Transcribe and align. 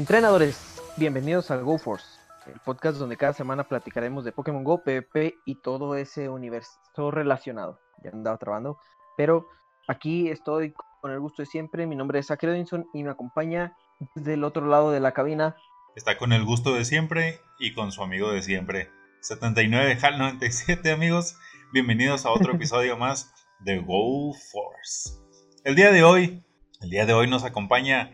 Entrenadores, 0.00 0.80
bienvenidos 0.96 1.50
al 1.50 1.62
GoForce, 1.62 2.06
el 2.46 2.58
podcast 2.60 2.96
donde 2.96 3.18
cada 3.18 3.34
semana 3.34 3.64
platicaremos 3.64 4.24
de 4.24 4.32
Pokémon 4.32 4.64
Go, 4.64 4.82
PvP 4.82 5.34
y 5.44 5.56
todo 5.56 5.94
ese 5.94 6.30
universo 6.30 7.10
relacionado. 7.10 7.78
Ya 8.02 8.08
andaba 8.08 8.38
trabando, 8.38 8.78
pero 9.18 9.46
aquí 9.88 10.30
estoy 10.30 10.72
con 11.02 11.10
el 11.10 11.20
gusto 11.20 11.42
de 11.42 11.46
siempre. 11.46 11.86
Mi 11.86 11.96
nombre 11.96 12.18
es 12.18 12.28
Zach 12.28 12.42
Edinson 12.42 12.86
y 12.94 13.02
me 13.02 13.10
acompaña 13.10 13.76
desde 14.14 14.32
el 14.32 14.44
otro 14.44 14.66
lado 14.66 14.90
de 14.90 15.00
la 15.00 15.12
cabina. 15.12 15.54
Está 15.94 16.16
con 16.16 16.32
el 16.32 16.46
gusto 16.46 16.74
de 16.74 16.86
siempre 16.86 17.38
y 17.58 17.74
con 17.74 17.92
su 17.92 18.02
amigo 18.02 18.32
de 18.32 18.40
siempre. 18.40 18.88
79 19.20 19.98
HAL 20.00 20.16
97 20.16 20.92
amigos, 20.92 21.36
bienvenidos 21.74 22.24
a 22.24 22.30
otro 22.30 22.52
episodio 22.54 22.96
más 22.96 23.34
de 23.58 23.80
GoForce. 23.80 25.20
El 25.62 25.74
día 25.74 25.92
de 25.92 26.04
hoy, 26.04 26.42
el 26.80 26.88
día 26.88 27.04
de 27.04 27.12
hoy 27.12 27.28
nos 27.28 27.44
acompaña 27.44 28.12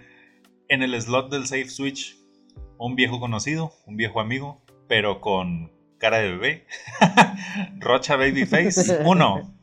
en 0.69 0.83
el 0.83 1.01
slot 1.01 1.31
del 1.31 1.47
Safe 1.47 1.69
Switch 1.69 2.17
un 2.79 2.97
viejo 2.97 3.21
conocido, 3.21 3.73
un 3.87 3.97
viejo 3.97 4.21
amigo, 4.21 4.63
pero 4.89 5.21
con 5.21 5.71
cara 5.99 6.19
de 6.19 6.31
bebé. 6.33 6.67
Rocha 7.79 8.17
Babyface 8.17 9.03
1. 9.05 9.55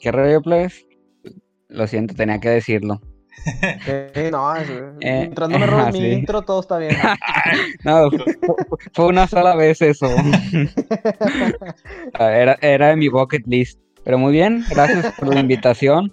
¿Qué 0.00 0.12
rollo, 0.12 0.42
plebes? 0.42 0.86
Lo 1.68 1.86
siento, 1.86 2.14
tenía 2.14 2.40
que 2.40 2.50
decirlo. 2.50 3.00
Eh, 3.86 4.30
no, 4.32 4.56
eh, 4.56 4.92
mientras 4.98 5.48
no 5.48 5.60
me 5.60 5.66
robes 5.66 5.94
mi 5.94 6.12
intro, 6.12 6.42
todo 6.42 6.60
está 6.60 6.76
bien. 6.76 6.96
no, 7.84 8.10
fue 8.92 9.06
una 9.06 9.28
sola 9.28 9.54
vez 9.54 9.80
eso. 9.80 10.08
era, 12.18 12.58
era 12.60 12.88
de 12.88 12.96
mi 12.96 13.08
bucket 13.08 13.46
list. 13.46 13.80
Pero 14.04 14.18
muy 14.18 14.32
bien, 14.32 14.64
gracias 14.68 15.14
por 15.14 15.32
la 15.32 15.40
invitación. 15.40 16.12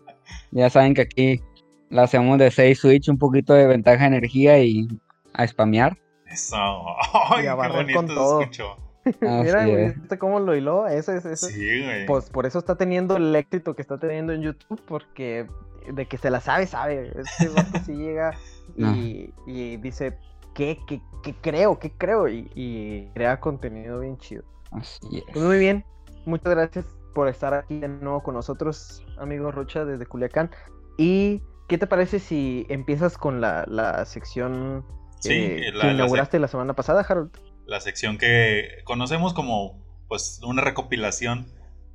Ya 0.51 0.69
saben 0.69 0.93
que 0.93 1.01
aquí 1.01 1.41
la 1.89 2.03
hacemos 2.03 2.37
de 2.37 2.51
6 2.51 2.79
Switch, 2.79 3.09
un 3.09 3.17
poquito 3.17 3.53
de 3.53 3.67
ventaja 3.67 4.01
de 4.01 4.17
energía 4.17 4.59
y 4.59 4.87
a 5.33 5.47
spamear. 5.47 5.97
Eso. 6.27 6.55
Ay, 7.29 7.43
qué 7.43 7.51
bonito 7.51 7.93
con 7.93 8.07
todo. 8.07 8.41
escuchó. 8.41 8.77
Mira, 9.21 9.65
¿viste 9.65 10.17
cómo 10.17 10.39
lo 10.39 10.55
hiló? 10.55 10.87
Ese, 10.87 11.17
ese, 11.17 11.35
Sí, 11.35 11.83
güey. 11.83 12.05
Pues 12.07 12.29
por 12.29 12.45
eso 12.45 12.57
está 12.57 12.75
teniendo 12.75 13.17
el 13.17 13.35
éxito 13.35 13.75
que 13.75 13.83
está 13.83 13.99
teniendo 13.99 14.33
en 14.33 14.41
YouTube, 14.41 14.81
porque 14.87 15.47
de 15.93 16.07
que 16.07 16.17
se 16.17 16.31
la 16.31 16.41
sabe, 16.41 16.65
sabe. 16.65 17.11
Este 17.15 17.49
vato 17.49 17.79
sí 17.85 17.93
llega 17.93 18.33
y, 18.75 19.31
y, 19.45 19.77
dice, 19.77 20.17
¿qué, 20.55 20.79
qué, 20.87 21.01
qué 21.21 21.35
creo? 21.41 21.77
¿Qué 21.77 21.91
creo? 21.91 22.27
Y, 22.27 22.49
y, 22.55 23.07
crea 23.13 23.39
contenido 23.39 23.99
bien 23.99 24.17
chido. 24.17 24.43
Así 24.71 25.17
es. 25.17 25.23
Pues 25.33 25.45
muy 25.45 25.59
bien. 25.59 25.85
Muchas 26.25 26.55
gracias 26.55 26.85
por 27.13 27.27
estar 27.27 27.53
aquí 27.53 27.79
de 27.79 27.87
nuevo 27.87 28.23
con 28.23 28.33
nosotros, 28.33 29.05
amigo 29.17 29.51
Rocha, 29.51 29.85
desde 29.85 30.07
Culiacán. 30.07 30.49
¿Y 30.97 31.43
qué 31.67 31.77
te 31.77 31.87
parece 31.87 32.19
si 32.19 32.65
empiezas 32.69 33.17
con 33.17 33.41
la, 33.41 33.65
la 33.67 34.05
sección 34.05 34.85
eh, 35.29 35.71
que 35.81 35.91
inauguraste 35.91 36.39
la, 36.39 36.47
semana 36.47 36.73
pasada, 36.73 37.05
Harold. 37.07 37.31
La 37.65 37.79
sección 37.79 38.17
que 38.17 38.81
conocemos 38.83 39.33
como 39.33 39.83
pues 40.07 40.39
una 40.43 40.61
recopilación 40.61 41.47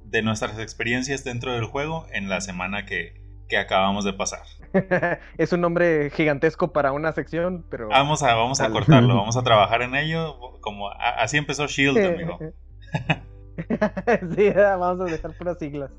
de 0.05 0.23
nuestras 0.23 0.59
experiencias 0.59 1.23
dentro 1.23 1.53
del 1.53 1.65
juego 1.65 2.07
en 2.13 2.29
la 2.29 2.41
semana 2.41 2.85
que, 2.85 3.19
acabamos 3.59 4.05
de 4.05 4.13
pasar. 4.13 4.43
es 5.39 5.53
un 5.53 5.61
nombre 5.61 6.11
gigantesco 6.11 6.73
para 6.73 6.93
una 6.93 7.13
sección, 7.13 7.65
pero... 7.69 7.89
Vamos 7.89 8.23
a, 8.23 8.35
vamos 8.35 8.61
a 8.61 8.71
cortarlo, 8.71 9.17
vamos 9.17 9.37
a 9.37 9.43
trabajar 9.43 9.83
en 9.83 9.97
ello, 9.97 10.37
como 10.61 10.89
así 10.91 11.37
empezó 11.37 11.67
Shield, 11.67 11.99
amigo. 11.99 12.39
sí, 14.37 14.51
vamos 14.51 15.01
a 15.01 15.05
dejar 15.11 15.37
puras 15.37 15.59
siglas. 15.59 15.91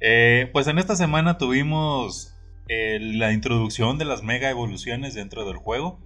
Eh, 0.00 0.50
pues 0.52 0.66
en 0.66 0.78
esta 0.78 0.96
semana 0.96 1.38
tuvimos 1.38 2.32
la 2.68 3.32
introducción 3.32 3.96
de 3.96 4.04
las 4.04 4.24
mega 4.24 4.50
evoluciones 4.50 5.14
dentro 5.14 5.46
del 5.46 5.56
juego. 5.56 6.00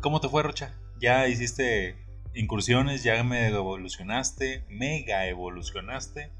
¿Cómo 0.00 0.20
te 0.20 0.28
fue, 0.28 0.42
Rocha? 0.42 0.74
¿Ya 1.00 1.26
hiciste 1.26 1.96
incursiones? 2.34 3.02
¿Ya 3.02 3.22
mega 3.24 3.56
evolucionaste? 3.56 4.64
¿Mega 4.68 5.26
evolucionaste? 5.26 6.30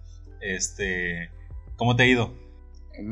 Este, 0.41 1.31
¿Cómo 1.77 1.97
te 1.97 2.05
ha 2.05 2.07
ido? 2.07 2.33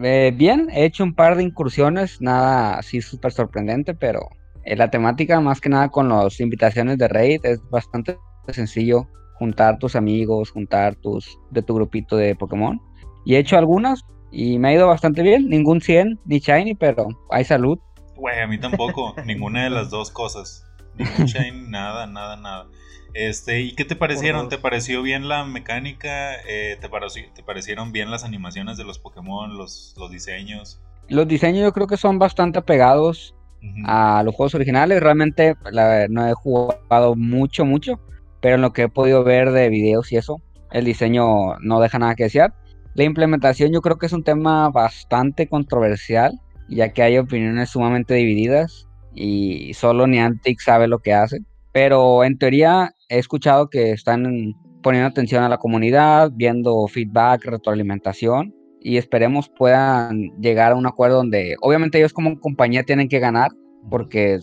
Eh, 0.05 0.33
bien, 0.35 0.69
he 0.71 0.85
hecho 0.85 1.05
un 1.05 1.15
par 1.15 1.37
de 1.37 1.43
incursiones, 1.43 2.21
nada 2.21 2.79
así 2.79 3.01
súper 3.01 3.33
sorprendente, 3.33 3.95
pero 3.95 4.29
eh, 4.65 4.77
la 4.77 4.91
temática 4.91 5.41
más 5.41 5.61
que 5.61 5.69
nada 5.69 5.89
con 5.89 6.09
las 6.09 6.41
invitaciones 6.41 6.99
de 6.99 7.09
raid 7.09 7.41
es 7.45 7.61
bastante 7.71 8.19
sencillo 8.49 9.09
juntar 9.35 9.79
tus 9.79 9.97
amigos, 9.97 10.51
juntar 10.51 10.97
tus 10.97 11.39
de 11.51 11.63
tu 11.63 11.75
grupito 11.75 12.17
de 12.17 12.35
Pokémon. 12.35 12.81
Y 13.25 13.35
he 13.35 13.39
hecho 13.39 13.59
algunas, 13.59 14.05
y 14.31 14.59
me 14.59 14.69
ha 14.69 14.75
ido 14.75 14.87
bastante 14.87 15.23
bien. 15.23 15.49
Ningún 15.49 15.81
100 15.81 16.21
ni 16.25 16.39
Shiny, 16.39 16.75
pero 16.75 17.09
hay 17.31 17.45
salud. 17.45 17.79
Güey, 18.17 18.41
a 18.41 18.47
mí 18.47 18.59
tampoco. 18.59 19.15
ninguna 19.27 19.65
de 19.65 19.71
las 19.71 19.91
dos 19.91 20.11
cosas. 20.11 20.65
Ningún 20.97 21.27
Shiny, 21.27 21.69
nada, 21.69 22.07
nada, 22.07 22.37
nada. 22.37 22.67
Este, 23.15 23.63
¿y 23.63 23.75
qué 23.75 23.85
te 23.85 23.97
parecieron? 23.97 24.49
¿Te 24.49 24.59
pareció 24.59 25.03
bien 25.03 25.29
la 25.29 25.45
mecánica? 25.45 26.35
Eh, 26.47 26.79
¿te, 26.81 26.89
¿Te 27.35 27.43
parecieron 27.43 27.91
bien 27.91 28.11
las 28.11 28.25
animaciones 28.25 28.77
de 28.77 28.85
los 28.85 28.99
Pokémon, 28.99 29.57
los, 29.57 29.95
los 29.97 30.11
diseños? 30.11 30.81
Los 31.09 31.27
diseños 31.27 31.63
yo 31.63 31.73
creo 31.73 31.87
que 31.87 31.97
son 31.97 32.19
bastante 32.19 32.59
apegados 32.59 33.35
a 33.87 34.23
los 34.25 34.35
juegos 34.35 34.55
originales. 34.55 35.03
Realmente 35.03 35.57
no 36.11 36.29
he 36.29 36.35
jugado 36.35 37.17
mucho, 37.17 37.65
mucho, 37.65 37.99
pero 38.41 38.57
en 38.57 38.63
lo 38.63 38.73
que 38.73 38.83
he 38.83 38.89
podido 38.89 39.25
ver 39.25 39.53
de 39.53 39.69
videos 39.71 40.13
y 40.13 40.17
eso, 40.17 40.41
el 40.71 40.85
diseño 40.85 41.57
no 41.61 41.81
deja 41.81 41.99
nada 41.99 42.15
que 42.15 42.25
desear. 42.25 42.55
La 42.99 43.05
implementación 43.05 43.71
yo 43.73 43.81
creo 43.81 43.97
que 43.97 44.07
es 44.07 44.13
un 44.13 44.25
tema 44.25 44.71
bastante 44.71 45.47
controversial, 45.47 46.37
ya 46.69 46.93
que 46.93 47.03
hay 47.03 47.17
opiniones 47.17 47.71
sumamente 47.71 48.15
divididas 48.15 48.89
y 49.15 49.73
solo 49.75 50.09
Niantic 50.09 50.59
sabe 50.59 50.89
lo 50.89 50.99
que 50.99 51.13
hace. 51.13 51.39
Pero 51.73 52.25
en 52.25 52.39
teoría 52.39 52.91
he 53.09 53.21
escuchado 53.21 53.71
que 53.71 53.93
están 53.93 54.53
poniendo 54.83 55.09
atención 55.09 55.45
a 55.45 55.49
la 55.49 55.59
comunidad, 55.59 56.33
viendo 56.35 56.89
feedback, 56.89 57.45
retroalimentación 57.45 58.53
y 58.81 58.97
esperemos 58.97 59.49
puedan 59.49 60.33
llegar 60.41 60.73
a 60.73 60.75
un 60.75 60.87
acuerdo 60.87 61.19
donde 61.19 61.55
obviamente 61.61 61.99
ellos 61.99 62.13
como 62.13 62.41
compañía 62.41 62.83
tienen 62.83 63.09
que 63.09 63.21
ganar 63.21 63.53
porque 63.89 64.41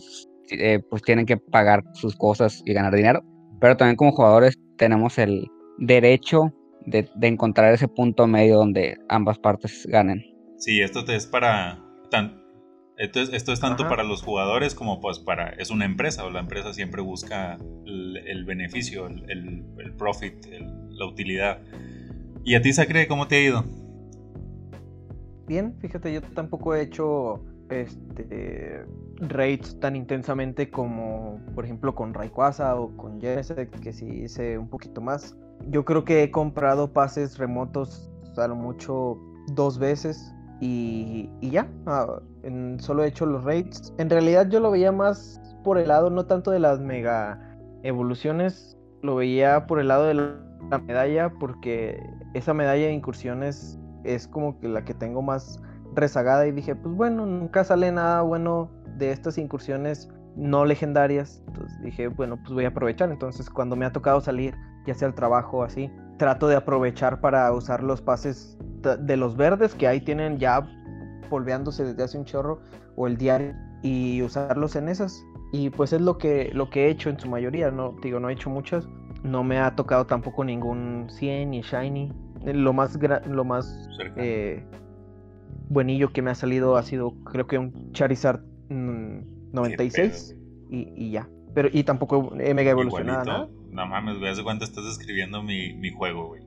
eh, 0.48 0.80
pues 0.88 1.02
tienen 1.02 1.26
que 1.26 1.36
pagar 1.36 1.82
sus 1.92 2.16
cosas 2.16 2.62
y 2.64 2.72
ganar 2.72 2.94
dinero, 2.94 3.22
pero 3.60 3.76
también 3.76 3.96
como 3.96 4.12
jugadores 4.12 4.58
tenemos 4.78 5.18
el 5.18 5.46
derecho 5.76 6.54
de, 6.86 7.08
encontrar 7.22 7.74
ese 7.74 7.88
punto 7.88 8.26
medio 8.26 8.56
donde 8.56 8.98
ambas 9.08 9.38
partes 9.38 9.86
ganen. 9.86 10.24
Sí, 10.56 10.80
esto 10.80 11.04
es 11.08 11.26
para... 11.26 11.82
Tan, 12.10 12.42
esto, 12.96 13.20
es, 13.20 13.30
esto 13.32 13.52
es 13.52 13.60
tanto 13.60 13.88
para 13.88 14.04
los 14.04 14.22
jugadores 14.22 14.74
como 14.74 15.00
pues 15.00 15.18
para... 15.18 15.50
Es 15.50 15.70
una 15.70 15.84
empresa, 15.84 16.24
o 16.24 16.30
la 16.30 16.40
empresa 16.40 16.72
siempre 16.72 17.02
busca 17.02 17.58
el, 17.84 18.44
beneficio, 18.46 19.06
el, 19.06 19.64
el, 19.78 19.92
profit, 19.96 20.46
la 20.90 21.06
utilidad. 21.06 21.60
¿Y 22.44 22.54
a 22.54 22.62
ti, 22.62 22.72
Sacre, 22.72 23.06
cómo 23.06 23.28
te 23.28 23.36
ha 23.36 23.42
ido? 23.42 23.64
Bien, 25.46 25.76
fíjate, 25.80 26.12
yo 26.12 26.22
tampoco 26.22 26.74
he 26.74 26.82
hecho 26.82 27.44
este 27.70 28.84
raids 29.18 29.80
tan 29.80 29.96
intensamente 29.96 30.70
como 30.70 31.40
por 31.54 31.64
ejemplo 31.64 31.94
con 31.94 32.14
Rayquaza 32.14 32.76
o 32.76 32.96
con 32.96 33.20
Genesis, 33.20 33.56
que 33.82 33.92
sí 33.92 34.06
hice 34.06 34.58
un 34.58 34.68
poquito 34.68 35.00
más. 35.00 35.36
Yo 35.68 35.84
creo 35.84 36.04
que 36.04 36.22
he 36.22 36.30
comprado 36.30 36.92
pases 36.92 37.38
remotos 37.38 38.10
a 38.36 38.48
lo 38.48 38.54
mucho 38.54 39.18
dos 39.48 39.78
veces 39.78 40.34
y, 40.60 41.30
ya. 41.40 41.68
Ah, 41.86 42.20
solo 42.78 43.04
he 43.04 43.08
hecho 43.08 43.26
los 43.26 43.44
raids. 43.44 43.92
En 43.98 44.10
realidad 44.10 44.48
yo 44.48 44.60
lo 44.60 44.70
veía 44.70 44.92
más 44.92 45.40
por 45.64 45.78
el 45.78 45.88
lado, 45.88 46.10
no 46.10 46.26
tanto 46.26 46.50
de 46.50 46.60
las 46.60 46.80
mega 46.80 47.40
evoluciones, 47.82 48.78
lo 49.02 49.16
veía 49.16 49.66
por 49.66 49.80
el 49.80 49.88
lado 49.88 50.06
de 50.06 50.14
la 50.14 50.78
medalla 50.86 51.32
porque 51.38 52.00
esa 52.34 52.54
medalla 52.54 52.86
de 52.86 52.92
incursiones 52.92 53.78
es 54.04 54.28
como 54.28 54.58
que 54.60 54.68
la 54.68 54.84
que 54.84 54.94
tengo 54.94 55.22
más 55.22 55.60
rezagada 55.94 56.46
y 56.46 56.52
dije, 56.52 56.74
pues 56.74 56.94
bueno, 56.94 57.26
nunca 57.26 57.64
sale 57.64 57.90
nada 57.90 58.22
bueno 58.22 58.70
de 58.96 59.10
estas 59.10 59.38
incursiones 59.38 60.08
no 60.36 60.64
legendarias. 60.64 61.42
Entonces 61.48 61.80
dije, 61.82 62.08
bueno, 62.08 62.36
pues 62.36 62.52
voy 62.52 62.64
a 62.64 62.68
aprovechar. 62.68 63.10
Entonces 63.10 63.50
cuando 63.50 63.76
me 63.76 63.86
ha 63.86 63.92
tocado 63.92 64.20
salir 64.20 64.54
ya 64.86 64.94
sea 64.94 65.08
el 65.08 65.14
trabajo 65.14 65.62
así. 65.62 65.90
Trato 66.18 66.48
de 66.48 66.56
aprovechar 66.56 67.20
para 67.20 67.52
usar 67.52 67.82
los 67.82 68.00
pases 68.00 68.56
de 68.82 69.16
los 69.16 69.36
verdes 69.36 69.74
que 69.74 69.88
ahí 69.88 70.00
tienen 70.00 70.38
ya 70.38 70.66
polveándose 71.28 71.84
desde 71.84 72.02
hace 72.04 72.18
un 72.18 72.24
chorro 72.24 72.60
o 72.94 73.06
el 73.06 73.16
diario 73.16 73.54
y 73.82 74.22
usarlos 74.22 74.76
en 74.76 74.88
esas. 74.88 75.24
Y 75.52 75.70
pues 75.70 75.92
es 75.92 76.00
lo 76.00 76.18
que, 76.18 76.50
lo 76.52 76.70
que 76.70 76.86
he 76.86 76.90
hecho 76.90 77.10
en 77.10 77.18
su 77.18 77.28
mayoría, 77.28 77.70
no 77.70 77.96
digo, 78.02 78.20
no 78.20 78.28
he 78.28 78.32
hecho 78.32 78.50
muchas. 78.50 78.88
No 79.22 79.42
me 79.44 79.58
ha 79.58 79.74
tocado 79.74 80.06
tampoco 80.06 80.44
ningún 80.44 81.06
100 81.08 81.50
ni 81.50 81.60
shiny. 81.62 82.12
Lo 82.44 82.72
más 82.72 82.98
lo 83.26 83.44
más 83.44 83.88
eh, 84.16 84.64
buenillo 85.68 86.12
que 86.12 86.22
me 86.22 86.30
ha 86.30 86.34
salido 86.34 86.76
ha 86.76 86.82
sido 86.82 87.12
creo 87.24 87.46
que 87.46 87.58
un 87.58 87.92
Charizard 87.92 88.40
96 88.68 90.36
mm, 90.68 90.74
y, 90.74 90.92
y, 90.96 91.10
ya. 91.10 91.28
Pero 91.54 91.68
y 91.72 91.82
tampoco 91.84 92.32
he 92.38 92.54
mega 92.54 92.70
evolucionado 92.70 93.24
no 93.24 93.65
mames, 93.84 94.18
güey, 94.18 94.30
hace 94.30 94.42
cuánto 94.42 94.64
estás 94.64 94.84
describiendo 94.84 95.42
mi, 95.42 95.74
mi 95.74 95.90
juego, 95.90 96.28
güey. 96.28 96.42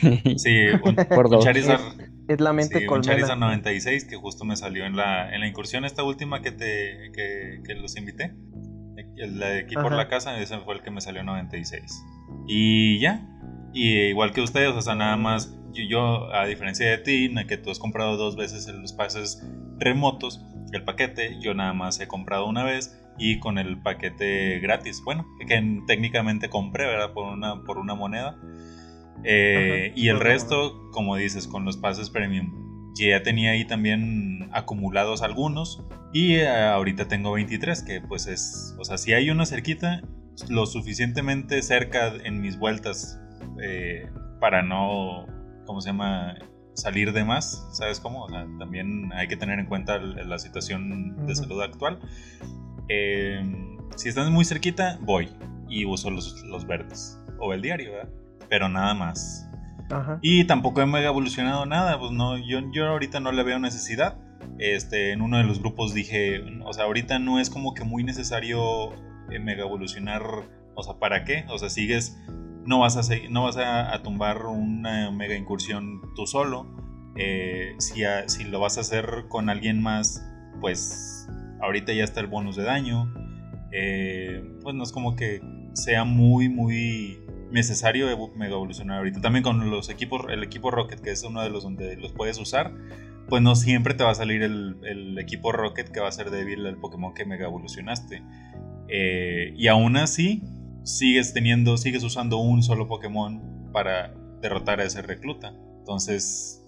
sí, 0.38 0.68
un, 0.82 0.96
Charizard, 1.40 1.80
Es 2.28 2.40
la 2.40 2.52
mente 2.52 2.80
sí. 2.80 2.86
Un 2.86 3.02
Charizard 3.02 3.38
96 3.38 4.04
que 4.04 4.16
justo 4.16 4.44
me 4.44 4.56
salió 4.56 4.86
en 4.86 4.96
la, 4.96 5.34
en 5.34 5.40
la 5.40 5.48
incursión 5.48 5.84
esta 5.84 6.02
última 6.02 6.40
que 6.40 6.52
te 6.52 7.10
que, 7.12 7.60
que 7.64 7.74
los 7.74 7.96
invité. 7.96 8.34
El 9.16 9.38
de 9.38 9.60
aquí 9.60 9.74
por 9.74 9.86
Ajá. 9.86 9.96
la 9.96 10.08
casa, 10.08 10.38
ese 10.40 10.58
fue 10.58 10.74
el 10.74 10.82
que 10.82 10.90
me 10.90 11.00
salió 11.00 11.22
96. 11.22 12.04
Y 12.46 12.98
ya. 13.00 13.28
Y 13.72 13.90
igual 14.08 14.32
que 14.32 14.40
ustedes, 14.40 14.70
o 14.70 14.82
sea, 14.82 14.94
nada 14.94 15.16
más. 15.16 15.56
Yo, 15.72 15.82
yo, 15.88 16.32
a 16.32 16.46
diferencia 16.46 16.88
de 16.88 16.98
ti, 16.98 17.24
en 17.24 17.46
que 17.48 17.56
tú 17.56 17.70
has 17.70 17.80
comprado 17.80 18.16
dos 18.16 18.36
veces 18.36 18.68
en 18.68 18.80
los 18.80 18.92
pases 18.92 19.44
remotos, 19.78 20.40
el 20.72 20.84
paquete, 20.84 21.36
yo 21.40 21.54
nada 21.54 21.72
más 21.72 21.98
he 22.00 22.06
comprado 22.06 22.46
una 22.46 22.62
vez 22.62 23.03
y 23.18 23.38
con 23.38 23.58
el 23.58 23.80
paquete 23.80 24.58
gratis. 24.60 25.02
Bueno, 25.04 25.26
que 25.38 25.46
técnicamente 25.86 26.48
compré, 26.48 26.86
¿verdad? 26.86 27.12
Por 27.12 27.32
una, 27.32 27.62
por 27.64 27.78
una 27.78 27.94
moneda. 27.94 28.38
Eh, 29.22 29.86
Ajá, 29.90 30.00
y 30.00 30.08
el 30.08 30.20
resto, 30.20 30.90
como 30.90 31.16
dices, 31.16 31.46
con 31.46 31.64
los 31.64 31.76
pases 31.76 32.10
premium. 32.10 32.92
Ya 32.94 33.22
tenía 33.22 33.50
ahí 33.50 33.64
también 33.64 34.48
acumulados 34.52 35.22
algunos. 35.22 35.84
Y 36.12 36.34
eh, 36.34 36.48
ahorita 36.48 37.08
tengo 37.08 37.32
23, 37.32 37.82
que 37.82 38.00
pues 38.00 38.26
es. 38.26 38.74
O 38.78 38.84
sea, 38.84 38.98
si 38.98 39.12
hay 39.12 39.30
una 39.30 39.46
cerquita, 39.46 40.02
lo 40.48 40.66
suficientemente 40.66 41.62
cerca 41.62 42.12
en 42.24 42.40
mis 42.40 42.58
vueltas 42.58 43.20
eh, 43.60 44.08
para 44.40 44.62
no. 44.62 45.26
¿Cómo 45.66 45.80
se 45.80 45.90
llama? 45.90 46.36
Salir 46.74 47.12
de 47.12 47.24
más, 47.24 47.68
¿sabes 47.70 48.00
cómo? 48.00 48.24
O 48.24 48.28
sea, 48.28 48.48
también 48.58 49.12
hay 49.12 49.28
que 49.28 49.36
tener 49.36 49.60
en 49.60 49.66
cuenta 49.66 49.96
la 49.98 50.40
situación 50.40 51.24
de 51.24 51.36
salud 51.36 51.62
actual. 51.62 52.00
Eh, 52.88 53.42
si 53.96 54.08
estás 54.08 54.30
muy 54.30 54.44
cerquita, 54.44 54.98
voy 55.02 55.30
y 55.68 55.84
uso 55.84 56.10
los, 56.10 56.42
los 56.42 56.66
verdes. 56.66 57.18
O 57.38 57.52
el 57.52 57.62
diario, 57.62 57.92
¿verdad? 57.92 58.12
Pero 58.48 58.68
nada 58.68 58.94
más. 58.94 59.48
Ajá. 59.90 60.18
Y 60.22 60.44
tampoco 60.44 60.80
he 60.80 60.86
mega 60.86 61.08
evolucionado 61.08 61.66
nada, 61.66 61.98
pues 61.98 62.10
no, 62.12 62.38
yo, 62.38 62.60
yo 62.72 62.86
ahorita 62.88 63.20
no 63.20 63.32
le 63.32 63.42
veo 63.42 63.58
necesidad. 63.58 64.18
Este, 64.58 65.12
en 65.12 65.20
uno 65.22 65.38
de 65.38 65.44
los 65.44 65.60
grupos 65.60 65.94
dije, 65.94 66.40
o 66.64 66.72
sea, 66.72 66.84
ahorita 66.84 67.18
no 67.18 67.40
es 67.40 67.50
como 67.50 67.74
que 67.74 67.82
muy 67.84 68.04
necesario 68.04 68.92
eh, 69.30 69.38
mega 69.40 69.62
evolucionar, 69.64 70.22
o 70.74 70.82
sea, 70.82 70.94
¿para 70.98 71.24
qué? 71.24 71.44
O 71.48 71.58
sea, 71.58 71.70
sigues, 71.70 72.16
no 72.64 72.80
vas 72.80 72.96
a, 72.96 73.00
segui- 73.00 73.28
no 73.30 73.42
vas 73.44 73.56
a, 73.56 73.92
a 73.92 74.02
tumbar 74.02 74.46
una 74.46 75.10
mega 75.10 75.34
incursión 75.34 76.00
tú 76.14 76.26
solo. 76.26 76.66
Eh, 77.16 77.74
si, 77.78 78.04
a- 78.04 78.28
si 78.28 78.44
lo 78.44 78.60
vas 78.60 78.78
a 78.78 78.82
hacer 78.82 79.26
con 79.28 79.48
alguien 79.48 79.82
más, 79.82 80.24
pues 80.60 81.28
ahorita 81.60 81.92
ya 81.92 82.04
está 82.04 82.20
el 82.20 82.26
bonus 82.26 82.56
de 82.56 82.64
daño. 82.64 83.12
Eh, 83.72 84.42
pues 84.62 84.74
no 84.74 84.82
es 84.82 84.92
como 84.92 85.16
que 85.16 85.40
sea 85.72 86.04
muy, 86.04 86.48
muy 86.48 87.18
necesario 87.50 88.06
mega 88.36 88.54
evolucionar 88.54 88.98
ahorita. 88.98 89.20
También 89.20 89.42
con 89.42 89.70
los 89.70 89.88
equipos, 89.88 90.26
el 90.30 90.42
equipo 90.42 90.70
Rocket, 90.70 91.00
que 91.00 91.10
es 91.10 91.22
uno 91.22 91.42
de 91.42 91.50
los 91.50 91.64
donde 91.64 91.96
los 91.96 92.12
puedes 92.12 92.38
usar, 92.38 92.72
pues 93.28 93.42
no 93.42 93.54
siempre 93.56 93.94
te 93.94 94.04
va 94.04 94.10
a 94.10 94.14
salir 94.14 94.42
el, 94.42 94.76
el 94.84 95.18
equipo 95.18 95.52
Rocket 95.52 95.88
que 95.88 96.00
va 96.00 96.08
a 96.08 96.12
ser 96.12 96.30
débil 96.30 96.66
al 96.66 96.76
Pokémon 96.76 97.14
que 97.14 97.24
mega 97.24 97.46
evolucionaste. 97.46 98.22
Eh, 98.88 99.54
y 99.56 99.68
aún 99.68 99.96
así, 99.96 100.42
sigues 100.82 101.32
teniendo, 101.32 101.76
sigues 101.76 102.04
usando 102.04 102.38
un 102.38 102.62
solo 102.62 102.86
Pokémon 102.86 103.70
para 103.72 104.14
derrotar 104.40 104.80
a 104.80 104.84
ese 104.84 105.02
recluta. 105.02 105.54
Entonces, 105.78 106.62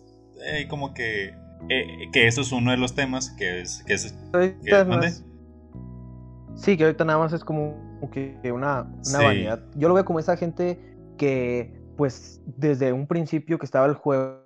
eh, 0.44 0.66
como 0.68 0.94
que, 0.94 1.34
eh, 1.68 2.08
que 2.12 2.26
eso 2.26 2.40
es 2.42 2.52
uno 2.52 2.70
de 2.70 2.76
los 2.76 2.94
temas 2.94 3.30
que 3.30 3.60
es, 3.60 3.82
que 3.84 3.94
es 3.94 4.14
más- 4.86 5.24
Sí, 6.56 6.76
que 6.76 6.84
ahorita 6.84 7.04
nada 7.04 7.18
más 7.18 7.32
es 7.32 7.44
como 7.44 7.76
que 8.12 8.38
una, 8.52 8.82
una 8.82 9.02
Sí. 9.04 9.16
vanidad. 9.24 9.62
Yo 9.74 9.88
lo 9.88 9.94
veo 9.94 10.04
como 10.04 10.18
esa 10.18 10.36
gente 10.36 10.80
que, 11.18 11.78
pues, 11.96 12.40
desde 12.46 12.92
un 12.92 13.06
principio 13.06 13.58
que 13.58 13.66
estaba 13.66 13.86
el 13.86 13.94
juego, 13.94 14.42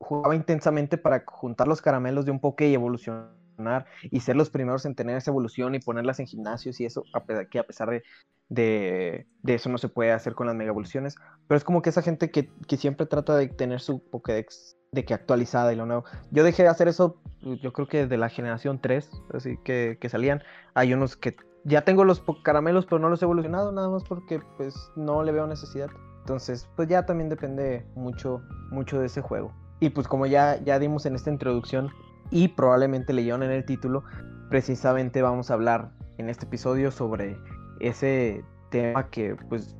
jugaba 0.00 0.34
intensamente 0.34 0.98
para 0.98 1.22
juntar 1.26 1.68
los 1.68 1.80
caramelos 1.80 2.24
de 2.24 2.32
un 2.32 2.40
poke 2.40 2.62
y 2.68 2.74
evolucionar 2.74 3.86
y 4.10 4.18
ser 4.20 4.34
los 4.34 4.50
primeros 4.50 4.84
en 4.84 4.96
tener 4.96 5.16
esa 5.16 5.30
evolución 5.30 5.76
y 5.76 5.78
ponerlas 5.78 6.18
en 6.18 6.26
gimnasios 6.26 6.80
y 6.80 6.86
eso, 6.86 7.04
a 7.14 7.24
pesar, 7.24 7.48
que 7.48 7.60
a 7.60 7.64
pesar 7.64 7.88
de, 7.90 8.02
de, 8.48 9.26
de 9.42 9.54
eso 9.54 9.68
no 9.68 9.78
se 9.78 9.88
puede 9.88 10.10
hacer 10.10 10.34
con 10.34 10.48
las 10.48 10.56
mega 10.56 10.70
evoluciones. 10.70 11.14
Pero 11.46 11.56
es 11.56 11.62
como 11.62 11.82
que 11.82 11.90
esa 11.90 12.02
gente 12.02 12.32
que, 12.32 12.50
que 12.66 12.76
siempre 12.76 13.06
trata 13.06 13.36
de 13.36 13.46
tener 13.48 13.78
su 13.80 14.02
Pokédex 14.10 14.76
de 14.92 15.06
que 15.06 15.14
actualizada 15.14 15.72
y 15.72 15.76
lo 15.76 15.86
nuevo. 15.86 16.04
Yo 16.30 16.44
dejé 16.44 16.64
de 16.64 16.68
hacer 16.68 16.86
eso, 16.86 17.16
yo 17.40 17.72
creo 17.72 17.88
que 17.88 18.06
de 18.06 18.18
la 18.18 18.28
generación 18.28 18.78
3, 18.78 19.10
así 19.32 19.56
que, 19.64 19.96
que 19.98 20.08
salían. 20.10 20.42
Hay 20.74 20.92
unos 20.92 21.16
que 21.16 21.34
ya 21.64 21.82
tengo 21.82 22.04
los 22.04 22.22
caramelos, 22.44 22.84
pero 22.84 22.98
no 22.98 23.08
los 23.08 23.22
he 23.22 23.24
evolucionado, 23.24 23.72
nada 23.72 23.88
más 23.88 24.04
porque 24.04 24.40
pues 24.58 24.74
no 24.94 25.22
le 25.22 25.32
veo 25.32 25.46
necesidad. 25.46 25.88
Entonces, 26.20 26.68
pues 26.76 26.88
ya 26.88 27.06
también 27.06 27.30
depende 27.30 27.86
mucho, 27.94 28.42
mucho 28.70 29.00
de 29.00 29.06
ese 29.06 29.22
juego. 29.22 29.50
Y 29.80 29.88
pues 29.90 30.06
como 30.06 30.26
ya, 30.26 30.62
ya 30.62 30.78
dimos 30.78 31.06
en 31.06 31.14
esta 31.14 31.30
introducción 31.30 31.90
y 32.30 32.48
probablemente 32.48 33.14
leyeron 33.14 33.42
en 33.42 33.50
el 33.50 33.64
título, 33.64 34.04
precisamente 34.50 35.22
vamos 35.22 35.50
a 35.50 35.54
hablar 35.54 35.90
en 36.18 36.28
este 36.28 36.44
episodio 36.44 36.90
sobre 36.90 37.38
ese 37.80 38.44
tema 38.70 39.08
que 39.08 39.36
pues 39.48 39.74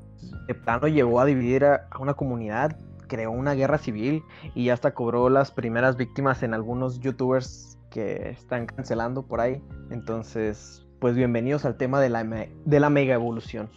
de 0.47 0.55
plano 0.55 0.89
llevó 0.89 1.21
a 1.21 1.27
dividir 1.27 1.67
a 1.67 1.87
una 2.01 2.15
comunidad, 2.15 2.79
creó 3.13 3.31
una 3.31 3.53
guerra 3.53 3.77
civil 3.77 4.25
y 4.55 4.71
hasta 4.71 4.95
cobró 4.95 5.29
las 5.29 5.51
primeras 5.51 5.99
víctimas 5.99 6.43
en 6.43 6.55
algunos 6.55 6.99
youtubers 6.99 7.79
que 7.91 8.31
están 8.31 8.65
cancelando 8.65 9.27
por 9.27 9.43
ahí. 9.43 9.63
Entonces, 9.91 10.87
pues 10.99 11.15
bienvenidos 11.15 11.67
al 11.67 11.77
tema 11.77 12.01
de 12.01 12.09
la, 12.09 12.25
de 12.25 12.81
la 12.81 12.89
mega 12.89 13.13
evolución. 13.13 13.69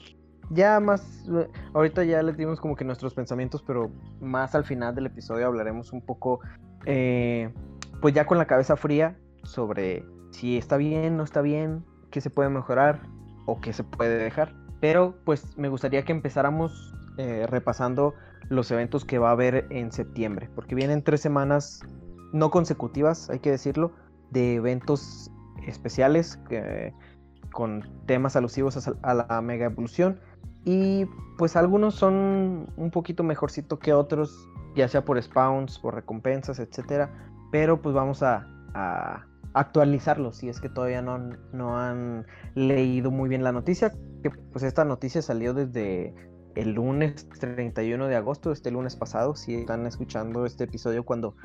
Ya 0.52 0.80
más, 0.80 1.30
ahorita 1.74 2.06
ya 2.06 2.24
les 2.24 2.38
dimos 2.38 2.62
como 2.62 2.78
que 2.78 2.86
nuestros 2.86 3.14
pensamientos, 3.14 3.62
pero 3.62 3.92
más 4.22 4.56
al 4.56 4.64
final 4.64 4.96
del 4.96 5.08
episodio 5.08 5.48
hablaremos 5.48 5.92
un 5.92 6.00
poco, 6.02 6.40
eh, 6.86 7.54
pues 8.00 8.14
ya 8.14 8.26
con 8.26 8.38
la 8.38 8.46
cabeza 8.46 8.78
fría 8.78 9.18
sobre 9.44 10.06
si 10.32 10.58
está 10.58 10.78
bien, 10.78 11.18
no 11.18 11.26
está 11.26 11.42
bien, 11.42 11.84
qué 12.10 12.22
se 12.22 12.30
puede 12.30 12.48
mejorar 12.48 13.02
o 13.46 13.60
qué 13.60 13.74
se 13.74 13.84
puede 13.84 14.18
dejar. 14.18 14.54
Pero 14.80 15.14
pues 15.26 15.58
me 15.58 15.68
gustaría 15.68 16.06
que 16.06 16.14
empezáramos 16.14 16.96
eh, 17.18 17.46
repasando 17.50 18.14
los 18.50 18.70
eventos 18.72 19.06
que 19.06 19.18
va 19.20 19.30
a 19.30 19.34
haber 19.34 19.68
en 19.70 19.92
septiembre, 19.92 20.50
porque 20.56 20.76
vienen 20.76 21.04
tres 21.04 21.22
semanas 21.22 21.82
no 22.34 22.52
consecutivas, 22.52 23.30
hay 23.30 23.40
que 23.40 23.52
decirlo, 23.52 23.92
de 24.32 24.56
eventos 24.56 25.32
especiales 25.66 26.38
que- 26.50 26.94
con 27.52 27.90
temas 28.06 28.36
alusivos 28.36 28.86
a, 29.02 29.14
la 29.14 29.42
mega 29.42 29.68
evolución. 29.68 30.20
Y 30.66 31.06
pues 31.38 31.56
algunos 31.56 31.96
son 31.96 32.68
un 32.76 32.92
poquito 32.92 33.24
mejorcito 33.24 33.80
que 33.80 33.94
otros, 33.94 34.50
ya 34.76 34.88
sea 34.90 35.06
por 35.06 35.22
spawns, 35.22 35.80
por 35.80 35.96
recompensas, 35.96 36.60
etcétera, 36.60 37.14
pero 37.52 37.82
pues 37.82 37.96
vamos 37.96 38.24
a, 38.24 38.46
actualizarlos 39.54 40.36
si 40.36 40.50
es 40.50 40.60
que 40.60 40.68
todavía 40.68 41.02
no, 41.02 41.18
no 41.54 41.80
han 41.80 42.26
leído 42.56 43.10
muy 43.10 43.30
bien 43.30 43.42
la 43.42 43.54
noticia, 43.54 43.94
que 44.22 44.30
pues 44.30 44.66
esta 44.66 44.84
noticia 44.84 45.22
salió 45.22 45.54
desde 45.54 46.14
el 46.56 46.74
lunes 46.74 47.28
31 47.40 48.08
de 48.08 48.16
agosto, 48.16 48.52
este 48.52 48.72
lunes 48.72 48.96
pasado, 48.96 49.36
si 49.36 49.56
están 49.56 49.86
escuchando 49.86 50.46
este 50.46 50.64
episodio 50.64 51.04
cuando, 51.04 51.36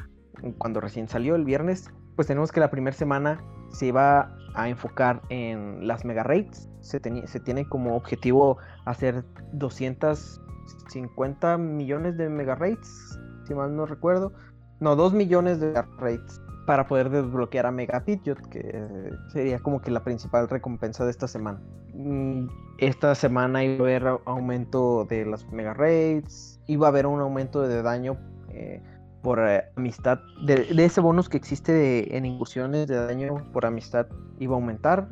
cuando 0.58 0.80
recién 0.80 1.08
salió 1.08 1.34
el 1.34 1.44
viernes, 1.44 1.90
pues 2.16 2.28
tenemos 2.28 2.52
que 2.52 2.60
la 2.60 2.70
primera 2.70 2.96
semana 2.96 3.42
se 3.70 3.86
iba 3.86 4.36
a 4.54 4.68
enfocar 4.68 5.22
en 5.28 5.86
las 5.86 6.04
mega 6.04 6.22
raids. 6.22 6.68
Se, 6.80 7.00
se 7.26 7.40
tiene 7.40 7.68
como 7.68 7.96
objetivo 7.96 8.58
hacer 8.84 9.24
250 9.52 11.58
millones 11.58 12.16
de 12.16 12.28
mega 12.28 12.54
raids, 12.54 13.18
si 13.46 13.54
mal 13.54 13.74
no 13.76 13.86
recuerdo. 13.86 14.32
No, 14.80 14.96
2 14.96 15.12
millones 15.12 15.60
de 15.60 15.82
raids 15.98 16.40
para 16.70 16.86
poder 16.86 17.10
desbloquear 17.10 17.66
a 17.66 17.72
Mega 17.72 18.04
Pidgeot, 18.04 18.40
que 18.48 18.60
eh, 18.62 19.10
sería 19.32 19.58
como 19.58 19.80
que 19.80 19.90
la 19.90 20.04
principal 20.04 20.48
recompensa 20.48 21.04
de 21.04 21.10
esta 21.10 21.26
semana. 21.26 21.60
Mm, 21.92 22.46
Esta 22.78 23.16
semana 23.16 23.64
iba 23.64 23.78
a 23.78 23.88
haber 23.88 24.06
aumento 24.24 25.04
de 25.04 25.26
las 25.26 25.44
mega 25.50 25.74
raids, 25.74 26.60
iba 26.68 26.86
a 26.86 26.90
haber 26.90 27.08
un 27.08 27.18
aumento 27.20 27.62
de 27.66 27.82
daño 27.82 28.16
eh, 28.50 28.80
por 29.20 29.40
eh, 29.40 29.64
amistad, 29.74 30.20
de, 30.46 30.62
de 30.72 30.84
ese 30.84 31.00
bonus 31.00 31.28
que 31.28 31.38
existe 31.38 31.72
de- 31.72 32.16
en 32.16 32.24
incursiones 32.24 32.86
de 32.86 33.04
daño 33.04 33.50
por 33.52 33.66
amistad, 33.66 34.06
iba 34.38 34.54
a 34.54 34.60
aumentar, 34.60 35.08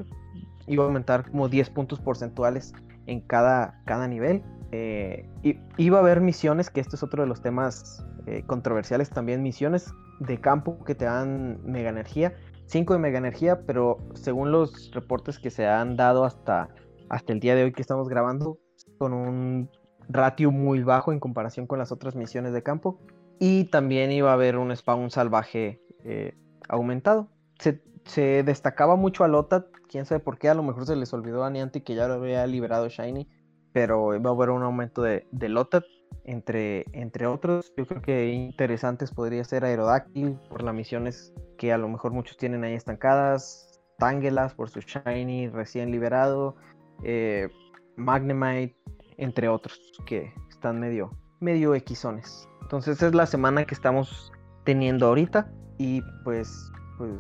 iba 0.69 0.85
a 0.85 0.87
aumentar 0.87 1.29
como 1.29 1.49
10 1.49 1.71
puntos 1.71 1.99
porcentuales 1.99 2.73
en 3.07 3.21
cada, 3.23 3.83
cada 3.85 4.07
nivel. 4.07 4.45
Eh, 4.71 5.29
y, 5.43 5.59
iba 5.77 5.99
a 5.99 6.03
haber 6.03 6.21
misiones, 6.21 6.71
que 6.71 6.81
este 6.81 6.95
es 6.95 7.03
otro 7.03 7.25
de 7.25 7.29
los 7.29 7.43
temas 7.43 8.05
controversiales 8.47 9.09
también, 9.11 9.43
misiones 9.43 9.93
de 10.21 10.41
campo 10.41 10.85
que 10.85 10.95
te 10.95 11.05
dan 11.05 11.61
mega 11.65 11.91
energía, 11.91 12.35
5 12.67 12.93
de 12.93 12.99
mega 12.99 13.19
energía, 13.19 13.63
pero 13.67 13.99
según 14.15 14.53
los 14.53 14.91
reportes 14.93 15.39
que 15.39 15.51
se 15.51 15.67
han 15.67 15.97
dado 15.97 16.25
hasta, 16.25 16.69
hasta 17.09 17.33
el 17.33 17.41
día 17.41 17.55
de 17.55 17.65
hoy 17.65 17.73
que 17.73 17.81
estamos 17.81 18.09
grabando, 18.09 18.59
con 18.99 19.13
un 19.13 19.71
ratio 20.09 20.51
muy 20.51 20.83
bajo 20.83 21.13
en 21.13 21.21
comparación 21.21 21.67
con 21.67 21.79
las 21.79 21.93
otras 21.93 22.15
misiones 22.15 22.53
de 22.53 22.63
campo. 22.63 23.01
Y 23.39 23.65
también 23.65 24.11
iba 24.11 24.31
a 24.31 24.35
haber 24.35 24.57
un 24.59 24.75
spawn 24.75 25.11
salvaje 25.11 25.81
eh, 26.05 26.37
aumentado. 26.69 27.29
Se, 27.59 28.43
destacaba 28.43 28.97
mucho 28.97 29.23
a 29.23 29.29
Lotat, 29.29 29.67
quién 29.87 30.07
sabe 30.07 30.21
por 30.21 30.39
qué, 30.39 30.49
a 30.49 30.55
lo 30.55 30.63
mejor 30.63 30.87
se 30.87 30.97
les 30.97 31.13
olvidó 31.13 31.45
a 31.45 31.51
Niantic 31.51 31.85
que 31.85 31.95
ya 31.95 32.09
lo 32.09 32.15
había 32.15 32.47
liberado 32.47 32.89
Shiny, 32.89 33.29
pero 33.75 34.07
va 34.23 34.31
a 34.31 34.33
haber 34.33 34.49
un 34.49 34.63
aumento 34.63 35.03
de, 35.03 35.27
de 35.31 35.49
Lotat. 35.51 35.85
Entre, 36.25 36.85
entre 36.93 37.27
otros. 37.27 37.73
Yo 37.77 37.87
creo 37.87 38.03
que 38.03 38.29
interesantes 38.29 39.11
podría 39.11 39.45
ser 39.45 39.65
Aerodáctil 39.65 40.39
por 40.49 40.63
las 40.63 40.75
misiones 40.75 41.33
que 41.57 41.73
a 41.73 41.79
lo 41.79 41.89
mejor 41.89 42.13
muchos 42.13 42.37
tienen 42.37 42.65
ahí 42.65 42.75
estancadas, 42.75 43.81
Tangelas 43.99 44.55
por 44.55 44.71
su 44.71 44.81
Shiny 44.81 45.49
recién 45.49 45.91
liberado, 45.91 46.55
eh, 47.03 47.49
Magnemite, 47.97 48.77
entre 49.17 49.49
otros 49.49 49.81
que 50.07 50.33
están 50.49 50.79
medio, 50.79 51.11
medio 51.41 51.75
equizones. 51.75 52.49
Entonces 52.63 53.03
es 53.03 53.15
la 53.15 53.27
semana 53.27 53.65
que 53.65 53.75
estamos 53.75 54.33
teniendo 54.65 55.07
ahorita 55.07 55.51
y 55.79 56.03
pues, 56.25 56.71
pues 56.97 57.13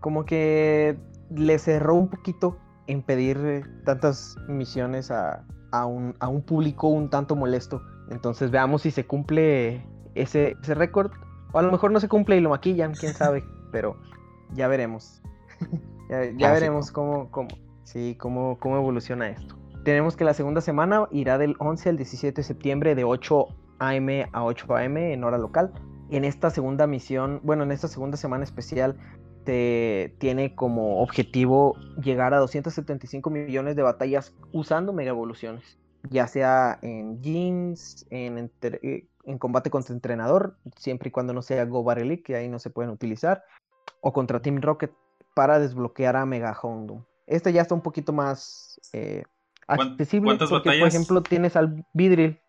como 0.00 0.24
que 0.24 0.98
le 1.30 1.58
cerró 1.58 1.94
un 1.94 2.08
poquito 2.08 2.58
en 2.86 3.02
pedir 3.02 3.64
tantas 3.84 4.36
misiones 4.48 5.10
a, 5.10 5.44
a, 5.72 5.86
un, 5.86 6.14
a 6.20 6.28
un 6.28 6.42
público 6.42 6.88
un 6.88 7.10
tanto 7.10 7.36
molesto. 7.36 7.82
Entonces 8.10 8.50
veamos 8.50 8.82
si 8.82 8.90
se 8.90 9.06
cumple 9.06 9.84
ese, 10.14 10.56
ese 10.62 10.74
récord. 10.74 11.12
O 11.52 11.58
a 11.58 11.62
lo 11.62 11.72
mejor 11.72 11.90
no 11.90 12.00
se 12.00 12.08
cumple 12.08 12.36
y 12.36 12.40
lo 12.40 12.50
maquillan, 12.50 12.94
quién 12.94 13.14
sabe. 13.14 13.44
pero 13.76 13.96
ya 14.54 14.68
veremos. 14.68 15.20
ya, 16.38 16.52
veremos 16.52 16.90
cómo, 16.90 17.30
cómo, 17.30 17.48
sí, 17.84 18.16
cómo, 18.18 18.58
cómo 18.58 18.76
evoluciona 18.76 19.28
esto. 19.28 19.56
Tenemos 19.84 20.16
que 20.16 20.24
la 20.24 20.34
segunda 20.34 20.60
semana 20.60 21.06
irá 21.10 21.38
del 21.38 21.56
11 21.58 21.90
al 21.90 21.96
17 21.96 22.40
de 22.40 22.42
septiembre 22.42 22.94
de 22.94 23.04
8 23.04 23.46
a.m. 23.78 24.26
a 24.32 24.44
8 24.44 24.76
a.m. 24.76 25.12
en 25.12 25.24
hora 25.24 25.38
local. 25.38 25.72
En 26.10 26.24
esta 26.24 26.50
segunda 26.50 26.86
misión, 26.86 27.40
bueno, 27.42 27.64
en 27.64 27.72
esta 27.72 27.88
segunda 27.88 28.16
semana 28.16 28.44
especial, 28.44 28.96
te 29.44 30.14
tiene 30.18 30.54
como 30.54 31.02
objetivo 31.02 31.76
llegar 32.02 32.34
a 32.34 32.38
275 32.38 33.30
millones 33.30 33.76
de 33.76 33.82
batallas 33.82 34.34
usando 34.52 34.92
mega 34.92 35.10
evoluciones, 35.10 35.78
ya 36.10 36.26
sea 36.26 36.78
en 36.82 37.22
jeans, 37.22 38.06
en, 38.10 38.50
eh, 38.62 39.06
en 39.24 39.38
combate 39.38 39.70
contra 39.70 39.94
entrenador, 39.94 40.56
siempre 40.76 41.08
y 41.08 41.12
cuando 41.12 41.32
no 41.32 41.42
sea 41.42 41.64
Go 41.64 41.82
Barely, 41.82 42.22
que 42.22 42.36
ahí 42.36 42.48
no 42.48 42.58
se 42.58 42.70
pueden 42.70 42.90
utilizar, 42.90 43.44
o 44.00 44.12
contra 44.12 44.40
Team 44.40 44.60
Rocket 44.60 44.92
para 45.34 45.58
desbloquear 45.58 46.16
a 46.16 46.26
Mega 46.26 46.54
Houndoom. 46.54 47.04
Este 47.26 47.52
ya 47.52 47.62
está 47.62 47.74
un 47.74 47.82
poquito 47.82 48.12
más 48.12 48.80
eh, 48.92 49.24
accesible 49.66 50.38
porque, 50.48 50.78
por 50.78 50.88
ejemplo, 50.88 51.22
tienes 51.22 51.56
al 51.56 51.84
Vidril, 51.92 52.40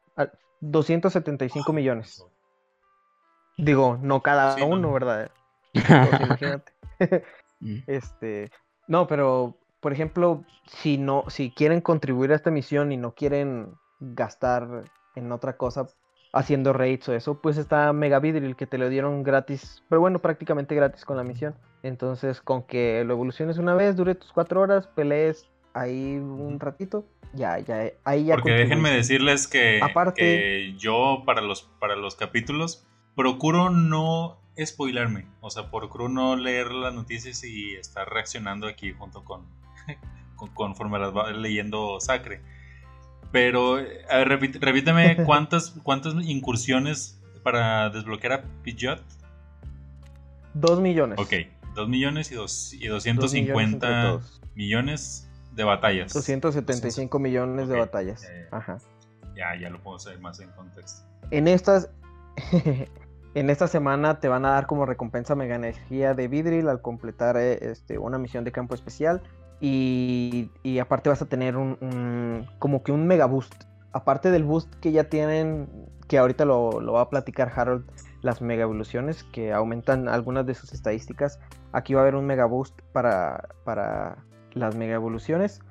275 0.62 1.74
millones. 1.74 2.26
Digo, 3.58 3.98
no 4.02 4.22
cada 4.22 4.64
uno, 4.64 4.94
¿verdad? 4.94 5.32
imagínate. 5.74 6.72
Mm. 7.60 7.78
este, 7.88 8.52
no, 8.88 9.08
pero 9.08 9.58
por 9.88 9.94
ejemplo, 9.94 10.44
si 10.66 10.98
no, 10.98 11.24
si 11.30 11.50
quieren 11.50 11.80
contribuir 11.80 12.34
a 12.34 12.36
esta 12.36 12.52
misión 12.52 12.92
y 12.92 12.98
no 12.98 13.14
quieren 13.16 13.70
gastar 14.02 14.84
en 15.16 15.32
otra 15.32 15.56
cosa, 15.56 15.88
haciendo 16.34 16.74
raids 16.74 17.08
o 17.08 17.14
eso, 17.14 17.40
pues 17.42 17.56
está 17.56 17.94
Mega 17.94 18.20
Vidril 18.20 18.58
que 18.58 18.68
te 18.68 18.78
lo 18.78 18.90
dieron 18.90 19.24
gratis, 19.24 19.86
pero 19.88 20.02
bueno, 20.02 20.20
prácticamente 20.20 20.76
gratis 20.76 21.06
con 21.06 21.16
la 21.16 21.24
misión. 21.24 21.56
Entonces, 21.84 22.42
con 22.42 22.64
que 22.64 23.02
lo 23.06 23.14
evoluciones 23.14 23.60
una 23.60 23.76
vez, 23.76 23.96
dure 23.96 24.16
tus 24.16 24.34
cuatro 24.34 24.60
horas, 24.60 24.88
pelees 24.88 25.48
ahí 25.74 26.18
un 26.18 26.60
ratito, 26.60 27.06
ya, 27.34 27.58
ya, 27.60 27.90
ahí 28.04 28.26
ya. 28.26 28.36
Porque 28.36 28.52
déjenme 28.52 28.92
decirles 28.92 29.48
que, 29.48 29.80
Aparte, 29.82 30.76
yo 30.78 31.24
para 31.26 31.40
los, 31.40 31.62
para 31.80 31.96
los 31.96 32.16
capítulos 32.18 32.86
procuro 33.16 33.70
no 33.70 34.38
spoilarme, 34.62 35.28
o 35.40 35.50
sea, 35.50 35.72
procuro 35.72 36.10
no 36.10 36.36
leer 36.36 36.72
las 36.72 36.94
noticias 36.94 37.42
y 37.46 37.76
estar 37.76 38.10
reaccionando 38.10 38.68
aquí 38.68 38.92
junto 38.92 39.24
con, 39.24 39.46
conforme 40.54 41.00
las 41.00 41.16
va 41.16 41.32
leyendo 41.32 42.00
Sacre. 42.00 42.42
Pero, 43.32 43.76
a 43.76 44.18
ver, 44.18 44.30
repíteme 44.30 45.18
cuántas, 45.26 45.72
cuántas 45.84 46.14
incursiones 46.26 47.22
para 47.44 47.90
desbloquear 47.90 48.34
a 48.34 48.44
Pidgeot. 48.64 49.02
Dos 50.54 50.80
millones. 50.80 51.20
Ok, 51.20 51.34
dos 51.76 51.90
millones 51.90 52.32
y, 52.32 52.36
dos, 52.36 52.74
y 52.74 52.88
250 52.88 54.20
millones, 54.56 55.28
de 55.58 55.64
batallas. 55.64 56.14
275 56.14 57.20
millones 57.20 57.68
de 57.68 57.78
batallas. 57.78 58.26
Ajá. 58.52 58.78
Ya, 59.36 59.60
ya 59.60 59.70
lo 59.70 59.82
puedo 59.82 59.98
hacer 59.98 60.20
más 60.20 60.40
en 60.40 60.50
contexto. 60.52 61.06
En 61.32 61.48
estas, 61.48 61.90
en 63.34 63.50
esta 63.50 63.68
semana 63.68 64.20
te 64.20 64.28
van 64.28 64.46
a 64.46 64.52
dar 64.52 64.68
como 64.68 64.86
recompensa 64.86 65.36
mega 65.36 65.56
energía 65.56 66.14
de 66.14 66.28
Vidril 66.28 66.70
al 66.70 66.82
completar 66.82 67.38
eh, 67.38 67.58
este, 67.62 67.98
una 67.98 68.18
misión 68.18 68.44
de 68.44 68.52
campo 68.52 68.76
especial. 68.76 69.22
Y, 69.60 70.50
aparte 70.80 71.10
vas 71.10 71.22
a 71.22 71.26
tener 71.26 71.58
un, 71.58 72.48
como 72.60 72.84
que 72.84 72.92
un 72.92 73.08
mega 73.08 73.26
boost. 73.26 73.64
Aparte 73.92 74.30
del 74.32 74.44
boost 74.44 74.74
que 74.76 74.92
ya 74.92 75.06
tienen, 75.06 75.68
que 76.08 76.18
ahorita 76.18 76.46
lo, 76.46 76.82
va 76.92 77.02
a 77.02 77.10
platicar 77.10 77.52
Harold, 77.56 77.90
las 78.22 78.42
mega 78.42 78.64
evoluciones 78.64 79.24
que 79.24 79.54
aumentan 79.54 80.08
algunas 80.08 80.46
de 80.46 80.54
sus 80.54 80.74
estadísticas. 80.74 81.40
Aquí 81.72 81.94
va 81.94 82.02
a 82.02 82.04
haber 82.04 82.16
un 82.16 82.26
mega 82.26 82.46
boost 82.46 82.80
para, 82.92 83.50
para 83.64 84.18
las 84.54 84.76
mega 84.76 84.96
evoluciones. 84.96 85.62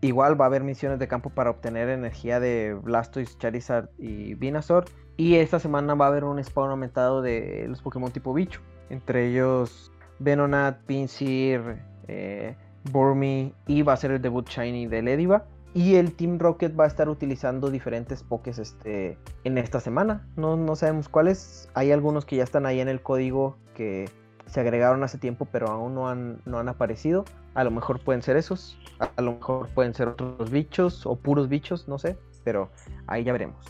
Igual 0.00 0.38
va 0.38 0.46
a 0.46 0.48
haber 0.48 0.64
misiones 0.64 0.98
de 0.98 1.06
campo 1.06 1.30
para 1.30 1.50
obtener 1.50 1.88
energía 1.88 2.40
de 2.40 2.74
Blastoise, 2.74 3.38
Charizard 3.38 3.88
y 3.98 4.34
Venusaur. 4.34 4.84
Y 5.16 5.36
esta 5.36 5.58
semana 5.58 5.94
va 5.94 6.06
a 6.06 6.08
haber 6.08 6.24
un 6.24 6.42
spawn 6.42 6.70
aumentado 6.70 7.22
de 7.22 7.66
los 7.68 7.80
Pokémon 7.82 8.10
tipo 8.10 8.34
bicho. 8.34 8.60
Entre 8.90 9.28
ellos 9.28 9.92
Venonat, 10.18 10.80
Pinsir, 10.86 11.82
eh, 12.08 12.56
Burmy 12.90 13.54
y 13.66 13.82
va 13.82 13.92
a 13.92 13.96
ser 13.96 14.10
el 14.10 14.22
debut 14.22 14.48
Shiny 14.48 14.86
de 14.86 15.02
Lediva. 15.02 15.44
Y 15.74 15.94
el 15.94 16.14
Team 16.14 16.38
Rocket 16.38 16.78
va 16.78 16.84
a 16.84 16.86
estar 16.86 17.08
utilizando 17.08 17.70
diferentes 17.70 18.22
pokés 18.22 18.58
este, 18.58 19.16
en 19.44 19.56
esta 19.56 19.80
semana. 19.80 20.26
No, 20.36 20.56
no 20.56 20.76
sabemos 20.76 21.08
cuáles. 21.08 21.70
Hay 21.72 21.92
algunos 21.92 22.26
que 22.26 22.36
ya 22.36 22.44
están 22.44 22.66
ahí 22.66 22.80
en 22.80 22.88
el 22.88 23.00
código 23.00 23.56
que 23.74 24.10
se 24.46 24.60
agregaron 24.60 25.02
hace 25.02 25.16
tiempo, 25.16 25.46
pero 25.50 25.68
aún 25.68 25.94
no 25.94 26.10
han, 26.10 26.42
no 26.44 26.58
han 26.58 26.68
aparecido. 26.68 27.24
A 27.54 27.64
lo 27.64 27.70
mejor 27.70 28.00
pueden 28.00 28.20
ser 28.20 28.36
esos. 28.36 28.78
A 29.16 29.22
lo 29.22 29.32
mejor 29.32 29.68
pueden 29.68 29.94
ser 29.94 30.08
otros 30.08 30.50
bichos 30.50 31.06
o 31.06 31.16
puros 31.16 31.48
bichos, 31.48 31.88
no 31.88 31.98
sé. 31.98 32.18
Pero 32.44 32.68
ahí 33.06 33.24
ya 33.24 33.32
veremos. 33.32 33.64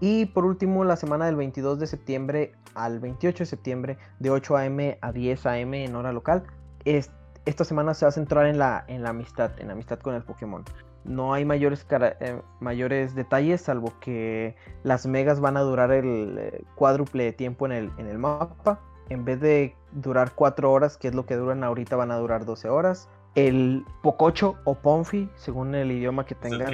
Y 0.00 0.26
por 0.26 0.46
último, 0.46 0.84
la 0.84 0.96
semana 0.96 1.26
del 1.26 1.36
22 1.36 1.78
de 1.78 1.86
septiembre 1.86 2.52
al 2.74 2.98
28 2.98 3.40
de 3.40 3.46
septiembre, 3.46 3.98
de 4.20 4.30
8 4.30 4.56
a.m. 4.56 4.98
a 5.02 5.12
10 5.12 5.46
a.m. 5.46 5.84
en 5.84 5.94
hora 5.94 6.12
local. 6.12 6.44
Este 6.84 7.21
esta 7.44 7.64
semana 7.64 7.94
se 7.94 8.04
va 8.04 8.10
a 8.10 8.12
centrar 8.12 8.46
en 8.46 8.58
la, 8.58 8.84
en 8.88 9.02
la 9.02 9.10
amistad, 9.10 9.50
en 9.58 9.68
la 9.68 9.72
amistad 9.72 9.98
con 9.98 10.14
el 10.14 10.22
Pokémon. 10.22 10.64
No 11.04 11.34
hay 11.34 11.44
mayores, 11.44 11.84
eh, 11.90 12.40
mayores 12.60 13.14
detalles, 13.14 13.62
salvo 13.62 13.92
que 14.00 14.54
las 14.84 15.06
megas 15.06 15.40
van 15.40 15.56
a 15.56 15.60
durar 15.60 15.90
el 15.90 16.38
eh, 16.38 16.64
cuádruple 16.76 17.24
de 17.24 17.32
tiempo 17.32 17.66
en 17.66 17.72
el, 17.72 17.90
en 17.98 18.06
el 18.06 18.18
mapa. 18.18 18.80
En 19.08 19.24
vez 19.24 19.40
de 19.40 19.74
durar 19.90 20.32
4 20.34 20.70
horas, 20.70 20.96
que 20.96 21.08
es 21.08 21.14
lo 21.14 21.26
que 21.26 21.34
duran 21.34 21.64
ahorita, 21.64 21.96
van 21.96 22.12
a 22.12 22.16
durar 22.16 22.44
12 22.44 22.68
horas. 22.68 23.08
El 23.34 23.84
Pococho 24.02 24.56
o 24.64 24.74
Ponfi, 24.76 25.28
según 25.34 25.74
el 25.74 25.90
idioma 25.90 26.24
que 26.24 26.34
tengan, 26.34 26.70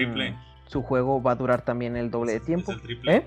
su 0.66 0.82
juego 0.82 1.22
va 1.22 1.32
a 1.32 1.36
durar 1.36 1.62
también 1.62 1.96
el 1.96 2.10
doble 2.10 2.32
de 2.32 2.40
tiempo. 2.40 2.72
¿Eh? 3.06 3.26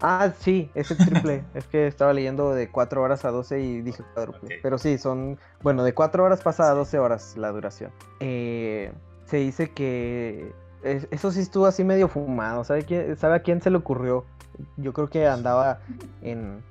Ah, 0.00 0.32
sí, 0.38 0.70
es 0.74 0.90
el 0.90 0.98
triple. 0.98 1.44
es 1.54 1.66
que 1.66 1.86
estaba 1.86 2.12
leyendo 2.12 2.54
de 2.54 2.68
4 2.70 3.02
horas 3.02 3.24
a 3.24 3.30
12 3.30 3.60
y 3.60 3.80
dije 3.80 4.02
cuádruple. 4.14 4.58
Pero 4.62 4.78
sí, 4.78 4.98
son. 4.98 5.38
Bueno, 5.62 5.84
de 5.84 5.94
4 5.94 6.22
horas 6.22 6.42
pasa 6.42 6.70
a 6.70 6.74
12 6.74 6.98
horas 6.98 7.36
la 7.36 7.50
duración. 7.50 7.90
Eh, 8.20 8.92
se 9.24 9.38
dice 9.38 9.70
que. 9.70 10.52
eso 10.82 11.32
sí 11.32 11.40
estuvo 11.40 11.66
así 11.66 11.84
medio 11.84 12.08
fumado. 12.08 12.64
¿Sabe, 12.64 12.82
quién, 12.84 13.16
¿Sabe 13.16 13.36
a 13.36 13.40
quién 13.40 13.62
se 13.62 13.70
le 13.70 13.78
ocurrió? 13.78 14.24
Yo 14.76 14.92
creo 14.92 15.08
que 15.08 15.26
andaba 15.26 15.80
en 16.22 16.62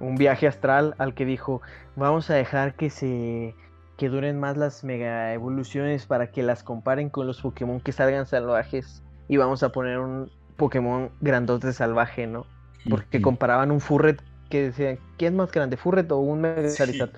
un 0.00 0.16
viaje 0.16 0.46
astral 0.46 0.94
al 0.98 1.14
que 1.14 1.24
dijo: 1.24 1.62
Vamos 1.96 2.28
a 2.28 2.34
dejar 2.34 2.74
que 2.74 2.90
se. 2.90 3.54
que 3.96 4.08
duren 4.10 4.38
más 4.38 4.58
las 4.58 4.84
mega 4.84 5.32
evoluciones 5.32 6.04
para 6.04 6.30
que 6.30 6.42
las 6.42 6.62
comparen 6.62 7.08
con 7.08 7.26
los 7.26 7.40
Pokémon 7.40 7.80
que 7.80 7.92
salgan 7.92 8.26
salvajes. 8.26 9.02
Y 9.28 9.38
vamos 9.38 9.62
a 9.62 9.70
poner 9.70 9.98
un, 9.98 10.30
Pokémon 10.56 11.10
grandote 11.20 11.72
salvaje, 11.72 12.26
¿no? 12.26 12.46
Porque 12.88 13.22
comparaban 13.22 13.70
un 13.70 13.80
Furret 13.80 14.22
que 14.50 14.64
decían, 14.64 14.98
¿quién 15.16 15.34
es 15.34 15.38
más 15.38 15.52
grande, 15.52 15.76
Furret 15.76 16.10
o 16.10 16.18
un 16.18 16.40
Mega 16.40 16.68
Charizard? 16.72 17.12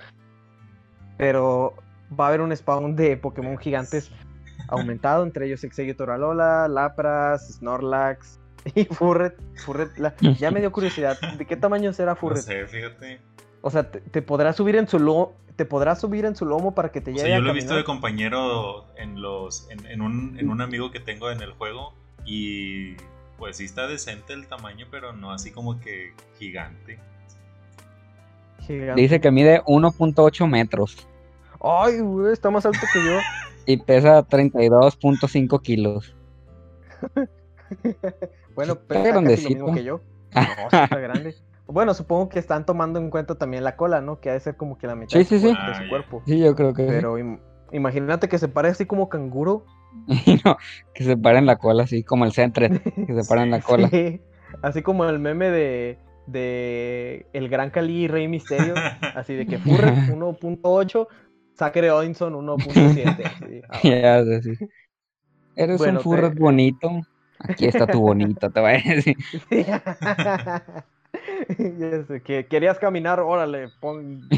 Pero 1.16 1.74
va 2.18 2.26
a 2.26 2.28
haber 2.28 2.40
un 2.40 2.54
spawn 2.54 2.96
de 2.96 3.16
Pokémon 3.16 3.56
gigantes 3.58 4.10
aumentado, 4.68 5.24
entre 5.24 5.46
ellos 5.46 5.64
Exeggutor 5.64 6.06
Toralola, 6.06 6.68
Lapras, 6.68 7.54
Snorlax 7.54 8.38
y 8.74 8.84
Furret. 8.84 9.36
Furret 9.56 9.90
Ya 10.38 10.50
me 10.50 10.60
dio 10.60 10.72
curiosidad, 10.72 11.18
¿de 11.38 11.46
qué 11.46 11.56
tamaño 11.56 11.92
será 11.92 12.14
Furret? 12.14 12.38
No 12.38 12.42
sé, 12.42 12.66
fíjate. 12.66 13.20
O 13.62 13.70
sea, 13.70 13.90
te, 13.90 14.20
podrás 14.20 14.56
subir 14.56 14.76
en 14.76 14.86
su 14.86 14.98
lomo, 14.98 15.32
te 15.56 15.64
podrás 15.64 16.00
subir 16.00 16.26
en 16.26 16.36
su 16.36 16.44
lomo 16.44 16.74
para 16.74 16.90
que 16.90 17.00
te 17.00 17.12
lleve. 17.12 17.22
O 17.22 17.26
sea, 17.26 17.36
yo 17.36 17.42
lo 17.42 17.50
he 17.50 17.54
visto 17.54 17.74
de 17.74 17.84
compañero 17.84 18.86
en 18.96 19.22
los, 19.22 19.68
en, 19.70 20.02
un, 20.02 20.38
en 20.38 20.50
un 20.50 20.60
amigo 20.60 20.90
que 20.90 21.00
tengo 21.00 21.30
en 21.30 21.40
el 21.40 21.52
juego 21.52 21.94
y 22.26 22.96
pues 23.44 23.58
sí 23.58 23.66
está 23.66 23.86
decente 23.86 24.32
el 24.32 24.46
tamaño, 24.46 24.86
pero 24.90 25.12
no 25.12 25.30
así 25.30 25.50
como 25.50 25.78
que 25.78 26.14
gigante. 26.38 26.98
Dice 28.96 29.20
que 29.20 29.30
mide 29.30 29.60
1.8 29.64 30.48
metros. 30.48 31.06
Ay, 31.60 32.00
güey, 32.00 32.32
está 32.32 32.48
más 32.48 32.64
alto 32.64 32.78
que 32.90 33.04
yo. 33.04 33.18
y 33.66 33.76
pesa 33.76 34.26
32.5 34.26 35.60
kilos. 35.60 36.16
bueno, 38.54 38.78
pero 38.88 39.04
está 39.04 39.22
casi 39.22 39.42
lo 39.42 39.66
mismo 39.66 39.74
que 39.74 39.84
yo. 39.84 40.00
No, 40.34 40.40
está 40.64 40.98
grande. 40.98 41.34
Bueno, 41.66 41.92
supongo 41.92 42.30
que 42.30 42.38
están 42.38 42.64
tomando 42.64 42.98
en 42.98 43.10
cuenta 43.10 43.34
también 43.34 43.62
la 43.62 43.76
cola, 43.76 44.00
¿no? 44.00 44.20
Que 44.20 44.30
ha 44.30 44.32
de 44.32 44.40
ser 44.40 44.56
como 44.56 44.78
que 44.78 44.86
la 44.86 44.94
mitad 44.94 45.18
de 45.18 45.26
su 45.26 45.88
cuerpo. 45.90 46.22
Sí, 46.24 46.38
yo 46.38 46.56
creo 46.56 46.72
que 46.72 46.84
Pero 46.84 47.16
imagínate 47.72 48.26
que 48.26 48.38
se 48.38 48.48
pare 48.48 48.70
así 48.70 48.86
como 48.86 49.10
canguro. 49.10 49.66
no, 50.44 50.56
que 50.94 51.04
se 51.04 51.16
pare 51.16 51.38
en 51.38 51.46
la 51.46 51.56
cola, 51.56 51.84
así 51.84 52.02
como 52.02 52.24
el 52.24 52.32
centre, 52.32 52.70
que 52.70 53.14
se 53.14 53.28
pare 53.28 53.42
en 53.42 53.50
la 53.50 53.60
cola. 53.62 53.88
Sí, 53.88 54.20
así 54.62 54.82
como 54.82 55.08
el 55.08 55.18
meme 55.18 55.50
de, 55.50 55.98
de 56.26 57.26
El 57.32 57.48
Gran 57.48 57.70
Cali 57.70 58.04
y 58.04 58.08
Rey 58.08 58.28
Misterio, 58.28 58.74
así 59.14 59.34
de 59.34 59.46
que 59.46 59.58
Furre 59.58 59.92
1.8, 59.92 61.06
Zachary 61.56 61.88
Odinson 61.88 62.34
1.7. 62.34 63.62
Ya, 63.82 64.24
sí. 64.42 64.52
Eres 65.56 65.80
un 65.80 66.00
Furret 66.00 66.36
bonito. 66.36 66.90
Aquí 67.38 67.66
está 67.66 67.86
tu 67.86 68.00
bonito, 68.00 68.50
te 68.50 68.60
voy 68.60 68.72
a 68.72 68.94
decir. 68.94 69.16
que 72.24 72.46
querías 72.46 72.78
caminar, 72.78 73.20
órale, 73.20 73.68
pon 73.80 74.28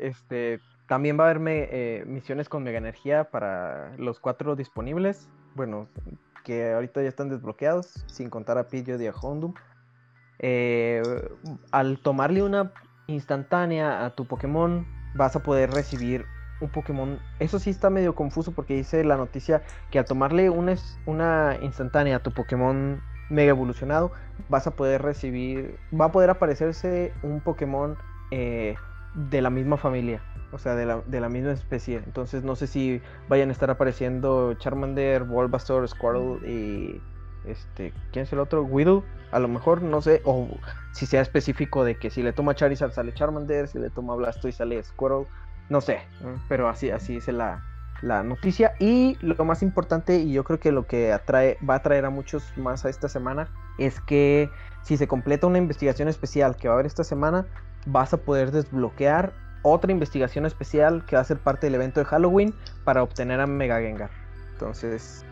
Este, 0.00 0.60
también 0.88 1.20
va 1.20 1.26
a 1.26 1.30
haber 1.30 1.42
eh, 1.46 2.04
misiones 2.06 2.48
con 2.48 2.62
mega 2.64 2.78
energía 2.78 3.24
para 3.24 3.94
los 3.98 4.18
cuatro 4.18 4.56
disponibles. 4.56 5.28
Bueno, 5.54 5.86
que 6.44 6.72
ahorita 6.72 7.02
ya 7.02 7.08
están 7.08 7.28
desbloqueados, 7.28 8.04
sin 8.06 8.30
contar 8.30 8.56
a 8.56 8.68
Pidgeot 8.68 9.00
y 9.00 9.06
a 9.06 9.12
Hondum. 9.12 9.52
Eh, 10.38 11.02
al 11.72 11.98
tomarle 11.98 12.42
una 12.42 12.72
instantánea 13.06 14.06
a 14.06 14.14
tu 14.14 14.26
Pokémon, 14.26 14.86
vas 15.14 15.36
a 15.36 15.42
poder 15.42 15.70
recibir 15.70 16.24
un 16.62 16.70
Pokémon. 16.70 17.18
Eso 17.38 17.58
sí 17.58 17.68
está 17.68 17.90
medio 17.90 18.14
confuso 18.14 18.52
porque 18.52 18.74
dice 18.74 19.04
la 19.04 19.16
noticia 19.16 19.62
que 19.90 19.98
al 19.98 20.06
tomarle 20.06 20.48
una, 20.48 20.74
una 21.04 21.58
instantánea 21.60 22.16
a 22.16 22.22
tu 22.22 22.32
Pokémon 22.32 23.02
mega 23.28 23.50
evolucionado, 23.50 24.12
vas 24.48 24.66
a 24.66 24.70
poder 24.70 25.02
recibir, 25.02 25.78
va 25.98 26.06
a 26.06 26.12
poder 26.12 26.30
aparecerse 26.30 27.12
un 27.22 27.40
Pokémon 27.40 27.98
eh, 28.30 28.74
de 29.14 29.42
la 29.42 29.50
misma 29.50 29.76
familia, 29.76 30.22
o 30.52 30.58
sea, 30.58 30.74
de 30.74 30.86
la, 30.86 31.02
de 31.06 31.20
la, 31.20 31.28
misma 31.28 31.52
especie. 31.52 31.96
Entonces 32.04 32.42
no 32.42 32.56
sé 32.56 32.66
si 32.66 33.00
vayan 33.28 33.50
a 33.50 33.52
estar 33.52 33.70
apareciendo 33.70 34.54
Charmander, 34.54 35.24
Bulbasaur, 35.24 35.86
Squirtle 35.88 36.48
y 36.48 37.00
este, 37.44 37.92
¿quién 38.12 38.24
es 38.24 38.32
el 38.32 38.38
otro? 38.38 38.62
Widow, 38.62 39.04
a 39.30 39.38
lo 39.38 39.48
mejor, 39.48 39.82
no 39.82 40.02
sé, 40.02 40.20
o 40.24 40.48
si 40.92 41.06
sea 41.06 41.20
específico 41.20 41.84
de 41.84 41.96
que 41.96 42.10
si 42.10 42.22
le 42.22 42.32
toma 42.32 42.54
Charizard 42.54 42.92
sale 42.92 43.12
Charmander, 43.14 43.68
si 43.68 43.78
le 43.78 43.90
toma 43.90 44.14
Blastoise 44.16 44.56
sale 44.56 44.82
Squirtle, 44.82 45.26
no 45.68 45.80
sé, 45.80 46.00
pero 46.48 46.68
así, 46.68 46.90
así 46.90 47.16
es 47.16 47.28
la, 47.28 47.62
la 48.02 48.22
noticia. 48.22 48.74
Y 48.78 49.16
lo 49.20 49.44
más 49.44 49.62
importante, 49.62 50.18
y 50.18 50.32
yo 50.32 50.44
creo 50.44 50.58
que 50.58 50.72
lo 50.72 50.86
que 50.86 51.12
atrae, 51.12 51.58
va 51.68 51.74
a 51.74 51.76
atraer 51.78 52.04
a 52.04 52.10
muchos 52.10 52.42
más 52.56 52.84
a 52.84 52.88
esta 52.88 53.08
semana, 53.08 53.48
es 53.78 54.00
que 54.00 54.50
si 54.82 54.96
se 54.96 55.06
completa 55.06 55.46
una 55.46 55.58
investigación 55.58 56.08
especial 56.08 56.56
que 56.56 56.68
va 56.68 56.74
a 56.74 56.76
haber 56.76 56.86
esta 56.86 57.04
semana, 57.04 57.46
vas 57.86 58.12
a 58.12 58.18
poder 58.18 58.50
desbloquear 58.50 59.32
otra 59.68 59.92
investigación 59.92 60.46
especial 60.46 61.04
que 61.06 61.16
va 61.16 61.22
a 61.22 61.24
ser 61.24 61.38
parte 61.38 61.66
del 61.66 61.74
evento 61.74 62.00
de 62.00 62.06
Halloween 62.06 62.54
para 62.84 63.02
obtener 63.02 63.40
a 63.40 63.46
Mega 63.46 63.80
Gengar. 63.80 64.10
Entonces, 64.52 65.24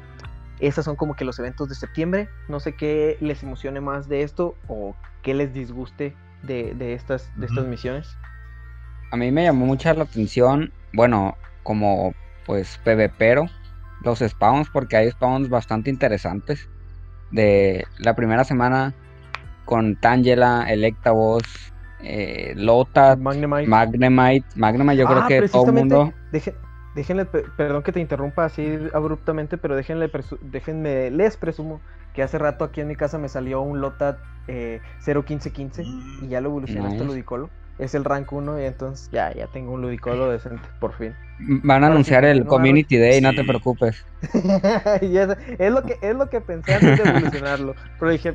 esos 0.61 0.85
son 0.85 0.97
como 0.97 1.15
que 1.15 1.25
los 1.25 1.39
eventos 1.39 1.69
de 1.69 1.75
septiembre. 1.75 2.29
No 2.49 2.61
sé 2.61 2.75
qué 2.75 3.17
les 3.21 3.43
emocione 3.43 3.81
más 3.81 4.09
de 4.09 4.23
esto 4.23 4.55
o 4.69 4.95
qué 5.23 5.35
les 5.35 5.53
disguste 5.53 6.15
de, 6.43 6.95
estas, 6.95 7.31
de 7.37 7.47
estas 7.47 7.67
misiones. 7.67 8.17
A 9.11 9.17
mí 9.17 9.31
me 9.31 9.45
llamó 9.45 9.67
mucha 9.67 9.95
la 9.95 10.05
atención, 10.05 10.73
bueno, 10.93 11.37
como 11.63 12.15
pues 12.47 12.79
PvPero, 12.85 13.47
los 14.03 14.21
spawns, 14.21 14.69
porque 14.71 14.97
hay 14.97 15.11
spawns 15.11 15.49
bastante 15.49 15.91
interesantes. 15.91 16.69
De 17.33 17.85
la 17.99 18.15
primera 18.15 18.45
semana 18.45 18.95
con 19.65 19.97
Tangela, 19.97 20.65
Electabuzz, 20.69 21.73
eh, 22.01 22.55
Lota, 22.57 23.17
Magnemite. 23.17 23.69
Magnemite, 23.69 24.97
yo 24.97 25.07
creo 25.07 25.23
ah, 25.23 25.27
que 25.29 25.49
todo 25.49 25.67
el 25.67 25.73
mundo. 25.73 26.13
déjenle, 26.95 27.25
perdón 27.25 27.83
que 27.83 27.93
te 27.93 28.01
interrumpa 28.01 28.45
así 28.45 28.79
abruptamente, 28.93 29.59
pero 29.59 29.77
déjenle, 29.77 30.11
déjenme, 30.43 31.11
les 31.11 31.37
presumo 31.37 31.81
que 32.15 32.23
hace 32.23 32.39
rato 32.39 32.65
aquí 32.65 32.81
en 32.81 32.89
mi 32.89 32.97
casa 32.97 33.19
me 33.19 33.29
salió 33.29 33.61
un 33.61 33.81
Lota 33.81 34.19
eh, 34.49 34.81
01515 35.07 35.83
y 36.23 36.29
ya 36.29 36.41
lo 36.41 36.49
evolucioné 36.49 36.89
hasta 36.89 37.05
Ludicolo 37.05 37.51
es 37.79 37.95
el 37.95 38.05
rank 38.05 38.33
1 38.33 38.61
y 38.61 38.65
entonces 38.65 39.11
ya, 39.13 39.33
ya 39.35 39.47
tengo 39.49 39.73
un 39.73 39.83
ludicolo 39.83 40.31
decente, 40.31 40.63
por 40.81 40.95
fin. 40.95 41.15
Van 41.39 41.85
a 41.85 41.89
anunciar 41.89 42.25
el 42.25 42.47
Community 42.47 42.97
Day, 42.97 43.21
no 43.21 43.35
te 43.35 43.45
preocupes. 43.45 44.05
es, 44.33 45.71
lo 45.71 45.83
que, 45.83 45.99
es 46.01 46.17
lo 46.17 46.31
que 46.31 46.41
pensé 46.41 46.75
antes 46.75 47.03
de 47.03 47.11
evolucionarlo, 47.11 47.75
pero 47.99 48.11
dije, 48.11 48.35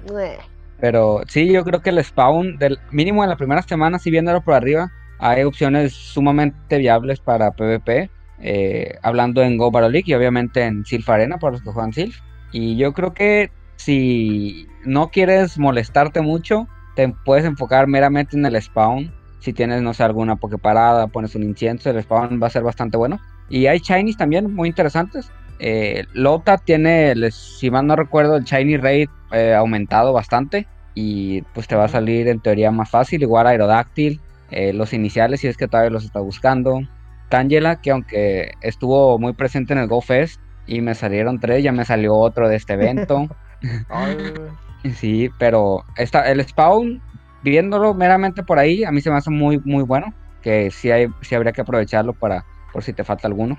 Pero 0.81 1.21
sí, 1.27 1.51
yo 1.51 1.63
creo 1.63 1.81
que 1.81 1.91
el 1.91 2.03
spawn, 2.03 2.57
del 2.57 2.79
mínimo 2.91 3.23
en 3.23 3.29
la 3.29 3.37
primera 3.37 3.61
semana, 3.61 3.99
si 3.99 4.11
viéndolo 4.11 4.41
por 4.41 4.55
arriba, 4.55 4.91
hay 5.19 5.43
opciones 5.43 5.93
sumamente 5.93 6.77
viables 6.77 7.19
para 7.19 7.51
PvP. 7.51 8.09
Eh, 8.43 8.97
hablando 9.03 9.43
en 9.43 9.55
Go 9.55 9.69
Battle 9.69 9.91
League 9.91 10.11
y 10.11 10.15
obviamente 10.15 10.63
en 10.63 10.83
Sylph 10.83 11.07
Arena 11.07 11.37
para 11.37 11.51
los 11.51 11.61
que 11.61 11.71
juegan 11.71 11.93
Sylph. 11.93 12.17
Y 12.51 12.75
yo 12.75 12.91
creo 12.93 13.13
que 13.13 13.51
si 13.75 14.67
no 14.83 15.09
quieres 15.09 15.57
molestarte 15.59 16.21
mucho, 16.21 16.67
te 16.95 17.13
puedes 17.23 17.45
enfocar 17.45 17.87
meramente 17.87 18.35
en 18.35 18.45
el 18.45 18.59
spawn 18.59 19.13
si 19.41 19.53
tienes, 19.53 19.81
no 19.81 19.93
sé, 19.93 20.03
alguna 20.03 20.35
parada, 20.35 21.07
pones 21.07 21.33
un 21.35 21.43
incienso, 21.43 21.89
el 21.89 22.01
spawn 22.03 22.39
va 22.41 22.47
a 22.47 22.51
ser 22.51 22.61
bastante 22.61 22.95
bueno. 22.95 23.19
Y 23.49 23.65
hay 23.65 23.79
shinies 23.79 24.15
también 24.15 24.53
muy 24.53 24.69
interesantes. 24.69 25.31
Eh, 25.63 26.05
Lota 26.13 26.57
tiene, 26.57 27.13
si 27.29 27.69
mal 27.69 27.85
no 27.85 27.95
recuerdo, 27.95 28.35
el 28.35 28.43
shiny 28.43 28.77
rate 28.77 29.09
eh, 29.31 29.53
aumentado 29.53 30.11
bastante. 30.11 30.67
Y 30.95 31.43
pues 31.53 31.67
te 31.67 31.75
va 31.75 31.85
a 31.85 31.89
salir 31.89 32.27
en 32.27 32.41
teoría 32.41 32.71
más 32.71 32.89
fácil. 32.89 33.21
Igual 33.21 33.47
Aerodáctil, 33.47 34.19
eh, 34.49 34.73
los 34.73 34.91
iniciales, 34.91 35.39
si 35.39 35.47
es 35.47 35.55
que 35.55 35.67
todavía 35.67 35.91
los 35.91 36.03
está 36.03 36.19
buscando. 36.19 36.81
Tangela, 37.29 37.79
que 37.79 37.91
aunque 37.91 38.51
estuvo 38.61 39.17
muy 39.19 39.33
presente 39.33 39.73
en 39.73 39.79
el 39.79 39.87
Go 39.87 40.01
Fest 40.01 40.41
y 40.65 40.81
me 40.81 40.95
salieron 40.95 41.39
tres, 41.39 41.63
ya 41.63 41.71
me 41.71 41.85
salió 41.85 42.15
otro 42.15 42.49
de 42.49 42.55
este 42.55 42.73
evento. 42.73 43.27
sí, 44.95 45.29
pero 45.37 45.85
esta, 45.95 46.29
el 46.29 46.43
spawn 46.43 47.01
viéndolo 47.43 47.93
meramente 47.93 48.43
por 48.43 48.59
ahí, 48.59 48.83
a 48.83 48.91
mí 48.91 49.01
se 49.01 49.09
me 49.09 49.17
hace 49.17 49.29
muy, 49.29 49.59
muy 49.63 49.83
bueno, 49.83 50.13
que 50.41 50.71
sí, 50.71 50.91
hay, 50.91 51.07
sí 51.21 51.35
habría 51.35 51.51
que 51.51 51.61
aprovecharlo 51.61 52.13
para, 52.13 52.45
por 52.73 52.83
si 52.83 52.93
te 52.93 53.03
falta 53.03 53.27
alguno. 53.27 53.57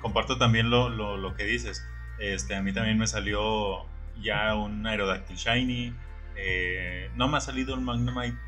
Comparto 0.00 0.38
también 0.38 0.70
lo, 0.70 0.88
lo, 0.88 1.34
que 1.34 1.44
dices. 1.44 1.86
Este, 2.18 2.54
a 2.54 2.62
mí 2.62 2.72
también 2.72 2.98
me 2.98 3.06
salió 3.06 3.86
ya 4.20 4.54
un 4.54 4.86
Aerodactyl 4.86 5.36
Shiny. 5.36 5.94
Eh, 6.36 7.10
no 7.16 7.28
me 7.28 7.36
ha 7.36 7.40
salido 7.40 7.74
un 7.74 7.84
Magnemite 7.84 8.38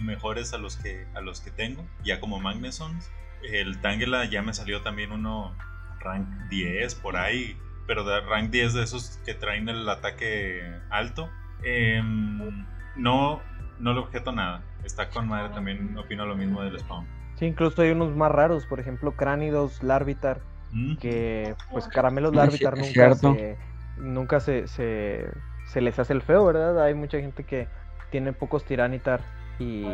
mejores 0.00 0.52
a 0.52 0.58
los 0.58 0.76
que, 0.76 1.06
a 1.14 1.20
los 1.20 1.40
que 1.40 1.50
tengo, 1.50 1.84
ya 2.04 2.20
como 2.20 2.40
Magnesons. 2.40 3.10
El 3.42 3.80
Tangela 3.80 4.24
ya 4.24 4.42
me 4.42 4.54
salió 4.54 4.82
también 4.82 5.12
uno 5.12 5.54
rank 6.00 6.26
10 6.48 6.94
por 6.96 7.16
ahí, 7.16 7.56
pero 7.86 8.04
de 8.04 8.20
rank 8.20 8.50
10 8.50 8.74
de 8.74 8.82
esos 8.82 9.20
que 9.24 9.34
traen 9.34 9.68
el 9.68 9.88
ataque 9.88 10.62
alto. 10.90 11.28
Em, 11.64 12.66
no, 12.96 13.40
no 13.78 13.92
le 13.92 14.00
objeto 14.00 14.32
nada. 14.32 14.62
Está 14.84 15.10
con 15.10 15.28
madre, 15.28 15.52
también 15.54 15.96
opino 15.96 16.26
lo 16.26 16.36
mismo 16.36 16.62
del 16.62 16.78
spawn. 16.78 17.06
Sí, 17.36 17.46
incluso 17.46 17.82
hay 17.82 17.90
unos 17.90 18.14
más 18.14 18.30
raros, 18.30 18.66
por 18.66 18.80
ejemplo, 18.80 19.12
Cránidos, 19.12 19.82
Larvitar, 19.82 20.40
mm. 20.72 20.96
que 20.96 21.54
pues 21.70 21.86
Caramelos 21.88 22.34
Larvitar 22.34 22.76
nunca, 22.76 23.14
se, 23.14 23.56
nunca 23.98 24.40
se, 24.40 24.66
se, 24.66 25.80
les 25.80 25.98
hace 25.98 26.12
el 26.12 26.22
feo, 26.22 26.44
¿verdad? 26.44 26.82
Hay 26.82 26.94
mucha 26.94 27.18
gente 27.18 27.44
que 27.44 27.68
tiene 28.10 28.32
pocos 28.32 28.64
Tiranitar 28.64 29.20
y, 29.58 29.86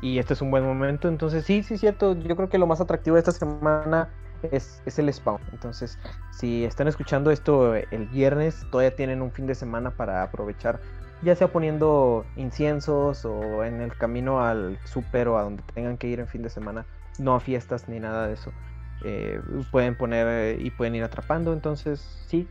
y 0.00 0.18
este 0.18 0.34
es 0.34 0.42
un 0.42 0.50
buen 0.50 0.64
momento. 0.64 1.08
Entonces, 1.08 1.44
sí, 1.44 1.62
sí, 1.62 1.78
cierto. 1.78 2.16
Yo 2.18 2.36
creo 2.36 2.48
que 2.48 2.58
lo 2.58 2.66
más 2.66 2.80
atractivo 2.80 3.16
de 3.16 3.20
esta 3.20 3.32
semana 3.32 4.08
es, 4.50 4.82
es, 4.86 4.98
el 4.98 5.12
spawn. 5.12 5.40
Entonces, 5.52 5.98
si 6.30 6.64
están 6.64 6.88
escuchando 6.88 7.30
esto 7.30 7.74
el 7.74 8.08
viernes, 8.08 8.66
todavía 8.70 8.94
tienen 8.96 9.22
un 9.22 9.30
fin 9.30 9.46
de 9.46 9.54
semana 9.54 9.90
para 9.90 10.22
aprovechar 10.22 10.80
ya 11.24 11.34
sea 11.34 11.48
poniendo 11.48 12.24
inciensos 12.36 13.24
o 13.24 13.64
en 13.64 13.80
el 13.80 13.96
camino 13.96 14.44
al 14.44 14.78
súper 14.84 15.28
o 15.28 15.38
a 15.38 15.42
donde 15.42 15.62
tengan 15.74 15.96
que 15.96 16.06
ir 16.06 16.20
en 16.20 16.28
fin 16.28 16.42
de 16.42 16.50
semana, 16.50 16.86
no 17.18 17.34
a 17.34 17.40
fiestas 17.40 17.88
ni 17.88 17.98
nada 17.98 18.28
de 18.28 18.34
eso. 18.34 18.52
Eh, 19.02 19.40
pueden 19.70 19.96
poner 19.96 20.26
eh, 20.28 20.56
y 20.58 20.70
pueden 20.70 20.94
ir 20.94 21.04
atrapando, 21.04 21.52
entonces 21.52 22.00
sí, 22.26 22.48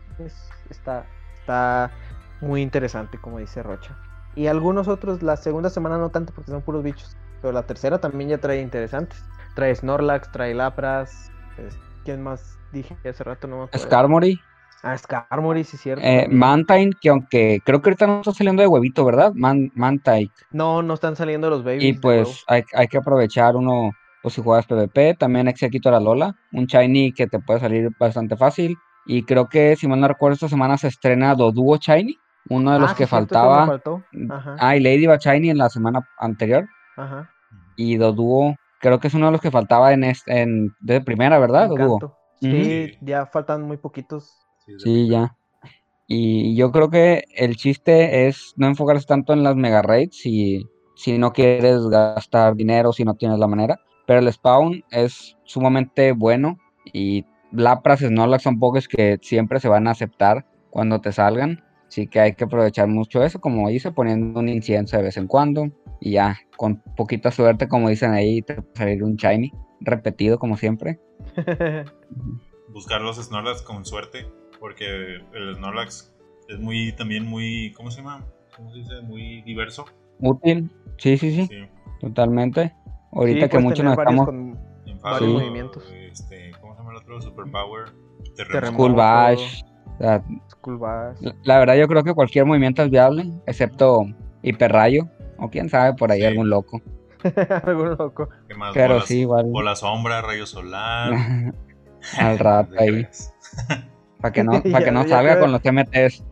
está, 0.70 1.06
está 1.40 1.92
muy 2.42 2.62
interesante, 2.62 3.18
como 3.18 3.40
dice 3.40 3.64
Rocha. 3.64 3.98
Y 4.36 4.48
algunos 4.48 4.88
otros, 4.88 5.24
la 5.24 5.38
segunda 5.38 5.70
semana 5.70 5.98
no 5.98 6.10
tanto 6.10 6.34
porque 6.34 6.52
son 6.52 6.62
puros 6.62 6.84
bichos, 6.84 7.16
pero 7.42 7.54
la 7.54 7.64
tercera 7.64 8.00
también 8.00 8.30
ya 8.30 8.38
trae 8.40 8.62
interesantes. 8.62 9.24
Trae 9.56 9.76
Snorlax, 9.76 10.32
trae 10.32 10.54
Lapras, 10.54 11.32
¿quién 12.04 12.22
más 12.22 12.58
dije 12.72 12.96
hace 13.08 13.24
rato? 13.24 13.48
No 13.48 13.58
me 13.58 13.64
acuerdo. 13.66 13.86
Skarmory. 13.86 14.40
Ah, 14.84 14.98
Skarmory, 14.98 15.64
sí, 15.64 15.78
cierto. 15.78 16.04
Eh, 16.06 16.28
Mantine, 16.30 16.92
que 17.00 17.08
aunque 17.08 17.62
creo 17.64 17.82
que 17.82 17.90
ahorita 17.90 18.06
no 18.06 18.20
está 18.20 18.34
saliendo 18.34 18.62
de 18.62 18.68
huevito, 18.68 19.06
¿verdad? 19.06 19.32
Man, 19.34 19.72
Mantine. 19.76 20.30
No, 20.52 20.82
no 20.82 20.96
están 20.96 21.16
saliendo 21.16 21.50
los 21.50 21.64
babies. 21.64 21.84
Y 21.84 21.94
pues 21.94 22.44
hay, 22.48 22.64
que 22.90 22.98
aprovechar 22.98 23.56
uno, 23.56 23.92
o 24.24 24.30
si 24.30 24.42
juegas 24.42 24.66
PvP, 24.66 25.16
también 25.16 25.48
Exequito 25.48 25.92
la 25.92 26.00
Lola, 26.00 26.36
un 26.52 26.66
Shiny 26.66 27.14
que 27.14 27.28
te 27.28 27.40
puede 27.40 27.60
salir 27.60 27.90
bastante 28.00 28.38
fácil. 28.38 28.76
Y 29.06 29.24
creo 29.24 29.48
que, 29.50 29.76
si 29.76 29.88
mal 29.88 30.00
no 30.00 30.08
recuerdo, 30.08 30.36
esta 30.36 30.50
semana 30.50 30.78
se 30.78 30.88
estrena 30.88 31.36
Doduo 31.36 31.78
Shiny, 31.78 32.18
uno 32.50 32.72
de 32.74 32.80
los 32.80 32.92
Ah, 32.92 32.96
que 32.96 33.06
sí, 33.06 33.10
faltaba. 33.10 33.66
faltó. 33.66 34.04
Ajá, 34.30 34.56
Ah, 34.60 34.78
y 34.78 34.80
Ladybug 34.80 35.20
Shiny 35.20 35.50
en 35.50 35.58
la 35.58 35.70
semana 35.70 36.02
anterior. 36.18 36.66
ajá. 36.98 37.30
Y 37.76 37.98
Doduo, 37.98 38.56
creo 38.80 39.00
que 39.00 39.08
es 39.08 39.14
uno 39.14 39.28
de 39.28 39.32
los 39.34 39.42
que 39.42 39.52
faltaba 39.52 39.94
en, 39.94 40.04
este, 40.04 40.42
en 40.42 40.74
de 40.80 41.02
primera, 41.02 41.40
¿verdad? 41.40 41.70
Doduo. 41.70 42.00
Sí, 42.40 42.98
ya 43.02 43.26
faltan 43.26 43.64
muy 43.64 43.78
poquitos. 43.78 44.46
Sí, 44.66 44.74
Sí, 44.78 45.08
ya. 45.08 45.36
Y 46.08 46.56
yo 46.56 46.72
creo 46.72 46.90
que 46.90 47.24
el 47.36 47.56
chiste 47.56 48.28
es 48.28 48.54
no 48.58 48.68
enfocarse 48.68 49.06
tanto 49.06 49.34
en 49.34 49.44
las 49.44 49.56
mega 49.56 49.82
raids 49.82 50.18
si, 50.18 50.70
si 50.96 51.18
no 51.18 51.32
quieres 51.32 51.88
gastar 51.88 52.56
dinero, 52.56 52.94
si 52.94 53.04
no 53.06 53.16
tienes 53.16 53.40
la 53.40 53.48
manera. 53.48 53.80
Pero 54.06 54.20
el 54.20 54.32
spawn 54.32 54.84
es 54.92 55.38
sumamente 55.44 56.12
bueno 56.12 56.58
y 56.92 57.26
Lapras, 57.52 58.00
Snorlax 58.00 58.44
son 58.44 58.60
pokés 58.60 58.88
que 58.88 59.20
siempre 59.22 59.60
se 59.60 59.70
van 59.70 59.88
a 59.88 59.92
aceptar 59.92 60.46
cuando 60.72 61.00
te 61.02 61.12
salgan. 61.12 61.64
Así 61.88 62.08
que 62.08 62.20
hay 62.20 62.34
que 62.34 62.46
aprovechar 62.46 62.88
mucho 62.88 63.24
eso, 63.24 63.40
como 63.40 63.70
hice, 63.70 63.92
poniendo 63.92 64.40
un 64.40 64.50
incienso 64.50 64.98
de 64.98 65.04
vez 65.04 65.18
en 65.18 65.28
cuando. 65.28 65.70
Y 66.02 66.14
ya, 66.14 66.40
con 66.58 66.82
poquita 66.98 67.30
suerte, 67.30 67.68
como 67.68 67.90
dicen 67.90 68.12
ahí, 68.12 68.42
te 68.42 68.56
va 68.56 68.64
a 68.74 68.78
salir 68.78 69.04
un 69.04 69.16
shiny 69.16 69.52
repetido 69.82 70.40
como 70.40 70.58
siempre. 70.58 71.00
Buscar 72.70 73.02
los 73.02 73.18
Snorlax 73.24 73.62
con 73.62 73.86
suerte, 73.86 74.26
porque 74.60 74.86
el 75.34 75.56
Snorlax 75.56 76.12
es 76.50 76.60
muy, 76.60 76.96
también 76.96 77.26
muy, 77.26 77.72
¿cómo 77.74 77.92
se 77.92 77.98
llama? 77.98 78.26
¿Cómo 78.58 78.72
se 78.72 78.80
dice? 78.80 79.02
Muy 79.04 79.44
diverso. 79.44 79.86
Útil, 80.20 80.72
sí, 80.98 81.18
sí, 81.18 81.36
sí, 81.36 81.48
Sí. 81.48 81.68
totalmente. 82.00 82.74
Ahorita 83.16 83.46
Sí, 83.46 83.50
que 83.52 83.60
muchos 83.60 83.84
nos 83.86 83.98
estamos... 83.98 84.26
con 84.26 84.60
varios 85.02 85.20
Sí. 85.20 85.28
movimientos. 85.38 85.84
Este, 85.94 86.52
¿Cómo 86.62 86.74
se 86.74 86.80
llama 86.80 86.92
el 86.92 86.98
otro? 86.98 87.22
Superpower. 87.22 87.86
Terremoto. 88.36 88.94
Bash. 88.96 89.64
o 89.96 89.98
sea, 90.00 90.24
Skull 90.50 90.78
Bash. 90.78 91.18
la, 91.22 91.36
la 91.44 91.60
verdad 91.60 91.76
yo 91.76 91.88
creo 91.88 92.04
que 92.04 92.14
cualquier 92.14 92.46
movimiento 92.46 92.82
es 92.84 92.90
viable, 92.90 93.32
excepto 93.46 94.06
hiperrayo, 94.42 95.08
o 95.38 95.50
quién 95.50 95.70
sabe, 95.70 95.94
por 95.94 96.12
ahí 96.12 96.22
Sí. 96.22 96.26
algún 96.26 96.50
loco. 96.50 96.82
Algún 97.64 97.92
loco. 97.92 98.28
¿Qué 98.50 98.56
más? 98.56 98.72
Pero 98.74 98.96
Bolas- 98.96 99.08
sí, 99.08 99.20
igual. 99.22 99.46
Bola 99.46 99.76
sombra, 99.78 100.22
rayo 100.22 100.46
solar. 100.46 101.14
Al 102.18 102.38
rato 102.40 102.74
ahí. 102.80 103.08
Para 104.20 104.32
que 104.34 104.44
no, 104.44 104.52
para 104.64 104.80
Ya- 104.80 104.84
que 104.86 104.92
no 104.92 105.04
ya 105.04 105.10
salga 105.10 105.40
con 105.40 105.52
los 105.54 105.62
MTs. 105.64 106.24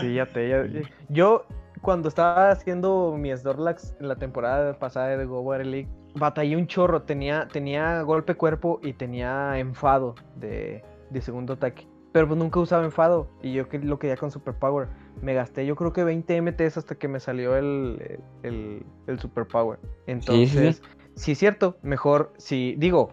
Sí, 0.00 0.14
ya 0.14 0.26
te. 0.26 0.48
ya- 0.48 0.64
Yo, 1.08 1.46
cuando 1.80 2.08
estaba 2.08 2.50
haciendo 2.50 3.14
mi 3.18 3.34
Snorlax 3.34 3.94
en 4.00 4.08
la 4.08 4.16
temporada 4.16 4.78
pasada 4.78 5.16
de 5.16 5.24
Go 5.24 5.40
Water 5.40 5.66
League, 5.66 5.88
batallé 6.14 6.56
un 6.56 6.66
chorro. 6.66 7.02
Tenía, 7.02 7.48
tenía 7.48 8.02
golpe 8.02 8.34
cuerpo 8.34 8.80
y 8.82 8.92
tenía 8.92 9.58
enfado 9.58 10.14
de, 10.36 10.82
de 11.10 11.20
segundo 11.20 11.54
ataque. 11.54 11.86
Pero 12.12 12.26
pues 12.26 12.38
nunca 12.38 12.58
usaba 12.60 12.84
enfado. 12.84 13.28
Y 13.42 13.52
yo 13.52 13.68
que 13.68 13.78
lo 13.78 13.98
quería 13.98 14.16
con 14.16 14.30
Superpower. 14.30 14.88
Me 15.22 15.34
gasté 15.34 15.66
yo 15.66 15.76
creo 15.76 15.92
que 15.92 16.04
20 16.04 16.42
MTs 16.42 16.78
hasta 16.78 16.94
que 16.94 17.08
me 17.08 17.20
salió 17.20 17.56
el, 17.56 18.20
el, 18.42 18.84
el 19.06 19.18
Superpower. 19.18 19.78
Entonces, 20.06 20.82
sí, 21.14 21.32
es 21.32 21.38
cierto. 21.38 21.76
Mejor, 21.82 22.32
si 22.36 22.74
digo, 22.78 23.12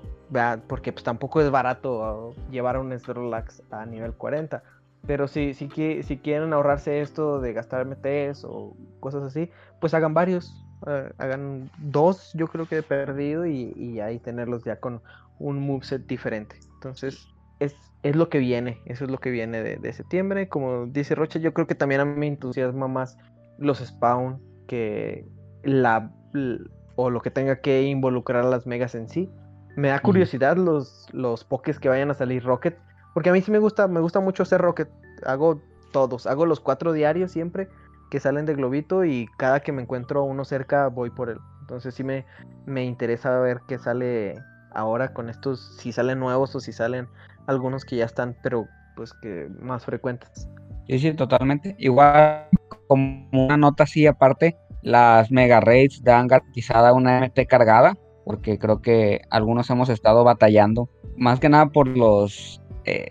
porque 0.68 0.92
pues 0.92 1.04
tampoco 1.04 1.42
es 1.42 1.50
barato 1.52 2.34
uh, 2.36 2.52
llevar 2.52 2.78
un 2.78 2.98
Snorlax 2.98 3.64
a 3.72 3.86
nivel 3.86 4.14
40. 4.14 4.64
Pero 5.06 5.28
si, 5.28 5.54
si 5.54 5.68
quieren 5.70 6.54
ahorrarse 6.54 7.02
esto 7.02 7.40
de 7.40 7.54
gastar 7.54 7.86
MTs 7.86 8.44
o 8.44 8.76
cosas 9.00 9.24
así, 9.24 9.50
pues 9.80 9.94
hagan 9.94 10.14
varios. 10.14 10.67
Eh, 10.86 11.12
hagan 11.18 11.70
dos, 11.78 12.32
yo 12.34 12.48
creo 12.48 12.68
que 12.68 12.76
de 12.76 12.84
perdido, 12.84 13.46
y, 13.46 13.74
y 13.76 14.00
ahí 14.00 14.20
tenerlos 14.20 14.64
ya 14.64 14.80
con 14.80 15.02
un 15.40 15.66
moveset 15.66 16.06
diferente. 16.06 16.58
Entonces, 16.76 17.28
es, 17.60 17.76
es 18.04 18.16
lo 18.16 18.30
que 18.30 18.40
viene. 18.40 18.82
Eso 18.86 19.06
es 19.06 19.12
lo 19.12 19.18
que 19.18 19.32
viene 19.32 19.64
de, 19.64 19.78
de 19.78 19.94
septiembre. 19.94 20.50
Como 20.50 20.86
dice 20.86 21.16
Rocha, 21.16 21.40
yo 21.40 21.54
creo 21.54 21.68
que 21.68 21.76
también 21.76 22.02
a 22.02 22.06
mí 22.06 22.18
me 22.18 22.28
entusiasma 22.28 22.88
más 22.88 23.18
los 23.58 23.80
spawn 23.80 24.42
que 24.68 25.26
la 25.64 26.12
o 26.96 27.10
lo 27.10 27.22
que 27.22 27.32
tenga 27.32 27.62
que 27.62 27.84
involucrar 27.84 28.46
a 28.46 28.50
las 28.50 28.68
megas 28.68 28.96
en 28.96 29.10
sí. 29.10 29.30
Me 29.76 29.90
da 29.90 30.00
curiosidad 30.00 30.58
los, 30.58 31.08
los 31.14 31.44
pokés 31.44 31.80
que 31.80 31.90
vayan 31.90 32.10
a 32.12 32.16
salir 32.16 32.44
Rocket. 32.44 32.78
Porque 33.14 33.30
a 33.30 33.34
mí 33.34 33.42
sí 33.42 33.52
me 33.52 33.60
gusta, 33.60 33.88
me 33.88 34.00
gusta 34.00 34.20
mucho 34.20 34.44
hacer 34.44 34.62
Rocket. 34.62 34.90
Hago 35.26 35.62
todos, 35.92 36.28
hago 36.28 36.46
los 36.46 36.60
cuatro 36.60 36.94
diarios 36.94 37.32
siempre 37.32 37.70
que 38.10 38.20
salen 38.20 38.46
de 38.46 38.56
Globito 38.56 39.06
y 39.06 39.28
cada 39.38 39.60
que 39.60 39.72
me 39.72 39.82
encuentro 39.82 40.24
uno 40.24 40.46
cerca 40.46 40.88
voy 40.88 41.10
por 41.10 41.30
él. 41.30 41.38
Entonces 41.62 41.96
sí 41.96 42.04
me, 42.04 42.26
me 42.66 42.86
interesa 42.86 43.40
ver 43.40 43.62
qué 43.68 43.78
sale 43.78 44.36
ahora 44.74 45.14
con 45.14 45.30
estos, 45.30 45.76
si 45.78 45.92
salen 45.92 46.20
nuevos 46.20 46.56
o 46.56 46.60
si 46.60 46.72
salen 46.72 47.08
algunos 47.48 47.84
que 47.84 47.98
ya 47.98 48.06
están, 48.06 48.36
pero 48.42 48.68
pues 48.96 49.14
que 49.22 49.50
más 49.60 49.86
frecuentes. 49.86 50.48
Sí, 50.88 51.00
sí, 51.00 51.14
totalmente. 51.14 51.76
Igual, 51.78 52.48
como 52.88 53.28
una 53.32 53.58
nota 53.58 53.84
así 53.84 54.08
aparte, 54.08 54.58
las 54.82 55.32
mega 55.32 55.60
raids 55.60 56.04
dan 56.04 56.28
garantizada 56.28 56.94
una 56.94 57.20
MT 57.20 57.48
cargada, 57.48 57.98
porque 58.26 58.58
creo 58.58 58.82
que 58.82 59.22
algunos 59.30 59.70
hemos 59.70 59.90
estado 59.90 60.24
batallando, 60.24 60.90
más 61.18 61.40
que 61.40 61.50
nada 61.50 61.68
por 61.68 61.88
los, 61.88 62.62
eh, 62.86 63.10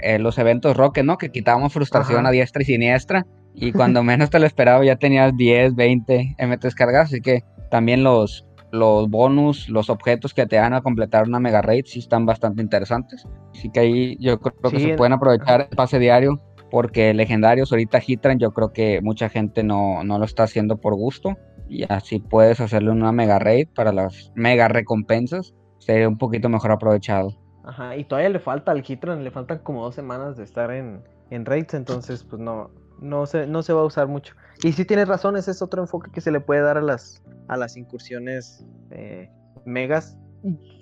eh, 0.00 0.18
los 0.18 0.38
eventos 0.38 0.76
Rocket, 0.76 1.04
¿no? 1.04 1.16
Que 1.18 1.30
quitábamos 1.30 1.72
frustración 1.72 2.20
Ajá. 2.20 2.28
a 2.28 2.32
diestra 2.32 2.62
y 2.62 2.66
siniestra, 2.66 3.26
y 3.60 3.72
cuando 3.72 4.02
menos 4.02 4.30
te 4.30 4.38
lo 4.38 4.46
esperaba 4.46 4.84
ya 4.84 4.96
tenías 4.96 5.36
10, 5.36 5.74
20 5.74 6.34
MTs 6.38 6.74
cargadas, 6.74 7.08
así 7.08 7.20
que 7.20 7.42
también 7.70 8.02
los, 8.04 8.46
los 8.72 9.08
bonus, 9.08 9.68
los 9.68 9.90
objetos 9.90 10.34
que 10.34 10.46
te 10.46 10.56
dan 10.56 10.74
a 10.74 10.80
completar 10.82 11.26
una 11.26 11.40
mega 11.40 11.62
raid 11.62 11.84
sí 11.86 11.98
están 11.98 12.26
bastante 12.26 12.62
interesantes. 12.62 13.26
Así 13.54 13.70
que 13.70 13.80
ahí 13.80 14.16
yo 14.20 14.38
creo 14.40 14.70
que 14.72 14.78
Sí, 14.78 14.84
se 14.84 14.90
en- 14.90 14.96
pueden 14.96 15.12
aprovechar 15.12 15.62
el 15.70 15.76
pase 15.76 15.98
diario 15.98 16.40
porque 16.70 17.14
legendarios 17.14 17.72
ahorita 17.72 18.00
Hitran 18.06 18.38
yo 18.38 18.52
creo 18.52 18.72
que 18.72 19.00
mucha 19.02 19.28
gente 19.30 19.62
no, 19.62 20.04
no 20.04 20.18
lo 20.18 20.24
está 20.26 20.42
haciendo 20.44 20.76
por 20.76 20.94
gusto 20.94 21.36
y 21.68 21.84
así 21.90 22.18
puedes 22.20 22.60
hacerle 22.60 22.90
una 22.90 23.10
mega 23.12 23.38
raid 23.38 23.68
para 23.74 23.92
las 23.92 24.30
mega 24.34 24.68
recompensas 24.68 25.54
sería 25.78 26.08
un 26.08 26.18
poquito 26.18 26.48
mejor 26.50 26.72
aprovechado. 26.72 27.34
Ajá, 27.64 27.96
y 27.96 28.04
todavía 28.04 28.30
le 28.30 28.38
falta 28.38 28.72
al 28.72 28.82
Hitran, 28.86 29.24
le 29.24 29.30
faltan 29.30 29.58
como 29.58 29.82
dos 29.84 29.94
semanas 29.94 30.36
de 30.36 30.44
estar 30.44 30.70
en, 30.70 31.02
en 31.30 31.44
raids, 31.44 31.74
entonces 31.74 32.24
pues 32.24 32.40
no, 32.40 32.70
no 33.00 33.26
se, 33.26 33.46
no 33.46 33.62
se 33.62 33.72
va 33.72 33.82
a 33.82 33.84
usar 33.84 34.08
mucho. 34.08 34.34
Y 34.62 34.72
sí 34.72 34.84
tienes 34.84 35.08
razón, 35.08 35.36
ese 35.36 35.50
es 35.50 35.62
otro 35.62 35.82
enfoque 35.82 36.10
que 36.10 36.20
se 36.20 36.30
le 36.30 36.40
puede 36.40 36.60
dar 36.62 36.78
a 36.78 36.82
las, 36.82 37.22
a 37.48 37.56
las 37.56 37.76
incursiones 37.76 38.64
eh, 38.90 39.30
megas. 39.64 40.18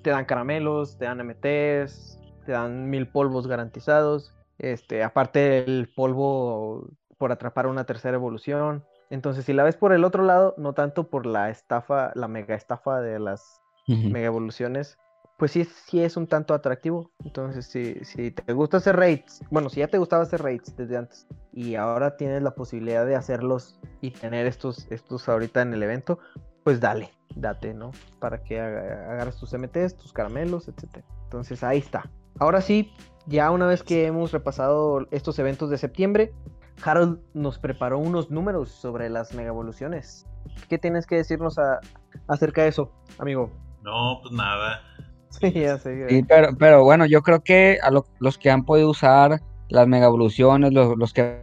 Te 0.02 0.10
dan 0.10 0.24
caramelos, 0.24 0.98
te 0.98 1.06
dan 1.06 1.26
MTs, 1.26 2.18
te 2.44 2.52
dan 2.52 2.88
mil 2.88 3.08
polvos 3.08 3.46
garantizados. 3.46 4.34
Este, 4.58 5.02
aparte 5.02 5.64
el 5.64 5.90
polvo 5.94 6.88
por 7.18 7.32
atrapar 7.32 7.66
una 7.66 7.84
tercera 7.84 8.16
evolución. 8.16 8.84
Entonces, 9.10 9.44
si 9.44 9.52
la 9.52 9.62
ves 9.62 9.76
por 9.76 9.92
el 9.92 10.04
otro 10.04 10.24
lado, 10.24 10.54
no 10.58 10.72
tanto 10.72 11.08
por 11.08 11.26
la 11.26 11.50
estafa, 11.50 12.12
la 12.14 12.28
mega 12.28 12.54
estafa 12.54 13.00
de 13.00 13.18
las 13.18 13.60
mega 13.86 14.26
evoluciones, 14.26 14.98
pues 15.36 15.52
sí, 15.52 15.60
es- 15.62 15.68
sí 15.86 16.00
es 16.02 16.16
un 16.16 16.26
tanto 16.26 16.54
atractivo. 16.54 17.10
Entonces, 17.24 17.66
si, 17.66 17.94
si 18.04 18.30
te 18.30 18.52
gusta 18.52 18.78
hacer 18.78 18.96
raids, 18.96 19.42
bueno, 19.50 19.68
si 19.68 19.80
ya 19.80 19.88
te 19.88 19.98
gustaba 19.98 20.22
hacer 20.22 20.42
raids 20.42 20.74
desde 20.76 20.96
antes 20.96 21.26
y 21.52 21.74
ahora 21.74 22.16
tienes 22.16 22.42
la 22.42 22.54
posibilidad 22.54 23.04
de 23.06 23.16
hacerlos 23.16 23.78
y 24.00 24.10
tener 24.10 24.46
estos, 24.46 24.86
estos 24.90 25.28
ahorita 25.28 25.62
en 25.62 25.74
el 25.74 25.82
evento, 25.82 26.18
pues 26.64 26.80
dale, 26.80 27.10
date, 27.34 27.74
¿no? 27.74 27.92
Para 28.18 28.42
que 28.42 28.60
agarres 28.60 29.36
tus 29.36 29.52
MTs, 29.52 29.96
tus 29.96 30.12
caramelos, 30.12 30.68
etc. 30.68 31.04
Entonces, 31.24 31.62
ahí 31.62 31.78
está. 31.78 32.10
Ahora 32.38 32.60
sí, 32.60 32.92
ya 33.26 33.50
una 33.50 33.66
vez 33.66 33.82
que 33.82 34.06
hemos 34.06 34.32
repasado 34.32 35.06
estos 35.10 35.38
eventos 35.38 35.70
de 35.70 35.78
septiembre, 35.78 36.32
Harold 36.84 37.20
nos 37.34 37.58
preparó 37.58 37.98
unos 37.98 38.30
números 38.30 38.70
sobre 38.70 39.08
las 39.08 39.32
mega 39.34 39.48
evoluciones. 39.48 40.26
¿Qué 40.68 40.76
tienes 40.78 41.06
que 41.06 41.16
decirnos 41.16 41.56
acerca 42.28 42.62
de 42.62 42.68
eso, 42.68 42.92
amigo? 43.18 43.50
No, 43.82 44.18
pues 44.22 44.34
nada. 44.34 44.82
Sí, 46.08 46.22
pero, 46.28 46.56
pero 46.58 46.84
bueno, 46.84 47.06
yo 47.06 47.22
creo 47.22 47.40
que 47.42 47.78
a 47.82 47.90
lo- 47.90 48.06
los 48.20 48.38
que 48.38 48.50
han 48.50 48.64
podido 48.64 48.90
usar 48.90 49.40
las 49.68 49.86
mega 49.88 50.06
evoluciones, 50.06 50.72
los, 50.72 50.96
los 50.96 51.12
que 51.12 51.40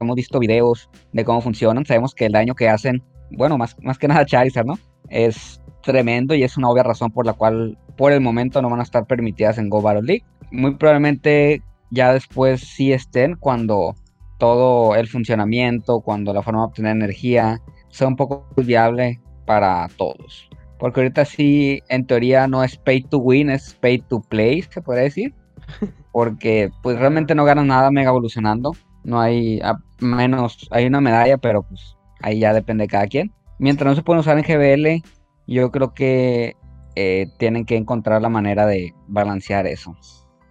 hemos 0.00 0.16
visto 0.16 0.38
videos 0.38 0.88
de 1.12 1.24
cómo 1.24 1.40
funcionan, 1.40 1.84
sabemos 1.86 2.14
que 2.14 2.26
el 2.26 2.32
daño 2.32 2.54
que 2.54 2.68
hacen, 2.68 3.02
bueno, 3.30 3.58
más, 3.58 3.76
más 3.82 3.98
que 3.98 4.08
nada 4.08 4.24
Charizard, 4.26 4.66
¿no? 4.66 4.78
Es 5.08 5.60
tremendo 5.82 6.34
y 6.34 6.42
es 6.42 6.56
una 6.56 6.68
obvia 6.68 6.82
razón 6.82 7.10
por 7.10 7.24
la 7.26 7.32
cual 7.32 7.78
por 7.96 8.12
el 8.12 8.20
momento 8.20 8.60
no 8.62 8.70
van 8.70 8.80
a 8.80 8.84
estar 8.84 9.06
permitidas 9.06 9.58
en 9.58 9.68
Go 9.70 9.80
Battle 9.82 10.02
League. 10.02 10.24
Muy 10.50 10.74
probablemente 10.74 11.62
ya 11.90 12.12
después 12.12 12.60
sí 12.60 12.92
estén 12.92 13.36
cuando 13.36 13.94
todo 14.38 14.94
el 14.94 15.06
funcionamiento, 15.08 16.00
cuando 16.00 16.32
la 16.32 16.42
forma 16.42 16.60
de 16.60 16.66
obtener 16.66 16.96
energía 16.96 17.60
sea 17.88 18.08
un 18.08 18.16
poco 18.16 18.46
viable 18.56 19.20
para 19.46 19.86
todos. 19.96 20.48
Porque 20.80 21.00
ahorita 21.00 21.26
sí, 21.26 21.82
en 21.88 22.06
teoría 22.06 22.48
no 22.48 22.64
es 22.64 22.76
pay 22.76 23.02
to 23.02 23.18
win, 23.18 23.50
es 23.50 23.74
pay 23.74 23.98
to 23.98 24.20
play, 24.20 24.62
se 24.62 24.80
podría 24.80 25.04
decir. 25.04 25.34
Porque 26.12 26.70
pues 26.82 26.98
realmente 26.98 27.34
no 27.34 27.44
ganas 27.44 27.66
nada 27.66 27.90
mega 27.90 28.08
evolucionando. 28.08 28.72
No 29.04 29.20
hay, 29.20 29.60
a 29.60 29.78
menos, 30.00 30.66
hay 30.70 30.86
una 30.86 31.00
medalla, 31.00 31.36
pero 31.38 31.62
pues 31.62 31.96
ahí 32.22 32.40
ya 32.40 32.54
depende 32.54 32.84
de 32.84 32.88
cada 32.88 33.06
quien. 33.06 33.32
Mientras 33.58 33.90
no 33.90 33.94
se 33.94 34.02
pueden 34.02 34.20
usar 34.20 34.38
en 34.38 34.44
GBL, 34.44 35.06
yo 35.46 35.70
creo 35.70 35.92
que 35.92 36.56
eh, 36.96 37.26
tienen 37.38 37.66
que 37.66 37.76
encontrar 37.76 38.22
la 38.22 38.30
manera 38.30 38.66
de 38.66 38.94
balancear 39.06 39.66
eso. 39.66 39.94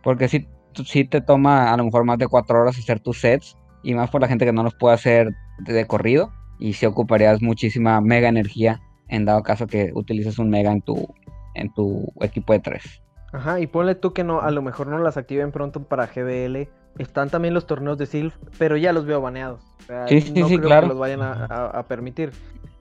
Porque 0.04 0.28
si, 0.28 0.48
sí 0.86 1.06
te 1.06 1.22
toma 1.22 1.74
a 1.74 1.78
lo 1.78 1.86
mejor 1.86 2.06
más 2.06 2.20
de 2.20 2.28
cuatro 2.28 2.62
horas 2.62 2.78
hacer 2.78 3.00
tus 3.00 3.20
sets 3.20 3.58
y 3.84 3.94
más 3.96 4.10
por 4.10 4.22
la 4.22 4.28
gente 4.28 4.46
que 4.46 4.54
no 4.54 4.64
los 4.64 4.76
puede 4.76 4.96
hacer 4.96 5.34
de, 5.60 5.86
corrido 5.86 6.32
y 6.60 6.74
si 6.74 6.86
ocuparías 6.86 7.42
muchísima 7.42 8.00
mega 8.02 8.30
energía 8.30 8.82
en 9.10 9.26
dado 9.26 9.44
caso 9.44 9.68
que 9.68 9.92
utilices 9.94 10.40
un 10.40 10.50
mega 10.50 10.72
en 10.72 10.82
tu, 10.82 11.14
en 11.56 11.74
tu 11.74 12.12
equipo 12.22 12.54
de 12.54 12.60
tres. 12.60 13.02
Ajá, 13.32 13.60
y 13.60 13.68
ponle 13.68 13.96
tú 13.96 14.14
que 14.14 14.24
no, 14.24 14.42
a 14.42 14.52
lo 14.52 14.62
mejor 14.62 14.88
no 14.88 14.98
las 14.98 15.18
activen 15.18 15.52
pronto 15.52 15.84
para 15.84 16.08
GBL. 16.08 16.68
Están 16.98 17.30
también 17.30 17.54
los 17.54 17.68
torneos 17.68 17.98
de 17.98 18.06
Sylph, 18.06 18.36
pero 18.58 18.76
ya 18.78 18.92
los 18.92 19.06
veo 19.06 19.22
baneados. 19.22 19.62
sí, 20.08 20.22
sí, 20.22 20.44
sí, 20.44 20.58
claro. 20.58 20.88
que 20.88 20.90
los 20.90 21.00
vayan 21.00 21.22
a, 21.22 21.84
permitir. 21.88 22.32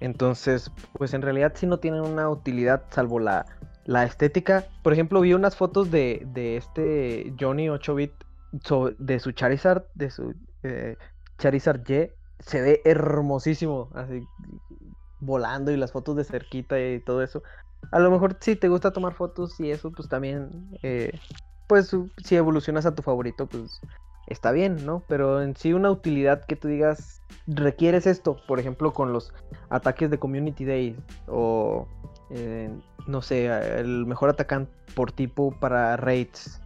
Entonces, 0.00 0.70
pues 0.94 1.12
en 1.12 1.22
realidad 1.22 1.52
sí 1.54 1.66
no 1.66 1.78
tienen 1.78 2.00
una 2.00 2.28
utilidad 2.28 2.84
salvo 2.90 3.18
la, 3.18 3.44
la 3.84 4.04
estética. 4.04 4.64
Por 4.82 4.92
ejemplo, 4.92 5.20
vi 5.20 5.34
unas 5.34 5.56
fotos 5.56 5.90
de, 5.90 6.26
de 6.32 6.56
este 6.56 7.34
Johnny 7.38 7.66
8-bit 7.66 8.12
de 8.98 9.20
su 9.20 9.32
Charizard, 9.32 9.84
de 9.94 10.10
su 10.10 10.34
eh, 10.62 10.96
Charizard 11.38 11.80
Y. 11.88 12.10
Se 12.40 12.62
ve 12.62 12.80
hermosísimo, 12.84 13.90
así 13.94 14.22
volando 15.20 15.70
y 15.70 15.76
las 15.76 15.92
fotos 15.92 16.16
de 16.16 16.24
cerquita 16.24 16.80
y 16.80 17.00
todo 17.00 17.22
eso. 17.22 17.42
A 17.92 17.98
lo 17.98 18.10
mejor 18.10 18.36
si 18.40 18.56
te 18.56 18.68
gusta 18.68 18.92
tomar 18.92 19.14
fotos 19.14 19.58
y 19.60 19.70
eso, 19.70 19.90
pues 19.92 20.08
también, 20.08 20.68
eh, 20.82 21.18
pues 21.66 21.94
si 22.24 22.36
evolucionas 22.36 22.86
a 22.86 22.94
tu 22.94 23.02
favorito, 23.02 23.46
pues 23.46 23.80
está 24.26 24.52
bien, 24.52 24.84
¿no? 24.84 25.02
Pero 25.08 25.42
en 25.42 25.56
sí 25.56 25.72
una 25.72 25.90
utilidad 25.90 26.44
que 26.44 26.56
tú 26.56 26.68
digas, 26.68 27.22
requieres 27.46 28.06
esto, 28.06 28.36
por 28.46 28.60
ejemplo, 28.60 28.92
con 28.92 29.12
los 29.12 29.32
ataques 29.70 30.10
de 30.10 30.18
Community 30.18 30.64
Day 30.64 30.96
o, 31.26 31.86
eh, 32.30 32.70
no 33.06 33.22
sé, 33.22 33.46
el 33.78 34.06
mejor 34.06 34.30
atacante 34.30 34.72
por 34.94 35.12
tipo 35.12 35.52
para 35.58 35.96
raids. 35.96 36.60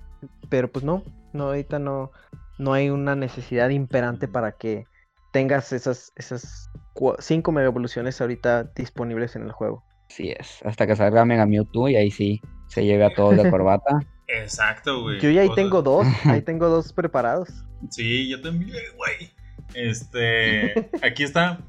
Pero 0.48 0.70
pues 0.70 0.84
no, 0.84 1.02
no, 1.32 1.46
ahorita 1.46 1.78
no, 1.78 2.10
no 2.58 2.72
hay 2.72 2.90
una 2.90 3.14
necesidad 3.14 3.70
imperante 3.70 4.28
para 4.28 4.52
que 4.52 4.86
tengas 5.32 5.72
esas, 5.72 6.12
esas 6.16 6.70
cinco 7.18 7.52
mega 7.52 7.66
evoluciones 7.66 8.20
ahorita 8.20 8.64
disponibles 8.76 9.34
en 9.34 9.42
el 9.42 9.52
juego. 9.52 9.84
Sí 10.08 10.30
es, 10.30 10.60
hasta 10.64 10.86
que 10.86 10.94
salga 10.94 11.24
Mega 11.24 11.46
Mewtwo 11.46 11.88
y 11.88 11.96
ahí 11.96 12.10
sí 12.10 12.40
se 12.68 12.84
lleve 12.84 13.04
a 13.04 13.14
todos 13.14 13.36
de 13.36 13.50
corbata. 13.50 14.00
Exacto, 14.28 15.02
güey. 15.02 15.20
Yo 15.20 15.30
ya 15.30 15.42
ahí 15.42 15.50
tengo 15.54 15.82
dos, 15.82 16.06
ahí 16.24 16.42
tengo 16.42 16.68
dos 16.68 16.92
preparados. 16.92 17.48
Sí, 17.90 18.28
yo 18.28 18.40
también, 18.40 18.70
güey. 18.96 19.32
Este, 19.74 20.90
aquí 21.02 21.22
está. 21.22 21.60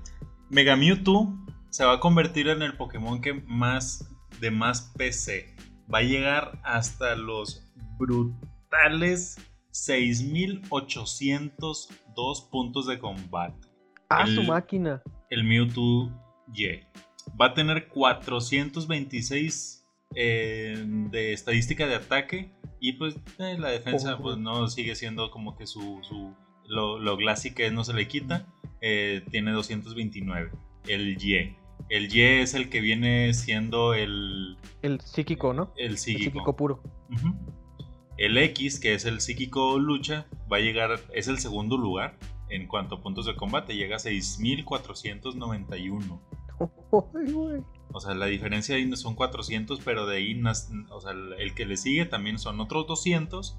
Mega 0.50 0.76
Mewtwo 0.76 1.34
se 1.70 1.86
va 1.86 1.94
a 1.94 2.00
convertir 2.00 2.50
en 2.50 2.62
el 2.62 2.76
Pokémon 2.76 3.22
que 3.22 3.34
más 3.34 4.08
de 4.40 4.52
más 4.52 4.94
PC. 4.98 5.56
Va 5.92 6.00
a 6.00 6.04
llegar 6.04 6.60
hasta 6.64 7.16
los 7.16 7.74
brutales 7.98 9.38
6802 9.74 12.42
puntos 12.52 12.88
de 12.88 13.00
combate. 13.00 13.68
Ah, 14.10 14.28
su 14.28 14.44
máquina. 14.44 15.02
El 15.30 15.44
Mewtwo 15.44 16.10
Y 16.54 16.68
va 17.40 17.48
a 17.48 17.54
tener 17.54 17.88
426 17.88 19.86
eh, 20.16 20.84
de 21.10 21.34
estadística 21.34 21.88
de 21.88 21.96
ataque 21.96 22.52
y 22.80 22.94
pues 22.94 23.16
eh, 23.40 23.58
la 23.58 23.70
defensa 23.70 24.20
pues 24.20 24.38
no 24.38 24.68
sigue 24.68 24.94
siendo 24.96 25.32
como 25.32 25.58
que 25.58 25.66
su, 25.66 26.00
lo, 26.68 27.00
lo 27.00 27.18
que 27.18 27.72
no 27.72 27.84
se 27.84 27.94
le 27.94 28.08
quita. 28.08 28.46
Eh, 28.82 29.24
tiene 29.32 29.54
229 29.54 30.52
el 30.88 31.24
Y 31.24 31.56
el 31.90 32.16
Y 32.16 32.22
es 32.22 32.54
el 32.54 32.70
que 32.70 32.82
viene 32.82 33.34
siendo 33.34 33.94
el 33.94 34.58
el 34.82 35.00
psíquico 35.00 35.54
no 35.54 35.74
el 35.78 35.98
psíquico, 35.98 36.56
puro 36.56 36.82
el 38.18 38.38
X 38.38 38.80
que 38.80 38.94
es 38.94 39.06
el 39.06 39.22
psíquico 39.22 39.80
lucha 39.80 40.28
va 40.52 40.58
a 40.58 40.62
llegar 40.62 41.00
es 41.14 41.28
el 41.28 41.40
segundo 41.40 41.78
lugar 41.78 42.18
en 42.50 42.68
cuanto 42.68 42.96
a 42.96 43.02
puntos 43.02 43.26
de 43.26 43.36
combate 43.36 43.76
llega 43.76 43.96
a 43.96 44.00
6491 44.00 46.22
o 47.94 48.00
sea, 48.00 48.16
la 48.16 48.26
diferencia 48.26 48.76
ahí 48.76 48.92
son 48.96 49.16
400, 49.16 49.80
pero 49.82 50.08
de 50.08 50.18
ahí, 50.18 50.42
o 50.90 51.02
sea, 51.02 51.12
el 51.12 51.54
que 51.54 51.66
le 51.66 51.78
sigue 51.78 52.06
también 52.06 52.40
son 52.40 52.60
otros 52.60 52.88
200. 52.88 53.58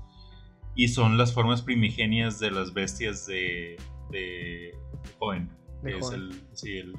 Y 0.77 0.89
son 0.89 1.17
las 1.17 1.33
formas 1.33 1.63
primigenias 1.63 2.41
de 2.41 2.51
las 2.51 2.75
bestias 2.75 3.27
de, 3.27 3.77
de 4.11 4.77
Cohen. 5.21 5.49
Que 5.85 5.99
es 5.99 6.11
el, 6.11 6.43
sí, 6.53 6.79
el, 6.79 6.97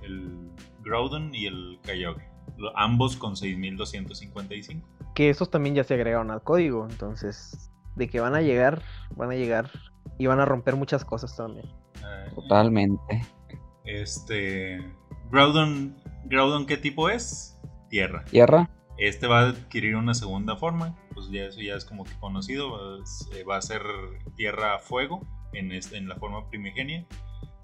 Groudon 0.82 1.36
y 1.36 1.48
el 1.48 1.80
Kyogre. 1.84 2.30
Ambos 2.76 3.18
con 3.18 3.36
6255. 3.36 4.88
Que 5.16 5.32
esos 5.32 5.50
también 5.50 5.74
ya 5.74 5.84
se 5.84 5.96
agregaron 5.96 6.30
al 6.30 6.44
código. 6.44 6.86
Entonces, 6.88 7.72
de 7.96 8.08
que 8.08 8.20
van 8.20 8.36
a 8.36 8.42
llegar, 8.42 8.84
van 9.16 9.32
a 9.32 9.36
llegar 9.36 9.72
y 10.20 10.28
van 10.28 10.40
a 10.40 10.46
romper 10.46 10.76
muchas 10.76 11.04
cosas 11.04 11.36
también. 11.36 11.66
Totalmente. 12.36 13.26
Este. 13.84 14.80
Groudon, 15.32 15.96
Groudon, 16.26 16.68
¿qué 16.68 16.78
tipo 16.78 17.10
es? 17.10 17.60
Tierra. 17.90 18.24
Tierra. 18.26 18.70
Este 18.98 19.28
va 19.28 19.40
a 19.40 19.50
adquirir 19.50 19.96
una 19.96 20.14
segunda 20.14 20.56
forma, 20.56 20.96
pues 21.14 21.30
ya 21.30 21.46
eso 21.46 21.60
ya 21.60 21.76
es 21.76 21.84
como 21.84 22.06
que 22.06 22.14
conocido, 22.20 23.02
va 23.50 23.58
a 23.58 23.62
ser 23.62 23.82
tierra 24.36 24.80
fuego 24.80 25.28
en, 25.52 25.74
este, 25.74 25.98
en 25.98 26.08
la 26.08 26.16
forma 26.16 26.48
primigenia 26.50 27.06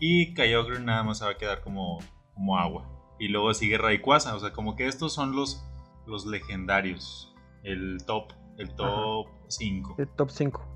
y 0.01 0.33
Kyogre 0.33 0.79
nada 0.79 1.03
más 1.03 1.19
se 1.19 1.25
va 1.25 1.31
a 1.31 1.37
quedar 1.37 1.61
como, 1.61 1.99
como 2.33 2.57
agua. 2.57 2.89
Y 3.19 3.27
luego 3.27 3.53
sigue 3.53 3.77
Rayquaza, 3.77 4.35
o 4.35 4.39
sea, 4.39 4.51
como 4.51 4.75
que 4.75 4.87
estos 4.87 5.13
son 5.13 5.35
los, 5.35 5.63
los 6.07 6.25
legendarios, 6.25 7.30
el 7.63 8.03
top, 8.05 8.33
el 8.57 8.73
top 8.75 9.27
5. 9.47 9.95
El 9.97 10.07
top 10.09 10.29
5. 10.29 10.67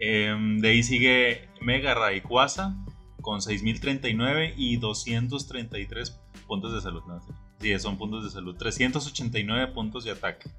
Em, 0.00 0.58
de 0.58 0.68
ahí 0.68 0.82
sigue 0.82 1.48
Mega 1.60 1.94
Rayquaza, 1.94 2.76
con 3.20 3.40
6.039 3.40 4.54
y 4.56 4.76
233 4.76 6.20
puntos 6.46 6.74
de 6.74 6.80
salud. 6.80 7.02
No, 7.06 7.20
sí, 7.58 7.78
son 7.78 7.96
puntos 7.96 8.24
de 8.24 8.30
salud. 8.30 8.56
389 8.56 9.72
puntos 9.72 10.04
de 10.04 10.10
ataque. 10.10 10.50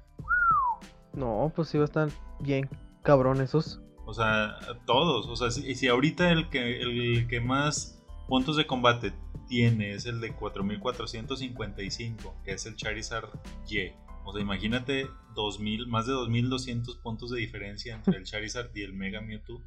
No, 1.12 1.52
pues 1.54 1.68
sí 1.68 1.78
va 1.78 1.84
a 1.84 1.86
estar 1.86 2.08
bien 2.40 2.68
cabrón 3.02 3.40
esos. 3.40 3.80
O 4.04 4.12
sea, 4.12 4.56
todos. 4.84 5.28
O 5.28 5.36
sea, 5.36 5.50
si, 5.50 5.74
si 5.74 5.88
ahorita 5.88 6.30
el 6.30 6.50
que, 6.50 6.82
el 6.82 7.28
que 7.28 7.40
más 7.40 8.04
puntos 8.28 8.56
de 8.56 8.66
combate 8.66 9.12
tiene 9.48 9.92
es 9.92 10.06
el 10.06 10.20
de 10.20 10.34
4455, 10.34 12.34
que 12.44 12.52
es 12.52 12.66
el 12.66 12.76
Charizard 12.76 13.28
Y. 13.68 13.92
O 14.26 14.32
sea, 14.32 14.42
imagínate 14.42 15.08
2000, 15.36 15.86
más 15.86 16.06
de 16.06 16.12
2200 16.12 16.96
puntos 16.96 17.30
de 17.30 17.38
diferencia 17.38 17.94
entre 17.94 18.16
el 18.18 18.24
Charizard 18.24 18.70
y 18.74 18.82
el 18.82 18.92
Mega 18.92 19.20
Mewtwo. 19.20 19.62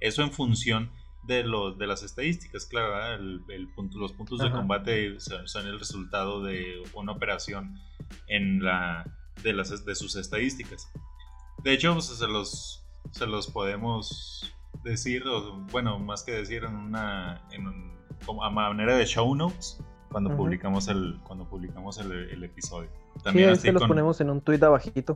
Eso 0.00 0.22
en 0.22 0.32
función 0.32 0.90
de, 1.24 1.44
los 1.44 1.76
de 1.76 1.86
las 1.86 2.02
estadísticas, 2.02 2.64
claro, 2.64 3.14
el, 3.14 3.42
los 3.94 4.12
puntos 4.12 4.38
de 4.38 4.50
combate 4.50 5.20
son, 5.20 5.66
el 5.66 5.78
resultado 5.78 6.42
de 6.42 6.82
una 6.94 7.12
operación 7.12 7.78
en 8.28 8.64
la, 8.64 9.04
de, 9.42 9.52
las, 9.52 9.84
de 9.84 9.94
sus 9.94 10.16
estadísticas. 10.16 10.90
De 11.62 11.74
hecho, 11.74 11.92
pues, 11.92 12.06
se, 12.06 12.26
los, 12.26 12.82
se 13.10 13.26
los 13.26 13.48
podemos 13.48 14.54
decir, 14.84 15.22
bueno, 15.70 15.98
más 15.98 16.22
que 16.22 16.32
decir 16.32 16.64
en 16.64 16.76
una 16.76 17.42
en 17.50 17.94
a 18.42 18.50
manera 18.50 18.96
de 18.96 19.04
show 19.04 19.34
notes 19.34 19.78
cuando 20.16 20.34
publicamos 20.34 20.88
el 20.88 21.20
cuando 21.24 21.44
publicamos 21.46 21.98
el, 21.98 22.42
episodio. 22.42 22.88
También 23.22 23.54
sí, 23.54 23.68
así 23.68 23.70
los 23.70 23.86
ponemos 23.86 24.18
en 24.22 24.30
un 24.30 24.40
tweet 24.40 24.62
abajito. 24.62 25.14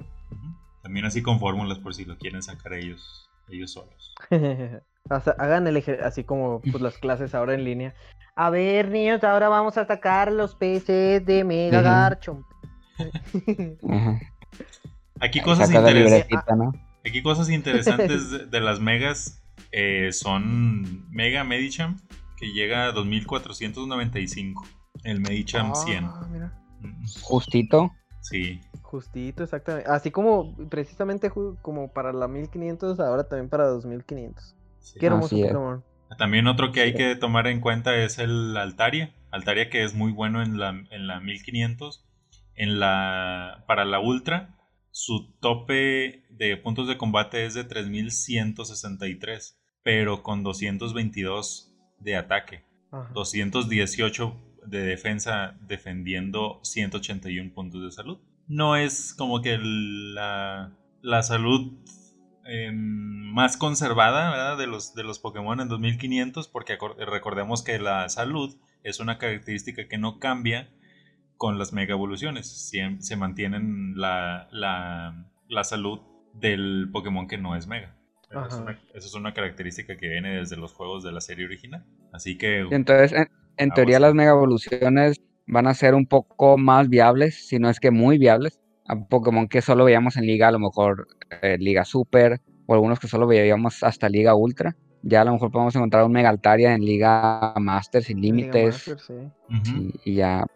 También 0.82 1.06
así 1.06 1.22
con 1.22 1.40
fórmulas 1.40 1.78
por 1.78 1.94
si 1.94 2.04
lo 2.04 2.18
quieren 2.18 2.42
sacar 2.42 2.74
ellos 2.74 3.30
ellos 3.48 3.72
solos. 3.72 4.14
hagan 5.38 5.66
el 5.66 5.82
así 6.04 6.24
como 6.24 6.60
pues, 6.60 6.82
las 6.82 6.98
clases 6.98 7.34
ahora 7.34 7.54
en 7.54 7.64
línea. 7.64 7.94
A 8.36 8.50
ver, 8.50 8.90
niños, 8.90 9.24
ahora 9.24 9.48
vamos 9.48 9.78
a 9.78 9.86
sacar 9.86 10.30
los 10.30 10.54
PCs 10.54 11.24
de 11.24 11.44
Mega 11.46 11.80
Garchomp. 11.80 12.44
Aquí 15.18 15.40
cosas 15.40 15.72
interesantes. 15.72 16.38
Aquí 17.06 17.22
cosas 17.22 17.48
interesantes 17.50 18.50
de, 18.50 18.60
las 18.60 18.80
megas 18.80 19.42
eh, 19.72 20.12
son 20.12 21.10
Mega 21.10 21.42
Medichamp, 21.42 21.98
que 22.36 22.52
llega 22.52 22.88
a 22.88 22.92
2495. 22.92 24.79
El 25.04 25.20
Medichamp 25.20 25.74
100. 25.74 26.04
Ah, 26.04 26.28
Justito. 27.22 27.92
Sí. 28.20 28.60
Justito, 28.82 29.44
exactamente. 29.44 29.88
Así 29.90 30.10
como 30.10 30.56
precisamente 30.68 31.30
como 31.30 31.92
para 31.92 32.12
la 32.12 32.28
1500, 32.28 33.00
ahora 33.00 33.24
también 33.24 33.48
para 33.48 33.66
2500. 33.66 34.56
Qué 34.98 35.06
hermoso 35.06 35.36
También 36.18 36.46
otro 36.46 36.72
que 36.72 36.80
hay 36.80 36.94
que 36.94 37.14
tomar 37.16 37.46
en 37.46 37.60
cuenta 37.60 37.96
es 37.96 38.18
el 38.18 38.56
Altaria. 38.56 39.14
Altaria 39.30 39.70
que 39.70 39.84
es 39.84 39.94
muy 39.94 40.12
bueno 40.12 40.42
en 40.42 40.58
la, 40.58 40.70
en 40.90 41.06
la 41.06 41.20
1500. 41.20 42.04
En 42.56 42.80
la, 42.80 43.64
para 43.66 43.84
la 43.84 44.00
Ultra, 44.00 44.56
su 44.90 45.32
tope 45.40 46.24
de 46.30 46.56
puntos 46.56 46.88
de 46.88 46.98
combate 46.98 47.46
es 47.46 47.54
de 47.54 47.64
3163, 47.64 49.58
pero 49.82 50.22
con 50.22 50.42
222 50.42 51.72
de 52.00 52.16
ataque. 52.16 52.64
218 53.14 54.49
de 54.66 54.82
defensa 54.82 55.56
defendiendo 55.66 56.60
181 56.62 57.52
puntos 57.52 57.82
de 57.82 57.90
salud 57.90 58.18
no 58.50 58.74
es 58.74 59.14
como 59.14 59.42
que 59.42 59.58
la, 59.58 60.72
la 61.02 61.22
salud 61.22 61.72
em, 62.44 63.32
más 63.32 63.56
conservada 63.56 64.30
¿verdad? 64.30 64.58
De, 64.58 64.66
los, 64.66 64.92
de 64.94 65.04
los 65.04 65.20
Pokémon 65.20 65.60
en 65.60 65.68
2500, 65.68 66.48
porque 66.48 66.76
recordemos 66.98 67.62
que 67.62 67.78
la 67.78 68.08
salud 68.08 68.56
es 68.82 68.98
una 68.98 69.18
característica 69.18 69.86
que 69.86 69.98
no 69.98 70.18
cambia 70.18 70.68
con 71.36 71.58
las 71.58 71.72
mega 71.72 71.94
evoluciones. 71.94 72.48
Se, 72.48 73.16
mantienen 73.16 73.94
la, 73.96 74.48
la, 74.50 75.64
salud 75.64 76.00
del 76.34 76.88
Pokémon 76.92 77.28
que 77.28 77.38
no 77.38 77.54
es 77.54 77.68
mega. 77.68 77.96
Esa 78.30 78.66
es, 78.94 79.14
una, 79.14 79.32
característica 79.32 79.96
que 79.96 80.08
viene 80.08 80.38
desde 80.38 80.56
los 80.56 80.72
juegos 80.72 81.04
de 81.04 81.12
la 81.12 81.20
serie 81.20 81.46
original. 81.46 81.84
Así 82.12 82.36
que. 82.36 82.66
Entonces, 82.70 83.12
en, 83.12 83.28
teoría, 83.70 84.00
las 84.00 84.14
mega 84.14 84.30
evoluciones 84.30 85.20
van 85.46 85.66
a 85.66 85.74
ser 85.74 85.94
un 85.94 86.06
poco 86.06 86.56
más 86.56 86.88
viables, 86.88 87.46
si 87.48 87.58
no 87.58 87.68
es 87.68 87.80
que 87.80 87.90
muy 87.90 88.18
viables. 88.18 88.60
A 88.86 88.96
Pokémon 88.96 89.48
que 89.48 89.60
solo 89.60 89.84
veíamos 89.84 90.16
en 90.16 90.26
Liga, 90.26 90.48
a 90.48 90.52
lo 90.52 90.58
mejor 90.58 91.06
eh, 91.42 91.58
Liga 91.58 91.84
Super, 91.84 92.40
o 92.66 92.74
algunos 92.74 92.98
que 92.98 93.08
solo 93.08 93.26
veíamos 93.26 93.82
hasta 93.82 94.08
Liga 94.08 94.34
Ultra. 94.34 94.76
Ya 95.02 95.22
a 95.22 95.24
lo 95.24 95.32
mejor 95.32 95.50
podemos 95.50 95.74
encontrar 95.76 96.04
un 96.04 96.12
Megaltaria 96.12 96.74
en 96.74 96.84
Liga 96.84 97.54
Master 97.56 98.02
sin 98.02 98.20
límites. 98.20 98.94
y, 100.04 100.14
ya. 100.14 100.46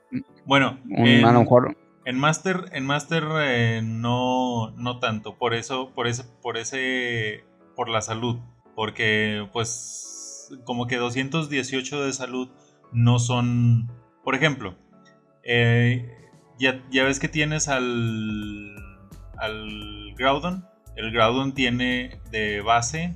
Bueno, 0.44 0.78
a 0.96 1.32
lo 1.32 1.40
mejor. 1.40 1.76
En 2.04 2.18
Master, 2.18 2.66
en 2.72 2.84
Master 2.84 3.24
eh, 3.40 3.80
no, 3.82 4.72
no 4.72 4.98
tanto. 4.98 5.36
Por 5.36 5.54
eso, 5.54 5.92
por 5.94 6.06
ese, 6.06 6.24
por 6.42 6.58
ese, 6.58 7.44
por 7.74 7.88
la 7.88 8.02
salud. 8.02 8.38
Porque, 8.74 9.48
pues, 9.52 10.50
como 10.64 10.86
que 10.86 10.96
218 10.96 12.04
de 12.04 12.12
salud 12.12 12.50
no 12.94 13.18
son. 13.18 13.90
Por 14.22 14.35
ejemplo, 14.35 14.74
eh, 15.42 16.11
ya, 16.59 16.83
ya, 16.90 17.04
ves 17.04 17.20
que 17.20 17.28
tienes 17.28 17.68
al. 17.68 18.74
al 19.37 20.14
Groudon. 20.16 20.64
El 20.96 21.11
Groudon 21.11 21.52
tiene 21.52 22.20
de 22.30 22.61
base 22.61 23.14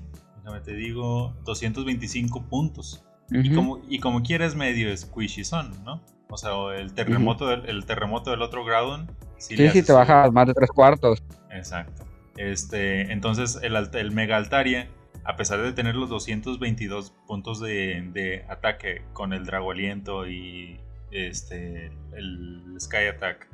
te 0.63 0.75
digo, 0.75 1.35
225 1.45 2.43
puntos. 2.45 3.05
y, 3.31 3.55
como, 3.55 3.81
y 3.89 3.99
como 3.99 4.23
quieres 4.23 4.55
medio 4.55 4.95
squishy 4.97 5.45
son, 5.45 5.73
¿no? 5.85 6.01
O 6.31 6.37
sea, 6.37 6.53
el 6.77 6.95
terremoto, 6.95 7.49
del, 7.49 7.69
el 7.69 7.85
terremoto 7.85 8.31
del 8.31 8.43
otro 8.43 8.65
Groudon. 8.65 9.11
sí, 9.39 9.57
sí, 9.69 9.83
te 9.83 9.93
baja 9.93 10.31
más 10.31 10.47
de 10.47 10.55
tres 10.55 10.71
cuartos. 10.71 11.23
Exacto. 11.51 12.05
Este, 12.37 13.13
entonces, 13.13 13.59
el, 13.63 13.77
el 13.77 14.11
Mega 14.13 14.37
Altaria, 14.37 14.89
a 15.29 15.37
pesar 15.37 15.61
de 15.61 15.75
tener 15.75 15.95
los 15.95 16.09
222 16.09 17.11
puntos 17.27 17.61
de, 17.61 18.03
de 18.15 18.47
ataque 18.49 19.03
con 19.13 19.35
el 19.35 19.45
Drago 19.45 19.73
Aliento 19.73 20.27
y 20.27 20.81
este, 21.11 21.93
el 22.15 22.75
Sky 22.81 23.09
Attack, 23.15 23.47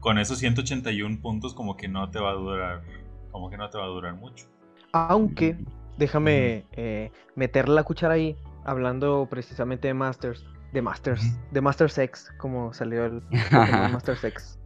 con 0.00 0.18
esos 0.18 0.38
181 0.38 1.20
puntos, 1.20 1.52
como 1.52 1.76
que 1.76 1.86
no 1.86 2.08
te 2.10 2.18
va 2.18 2.30
a 2.30 2.34
durar, 2.34 2.82
como 3.30 3.50
que 3.50 3.58
no 3.58 3.68
te 3.68 3.76
va 3.76 3.84
a 3.84 3.88
durar 3.88 4.14
mucho. 4.14 4.46
Aunque 4.92 5.58
déjame 5.98 6.64
eh, 6.72 7.12
meter 7.34 7.68
la 7.68 7.84
cuchara 7.84 8.14
ahí, 8.14 8.34
hablando 8.64 9.28
precisamente 9.30 9.88
de 9.88 9.92
Masters, 9.92 10.46
de 10.72 10.80
Masters, 10.80 11.22
de 11.50 11.60
Masters 11.60 11.98
X, 11.98 12.32
como 12.38 12.72
salió 12.72 13.04
el 13.04 13.22
Masters 13.52 14.24
X. 14.24 14.58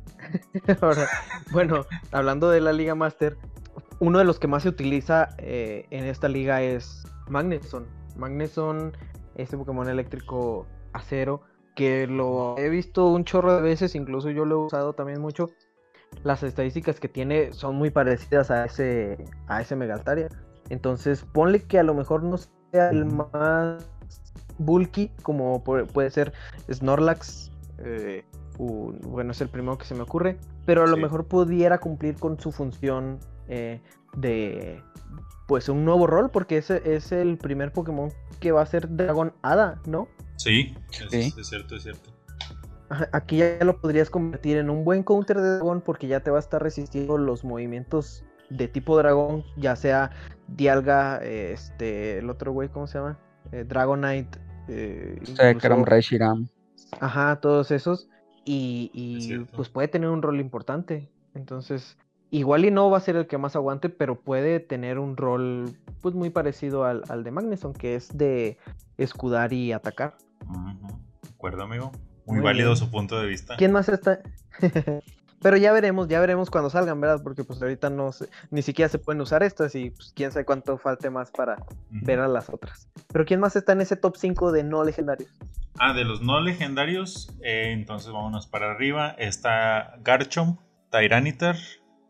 bueno, 1.51 1.85
hablando 2.13 2.51
de 2.51 2.61
la 2.61 2.73
Liga 2.73 2.95
Master, 2.95 3.37
uno 4.01 4.19
de 4.19 4.25
los 4.25 4.39
que 4.39 4.47
más 4.47 4.63
se 4.63 4.69
utiliza 4.69 5.31
eh, 5.39 5.87
en 5.91 6.05
esta 6.05 6.29
liga 6.29 6.63
es 6.63 7.05
Magneson. 7.29 7.87
Magneson, 8.17 8.97
este 9.35 9.57
Pokémon 9.57 9.89
eléctrico 9.89 10.67
acero, 10.93 11.43
que 11.75 12.07
lo 12.07 12.57
he 12.59 12.69
visto 12.69 13.07
un 13.07 13.25
chorro 13.25 13.57
de 13.57 13.63
veces, 13.63 13.95
incluso 13.95 14.31
yo 14.31 14.45
lo 14.45 14.55
he 14.55 14.67
usado 14.67 14.93
también 14.93 15.21
mucho. 15.21 15.51
Las 16.23 16.43
estadísticas 16.43 17.01
que 17.01 17.09
tiene 17.09 17.53
son 17.53 17.75
muy 17.75 17.91
parecidas 17.91 18.51
a 18.51 18.65
ese, 18.65 19.19
a 19.49 19.61
ese 19.61 19.75
Megaltaria. 19.75 20.29
Entonces, 20.71 21.25
ponle 21.33 21.63
que 21.65 21.79
a 21.79 21.83
lo 21.83 21.95
mejor 21.95 22.23
no 22.23 22.37
sea 22.39 22.91
el 22.91 23.05
más 23.07 23.89
bulky, 24.59 25.11
como 25.23 25.63
puede 25.65 26.11
ser 26.11 26.33
Snorlax. 26.73 27.51
Eh, 27.79 28.25
bueno, 28.57 29.33
es 29.33 29.41
el 29.41 29.49
primero 29.49 29.77
que 29.77 29.85
se 29.85 29.95
me 29.95 30.03
ocurre. 30.03 30.39
Pero 30.65 30.85
a 30.85 30.87
lo 30.87 30.97
mejor 30.97 31.27
pudiera 31.27 31.79
cumplir 31.79 32.15
con 32.15 32.39
su 32.39 32.53
función 32.53 33.19
eh, 33.49 33.81
de 34.17 34.83
pues 35.47 35.69
un 35.69 35.85
nuevo 35.85 36.07
rol, 36.07 36.31
porque 36.31 36.57
ese 36.57 36.95
es 36.95 37.13
el 37.13 37.37
primer 37.37 37.73
Pokémon 37.73 38.11
que 38.41 38.53
va 38.53 38.63
a 38.63 38.67
ser 38.67 38.97
Dragón 38.97 39.33
Hada, 39.43 39.81
¿no? 39.87 40.09
Sí, 40.37 40.75
es, 41.13 41.35
cierto, 41.49 41.77
es 41.77 41.83
cierto. 41.83 42.11
Aquí 43.13 43.39
ya 43.39 43.59
lo 43.63 43.81
podrías 43.81 44.11
convertir 44.11 44.57
en 44.57 44.71
un 44.71 44.85
buen 44.85 45.03
counter 45.03 45.41
de 45.41 45.57
dragón 45.57 45.81
porque 45.81 46.07
ya 46.07 46.21
te 46.21 46.31
va 46.31 46.39
a 46.39 46.41
estar 46.41 46.63
resistiendo 46.63 47.19
los 47.19 47.45
movimientos 47.45 48.25
de 48.51 48.69
tipo 48.69 48.97
dragón, 48.97 49.45
ya 49.57 49.75
sea 49.77 50.11
Dialga, 50.49 51.19
este, 51.25 52.19
el 52.19 52.31
otro 52.31 52.53
güey, 52.53 52.69
¿cómo 52.69 52.87
se 52.87 52.99
llama? 52.99 53.19
Eh, 53.53 53.65
Dragonite. 53.65 54.39
Eh, 54.69 55.21
Reshiram. 55.85 56.49
Ajá, 57.01 57.41
todos 57.41 57.71
esos. 57.71 58.09
Y, 58.45 59.39
pues 59.57 59.71
puede 59.71 59.89
tener 59.89 60.11
un 60.11 60.21
rol 60.21 60.41
importante. 60.41 61.09
Entonces, 61.35 61.97
igual 62.35 62.65
y 62.65 62.71
no 62.71 62.91
va 62.91 62.99
a 62.99 63.01
ser 63.01 63.15
el 63.17 63.27
que 63.27 63.39
más 63.39 63.55
aguante, 63.55 63.89
pero 63.89 64.21
puede 64.21 64.59
tener 64.59 64.99
un 64.99 65.17
rol 65.17 65.71
pues 66.01 66.15
muy 66.15 66.31
parecido 66.31 66.85
al, 66.85 67.25
de 67.25 67.31
Magneson, 67.31 67.73
que 67.73 67.95
es 67.95 68.17
de 68.17 68.59
escudar 68.99 69.53
y 69.53 69.73
atacar. 69.73 70.17
De 71.23 71.29
acuerdo, 71.29 71.63
amigo. 71.63 71.93
Muy, 72.27 72.41
válido 72.41 72.75
su 72.75 72.91
punto 72.91 73.21
de 73.21 73.29
vista. 73.29 73.57
¿Quién 73.57 73.71
más 73.71 73.89
está? 73.89 74.21
Pero 75.43 75.59
ya 75.59 75.73
veremos, 75.73 76.09
ya 76.09 76.21
veremos 76.21 76.51
cuando 76.51 76.71
salgan, 76.71 77.01
¿verdad? 77.01 77.23
Porque 77.23 77.45
pues 77.45 77.61
ahorita 77.61 77.91
no 77.91 78.11
ni 78.51 78.63
siquiera 78.63 78.89
se 78.89 78.99
pueden 78.99 79.21
usar 79.21 79.43
estas 79.43 79.75
y 79.75 79.91
pues 79.91 80.13
quién 80.17 80.33
sabe 80.33 80.47
cuánto 80.47 80.79
falte 80.79 81.11
más 81.11 81.31
para 81.31 81.59
ver 81.91 82.19
a 82.19 82.29
las 82.29 82.49
otras. 82.49 82.89
Pero 83.13 83.27
¿quién 83.27 83.41
más 83.41 83.55
está 83.55 83.73
en 83.73 83.83
ese 83.83 83.97
top 83.97 84.17
5 84.17 84.53
de 84.53 84.65
no 84.65 84.83
legendarios? 84.85 85.31
Ah, 85.79 85.93
de 85.93 86.05
los 86.05 86.23
no 86.23 86.41
legendarios, 86.41 87.31
eh, 87.43 87.73
entonces 87.73 88.11
vámonos 88.11 88.47
para 88.47 88.71
arriba. 88.71 89.11
Está 89.19 89.97
Garchomp, 90.03 90.61
Tyranitar, 90.91 91.57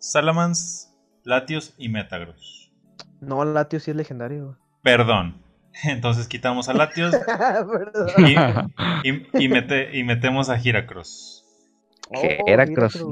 Salamence, 0.05 0.91
Latios 1.23 1.73
y 1.79 1.89
Metagross. 1.89 2.71
No, 3.23 3.43
Latios 3.43 3.85
sí 3.85 3.91
es 3.91 3.97
legendario. 3.97 4.59
Perdón. 4.83 5.43
Entonces 5.85 6.29
quitamos 6.29 6.69
a 6.69 6.75
Latios 6.75 7.17
y, 9.03 9.43
y, 9.43 10.05
metemos 10.05 10.51
a 10.51 10.59
Giracross. 10.59 11.47
Que 12.21 12.39
oh, 12.39 12.45
era 12.47 12.67
cross. 12.67 13.03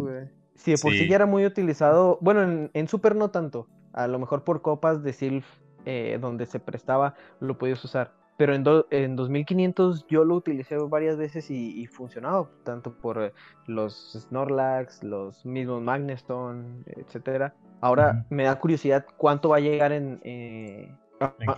Sí, 0.55 0.75
por 0.83 0.93
sí. 0.93 1.09
ya 1.09 1.17
era 1.17 1.25
muy 1.25 1.47
utilizado. 1.47 2.19
Bueno, 2.21 2.69
en, 2.75 2.89
Super 2.89 3.17
no 3.17 3.31
tanto. 3.31 3.69
A 3.95 4.07
lo 4.07 4.19
mejor 4.19 4.45
por 4.45 4.61
copas 4.61 5.03
de 5.03 5.15
Sylph, 5.15 5.47
eh, 5.87 6.19
donde 6.21 6.45
se 6.45 6.61
prestaba, 6.61 7.15
lo 7.41 7.57
podías 7.57 7.83
usar. 7.83 8.13
Pero 8.43 8.57
en, 8.57 8.65
en 8.91 9.15
2500 9.15 10.05
yo 10.09 10.25
lo 10.25 10.35
utilicé 10.35 10.77
varias 10.77 11.17
veces 11.17 11.49
y, 11.49 11.87
funcionaba. 11.87 12.49
Tanto 12.65 12.93
por 12.93 13.23
eh, 13.23 13.33
los 13.69 14.19
Snorlax, 14.19 15.05
los 15.05 15.47
mismos 15.47 15.81
Magnestone, 15.81 16.83
etcétera. 16.87 17.55
Ahora 17.81 18.27
me 18.31 18.43
da 18.43 18.59
curiosidad 18.59 19.07
cuánto 19.17 19.51
va 19.51 19.59
a 19.59 19.61
llegar 19.61 19.93
en, 19.93 20.21
eh, 20.25 20.93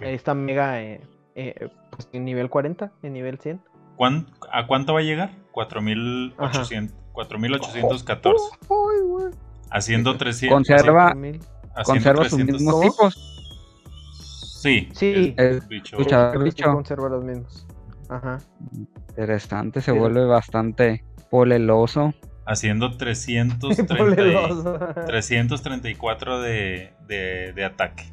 esta 0.02 0.34
mega 0.34 0.78
pues, 1.88 2.10
en 2.12 2.26
nivel 2.26 2.50
40, 2.50 2.92
en 3.02 3.12
nivel 3.14 3.38
100. 3.38 3.62
¿A 4.52 4.66
cuánto 4.66 4.92
va 4.92 5.00
a 5.00 5.04
llegar? 5.04 5.30
4800. 5.52 6.94
4814. 7.12 8.58
haciendo 9.70 10.18
300. 10.18 10.54
Conserva, 10.54 11.16
conserva 11.82 12.28
sus 12.28 12.44
mismos 12.44 12.82
tipos. 12.82 13.33
Sí. 14.64 14.88
Sí. 14.92 15.34
El, 15.36 15.60
bicho. 15.68 15.98
conserva 16.72 17.10
los 17.10 17.22
mismos. 17.22 17.66
Ajá. 18.08 18.38
Interesante, 19.10 19.82
se 19.82 19.92
vuelve 19.92 20.24
bastante 20.24 21.04
poleloso. 21.30 22.14
Haciendo 22.46 22.90
330, 22.96 25.04
334 25.04 26.40
de, 26.40 26.94
de, 27.06 27.52
de 27.52 27.64
ataque. 27.64 28.04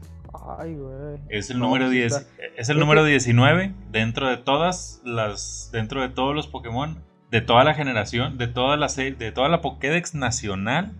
Ay, 0.59 0.75
güey. 0.75 1.19
Es 1.29 1.49
el 1.51 1.59
número 1.59 1.89
10, 1.89 2.27
es 2.57 2.67
el 2.67 2.79
número 2.79 3.05
19 3.05 3.73
dentro 3.89 4.27
de 4.27 4.35
todas 4.35 5.01
las 5.05 5.69
dentro 5.71 6.01
de 6.01 6.09
todos 6.09 6.35
los 6.35 6.47
Pokémon 6.47 6.97
de 7.29 7.39
toda 7.39 7.63
la 7.63 7.75
generación, 7.75 8.37
de 8.37 8.47
toda 8.47 8.75
la 8.75 8.87
de 8.87 9.31
toda 9.31 9.47
la 9.47 9.61
Pokédex 9.61 10.15
nacional. 10.15 10.91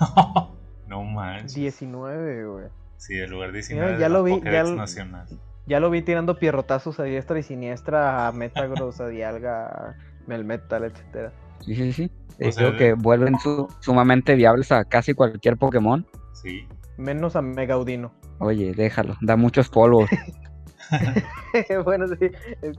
no 0.88 1.04
manches. 1.04 1.54
19, 1.54 2.46
güey. 2.46 2.64
Sí, 2.98 3.18
el 3.18 3.30
lugar 3.30 3.52
19 3.52 3.98
ya, 3.98 4.08
lo 4.08 4.22
vi, 4.22 4.40
nacional. 4.40 5.26
Ya 5.66 5.80
lo 5.80 5.90
vi 5.90 6.02
tirando 6.02 6.38
pierrotazos 6.38 7.00
a 7.00 7.04
diestra 7.04 7.38
y 7.38 7.42
siniestra 7.42 8.26
a 8.26 8.32
Metagross, 8.32 9.00
a 9.00 9.08
Dialga, 9.08 9.66
a 9.66 9.96
Melmetal, 10.26 10.84
etcétera. 10.84 11.32
Sí, 11.60 11.74
sí, 11.74 11.92
sí. 11.92 12.10
creo 12.38 12.76
que 12.76 12.94
vuelven 12.94 13.34
sumamente 13.80 14.34
viables 14.34 14.72
a 14.72 14.84
casi 14.84 15.14
cualquier 15.14 15.56
Pokémon. 15.56 16.06
Sí. 16.34 16.66
Menos 16.96 17.36
a 17.36 17.42
Megaudino. 17.42 18.12
Oye, 18.38 18.72
déjalo, 18.74 19.16
da 19.20 19.36
muchos 19.36 19.68
polvos. 19.68 20.08
bueno, 21.84 22.06
sí, 22.08 22.30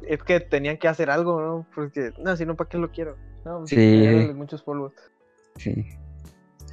es, 0.08 0.24
que 0.24 0.40
tenían 0.40 0.78
que 0.78 0.88
hacer 0.88 1.10
algo, 1.10 1.42
¿no? 1.42 1.66
Porque, 1.76 2.12
no, 2.20 2.36
si 2.36 2.46
no, 2.46 2.56
¿para 2.56 2.70
qué 2.70 2.78
lo 2.78 2.92
quiero? 2.92 3.18
No, 3.46 3.66
sí. 3.68 4.32
muchos 4.36 4.62
polvos. 4.64 4.94
Sí. 5.58 5.88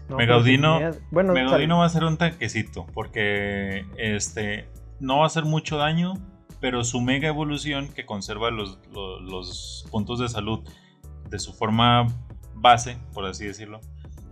No, 0.09 0.17
Megaudino, 0.17 0.79
tenía- 0.79 0.91
bueno, 1.11 1.33
Megaudino 1.33 1.79
va 1.79 1.87
a 1.87 1.89
ser 1.89 2.05
un 2.05 2.17
tanquecito, 2.19 2.87
porque 2.93 3.85
este 3.97 4.69
no 5.01 5.19
va 5.19 5.25
a 5.25 5.27
hacer 5.27 5.45
mucho 5.45 5.77
daño, 5.79 6.15
pero 6.61 6.85
su 6.85 7.01
mega 7.01 7.29
evolución 7.29 7.89
que 7.89 8.05
conserva 8.07 8.51
los, 8.51 8.79
los- 8.93 9.23
los 9.23 9.87
puntos 9.91 10.19
de 10.21 10.29
salud 10.29 10.61
de 11.31 11.39
su 11.39 11.53
forma 11.55 12.07
base, 12.55 12.99
por 13.13 13.25
así 13.27 13.45
decirlo, 13.47 13.81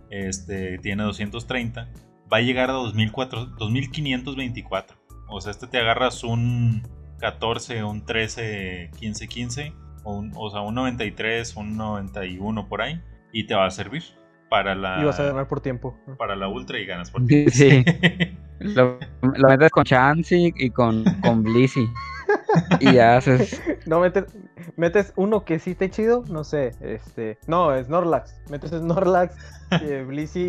este 0.09 0.77
tiene 0.79 1.03
230, 1.03 1.89
va 2.31 2.37
a 2.37 2.41
llegar 2.41 2.69
a 2.69 2.73
2400 2.73 3.55
2524. 3.57 4.97
O 5.29 5.41
sea, 5.41 5.51
este 5.51 5.67
te 5.67 5.79
agarras 5.79 6.23
un 6.23 6.83
14, 7.19 7.83
un 7.83 8.05
13, 8.05 8.91
15, 8.99 9.27
15, 9.27 9.73
o, 10.03 10.13
un- 10.17 10.31
o 10.35 10.49
sea, 10.49 10.61
un 10.61 10.75
93, 10.75 11.55
un 11.55 11.77
91 11.77 12.67
por 12.67 12.81
ahí, 12.81 13.01
y 13.31 13.45
te 13.47 13.55
va 13.55 13.65
a 13.65 13.71
servir 13.71 14.03
para 14.53 14.75
la, 14.75 15.01
ibas 15.01 15.19
a 15.19 15.23
ganar 15.23 15.47
por 15.47 15.61
tiempo. 15.61 15.97
para 16.15 16.35
la 16.35 16.47
ultra 16.47 16.77
y 16.77 16.85
ganas 16.85 17.09
por 17.09 17.25
Sí, 17.25 17.49
sí. 17.49 17.83
Lo, 18.59 18.99
lo 19.23 19.49
metes 19.49 19.71
con 19.71 19.83
Chansey 19.83 20.53
y 20.55 20.69
con, 20.69 21.03
con 21.23 21.41
Blissey. 21.41 21.89
Y 22.79 22.93
ya 22.93 23.17
haces. 23.17 23.59
No, 23.87 23.99
metes, 23.99 24.25
metes 24.77 25.11
uno 25.15 25.43
que 25.43 25.57
sí 25.57 25.71
esté 25.71 25.89
chido, 25.89 26.23
no 26.29 26.43
sé, 26.43 26.69
este... 26.81 27.39
No, 27.47 27.75
Snorlax. 27.83 28.39
Metes 28.51 28.69
Snorlax, 28.69 29.35
eh, 29.81 30.03
Blissey 30.07 30.43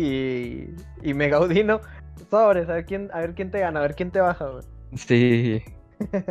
y, 1.03 1.09
y 1.09 1.13
Megaudino. 1.15 1.81
Sobres, 2.29 2.69
a 2.69 2.73
ver, 2.73 2.85
quién, 2.85 3.09
a 3.11 3.21
ver 3.21 3.33
quién 3.33 3.49
te 3.49 3.59
gana, 3.59 3.79
a 3.79 3.81
ver 3.81 3.95
quién 3.95 4.11
te 4.11 4.21
baja, 4.21 4.45
güey. 4.45 4.63
Sí. 4.95 5.63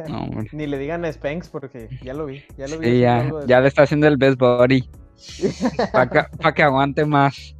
No. 0.09 0.29
Ni 0.53 0.68
le 0.68 0.79
digan 0.79 1.05
a 1.05 1.12
Spanx 1.12 1.49
porque 1.49 1.89
ya 2.05 2.14
lo 2.14 2.27
vi, 2.27 2.45
ya 2.57 2.68
lo 2.68 2.79
vi. 2.79 2.87
Sí, 2.87 3.05
haciendo 3.05 3.41
ya, 3.41 3.41
de- 3.41 3.47
ya 3.49 3.61
le 3.61 3.68
está 3.68 3.83
haciendo 3.83 4.07
el 4.07 4.16
best 4.16 4.39
body. 4.39 4.89
Para 5.93 6.09
que, 6.09 6.37
pa' 6.39 6.53
que 6.55 6.62
aguante 6.62 7.05
más. 7.05 7.57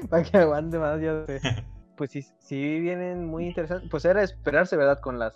Para 0.10 0.22
que 0.22 0.36
aguante 0.36 0.78
más, 0.78 1.00
ya 1.00 1.24
sé. 1.26 1.40
Pues 1.96 2.12
sí, 2.12 2.22
sí 2.38 2.78
vienen 2.78 3.26
muy 3.26 3.46
interesantes. 3.46 3.90
Pues 3.90 4.04
era 4.04 4.22
esperarse, 4.22 4.76
¿verdad? 4.76 5.00
Con 5.00 5.18
las 5.18 5.34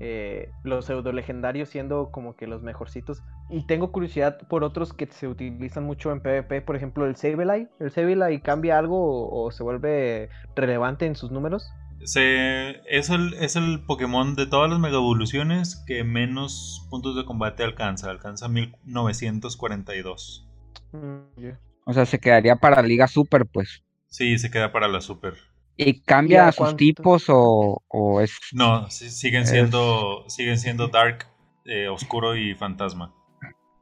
eh, 0.00 0.50
los 0.64 0.86
pseudo 0.86 1.12
legendarios 1.12 1.68
siendo 1.68 2.10
como 2.10 2.34
que 2.34 2.46
los 2.46 2.62
mejorcitos. 2.62 3.22
Y 3.50 3.66
tengo 3.66 3.92
curiosidad 3.92 4.38
por 4.48 4.64
otros 4.64 4.94
que 4.94 5.06
se 5.06 5.28
utilizan 5.28 5.84
mucho 5.84 6.10
en 6.10 6.22
PvP. 6.22 6.62
Por 6.62 6.76
ejemplo, 6.76 7.04
el 7.04 7.14
Sableye. 7.14 7.68
¿El 7.78 7.90
Sableye 7.90 8.40
cambia 8.40 8.78
algo 8.78 8.98
o, 8.98 9.44
o 9.44 9.50
se 9.50 9.62
vuelve 9.62 10.30
relevante 10.56 11.04
en 11.04 11.14
sus 11.14 11.30
números? 11.30 11.70
Se, 12.04 12.80
es, 12.88 13.10
el, 13.10 13.34
es 13.34 13.56
el 13.56 13.84
Pokémon 13.84 14.34
de 14.34 14.46
todas 14.46 14.70
las 14.70 14.78
mega 14.78 14.96
evoluciones 14.96 15.84
que 15.86 16.04
menos 16.04 16.86
puntos 16.88 17.16
de 17.16 17.26
combate 17.26 17.64
alcanza. 17.64 18.10
Alcanza 18.10 18.48
1942. 18.48 20.48
Mm, 20.92 21.18
ya. 21.36 21.60
O 21.84 21.92
sea, 21.92 22.06
se 22.06 22.18
quedaría 22.18 22.56
para 22.56 22.80
Liga 22.82 23.08
Super, 23.08 23.44
pues. 23.46 23.84
Sí, 24.10 24.38
se 24.38 24.50
queda 24.50 24.72
para 24.72 24.88
la 24.88 25.00
super. 25.00 25.34
¿Y 25.76 26.00
cambia 26.02 26.48
a 26.48 26.52
sus 26.52 26.58
cuánto? 26.58 26.76
tipos 26.76 27.24
o, 27.28 27.82
o 27.88 28.20
es.? 28.20 28.32
No, 28.52 28.90
sí- 28.90 29.10
siguen 29.10 29.42
Es- 29.42 29.50
siendo, 29.50 30.24
siguen 30.28 30.58
siendo 30.58 30.88
Dark, 30.88 31.26
eh, 31.64 31.88
Oscuro 31.88 32.36
y 32.36 32.54
Fantasma. 32.54 33.14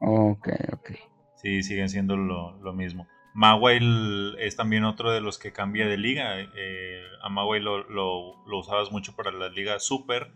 Ok, 0.00 0.48
ok. 0.72 0.90
Sí, 1.36 1.62
siguen 1.62 1.88
siendo 1.88 2.16
lo, 2.16 2.58
lo 2.62 2.72
mismo. 2.72 3.06
Mawile 3.34 4.34
es 4.44 4.56
también 4.56 4.84
otro 4.84 5.12
de 5.12 5.20
los 5.20 5.38
que 5.38 5.52
cambia 5.52 5.86
de 5.86 5.98
liga. 5.98 6.40
eh, 6.40 7.02
a 7.22 7.28
Mawile 7.28 7.64
lo, 7.64 7.84
lo- 7.88 8.44
lo 8.46 8.58
usabas 8.58 8.90
mucho 8.90 9.14
para 9.14 9.30
la 9.30 9.48
liga 9.48 9.78
Super. 9.78 10.32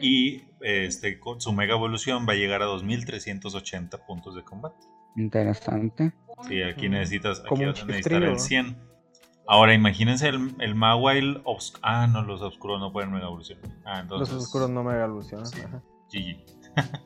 Y 0.00 0.42
este, 0.60 1.18
con 1.18 1.40
su 1.40 1.52
mega 1.52 1.74
evolución 1.74 2.26
va 2.28 2.32
a 2.32 2.36
llegar 2.36 2.62
a 2.62 2.66
2380 2.66 4.06
puntos 4.06 4.34
de 4.34 4.42
combate. 4.44 4.86
Interesante. 5.16 6.12
Sí, 6.48 6.62
aquí 6.62 6.88
necesitas, 6.88 7.40
aquí 7.40 7.48
como 7.48 7.62
un 7.62 7.68
vas 7.70 7.82
a 7.82 7.86
necesitar 7.86 8.22
chistrillo, 8.22 8.26
el 8.26 8.32
¿no? 8.32 8.38
100. 8.74 8.94
Ahora 9.46 9.74
imagínense 9.74 10.28
el, 10.28 10.54
el 10.58 10.74
Mawile 10.74 11.42
obs- 11.44 11.78
Ah, 11.82 12.06
no, 12.06 12.22
los 12.22 12.40
oscuros 12.42 12.80
no 12.80 12.92
pueden 12.92 13.12
mega 13.12 13.26
evolución. 13.26 13.58
Ah, 13.84 14.00
entonces. 14.00 14.34
Los 14.34 14.44
oscuros 14.44 14.70
no 14.70 14.82
me 14.82 14.94
evolucionan. 14.94 15.46
sí. 15.46 15.62
GG. 16.12 16.44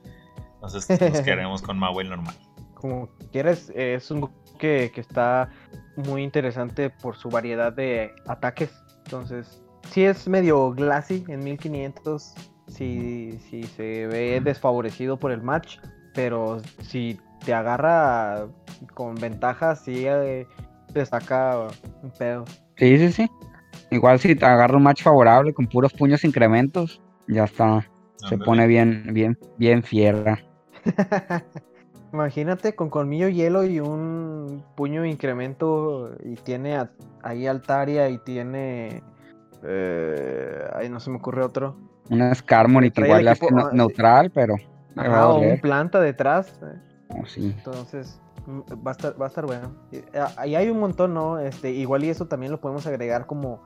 Entonces 0.55 0.89
nos 1.01 1.21
quedaremos 1.21 1.63
con 1.63 1.79
Mawile 1.79 2.11
normal. 2.11 2.35
Como 2.75 3.09
quieres, 3.31 3.71
eh, 3.71 3.95
es 3.95 4.11
un 4.11 4.29
que, 4.59 4.91
que 4.93 5.01
está 5.01 5.51
muy 5.97 6.23
interesante 6.25 6.91
por 6.91 7.17
su 7.17 7.29
variedad 7.29 7.73
de 7.73 8.13
ataques. 8.27 8.71
Entonces, 9.05 9.63
sí 9.91 10.05
es 10.05 10.27
medio 10.29 10.73
glassy 10.73 11.25
en 11.29 11.41
1500. 11.45 12.35
Si 12.67 13.39
sí, 13.49 13.63
se 13.65 14.07
ve 14.09 14.41
desfavorecido 14.43 15.17
por 15.17 15.31
el 15.33 15.43
match. 15.43 15.79
Pero 16.15 16.61
si 16.83 17.21
te 17.45 17.55
agarra 17.55 18.47
con 18.95 19.15
ventajas, 19.17 19.81
sí 19.81 20.05
eh, 20.07 20.47
te 20.93 21.05
saca 21.07 21.69
un 22.03 22.11
pedo. 22.11 22.45
Sí, 22.77 22.99
sí, 22.99 23.13
sí. 23.13 23.31
Igual 23.91 24.19
si 24.19 24.35
te 24.35 24.45
agarra 24.45 24.77
un 24.77 24.83
match 24.83 25.03
favorable 25.03 25.53
con 25.55 25.67
puros 25.67 25.93
puños 25.93 26.25
incrementos, 26.25 27.01
ya 27.27 27.45
está. 27.45 27.87
Se 28.29 28.37
pone 28.37 28.67
bien, 28.67 29.09
bien, 29.13 29.39
bien 29.57 29.83
fiera. 29.83 30.39
Imagínate 32.13 32.75
con 32.75 32.89
colmillo 32.89 33.29
hielo 33.29 33.65
y 33.65 33.81
un 33.81 34.65
puño 34.77 35.05
incremento 35.05 36.13
y 36.25 36.37
tiene 36.37 36.77
a- 36.77 36.91
ahí 37.23 37.47
Altaria 37.47 38.09
y 38.09 38.19
tiene... 38.19 39.03
Eh, 39.65 40.65
ay, 40.75 40.89
no 40.89 41.01
se 41.01 41.11
me 41.11 41.17
ocurre 41.17 41.43
otro. 41.43 41.77
Un 42.11 42.35
Skarmory 42.35 42.91
que 42.91 42.95
Trae 43.03 43.11
el 43.11 43.21
igual 43.21 43.29
es 43.33 43.43
equipo- 43.43 43.59
ah, 43.59 43.71
neutral, 43.73 44.31
pero. 44.31 44.55
Ajá, 44.97 45.29
o 45.29 45.41
un 45.41 45.61
planta 45.61 46.01
detrás. 46.01 46.53
eh, 46.63 46.79
Oh, 47.11 47.25
sí. 47.27 47.55
Entonces, 47.57 48.21
mm, 48.47 48.61
va 48.87 48.91
a 48.91 48.93
estar, 48.93 49.21
va 49.21 49.27
a 49.27 49.29
estar 49.29 49.47
bueno. 49.47 49.75
Y, 49.91 49.97
eh, 49.97 50.05
Ahí 50.37 50.55
hay 50.57 50.69
un 50.71 50.79
montón, 50.81 51.15
¿no? 51.15 51.39
Este, 51.39 51.71
igual 51.71 52.05
y 52.05 52.11
eso 52.11 52.27
también 52.27 52.53
lo 52.53 52.61
podemos 52.61 52.87
agregar 52.87 53.27
como 53.27 53.63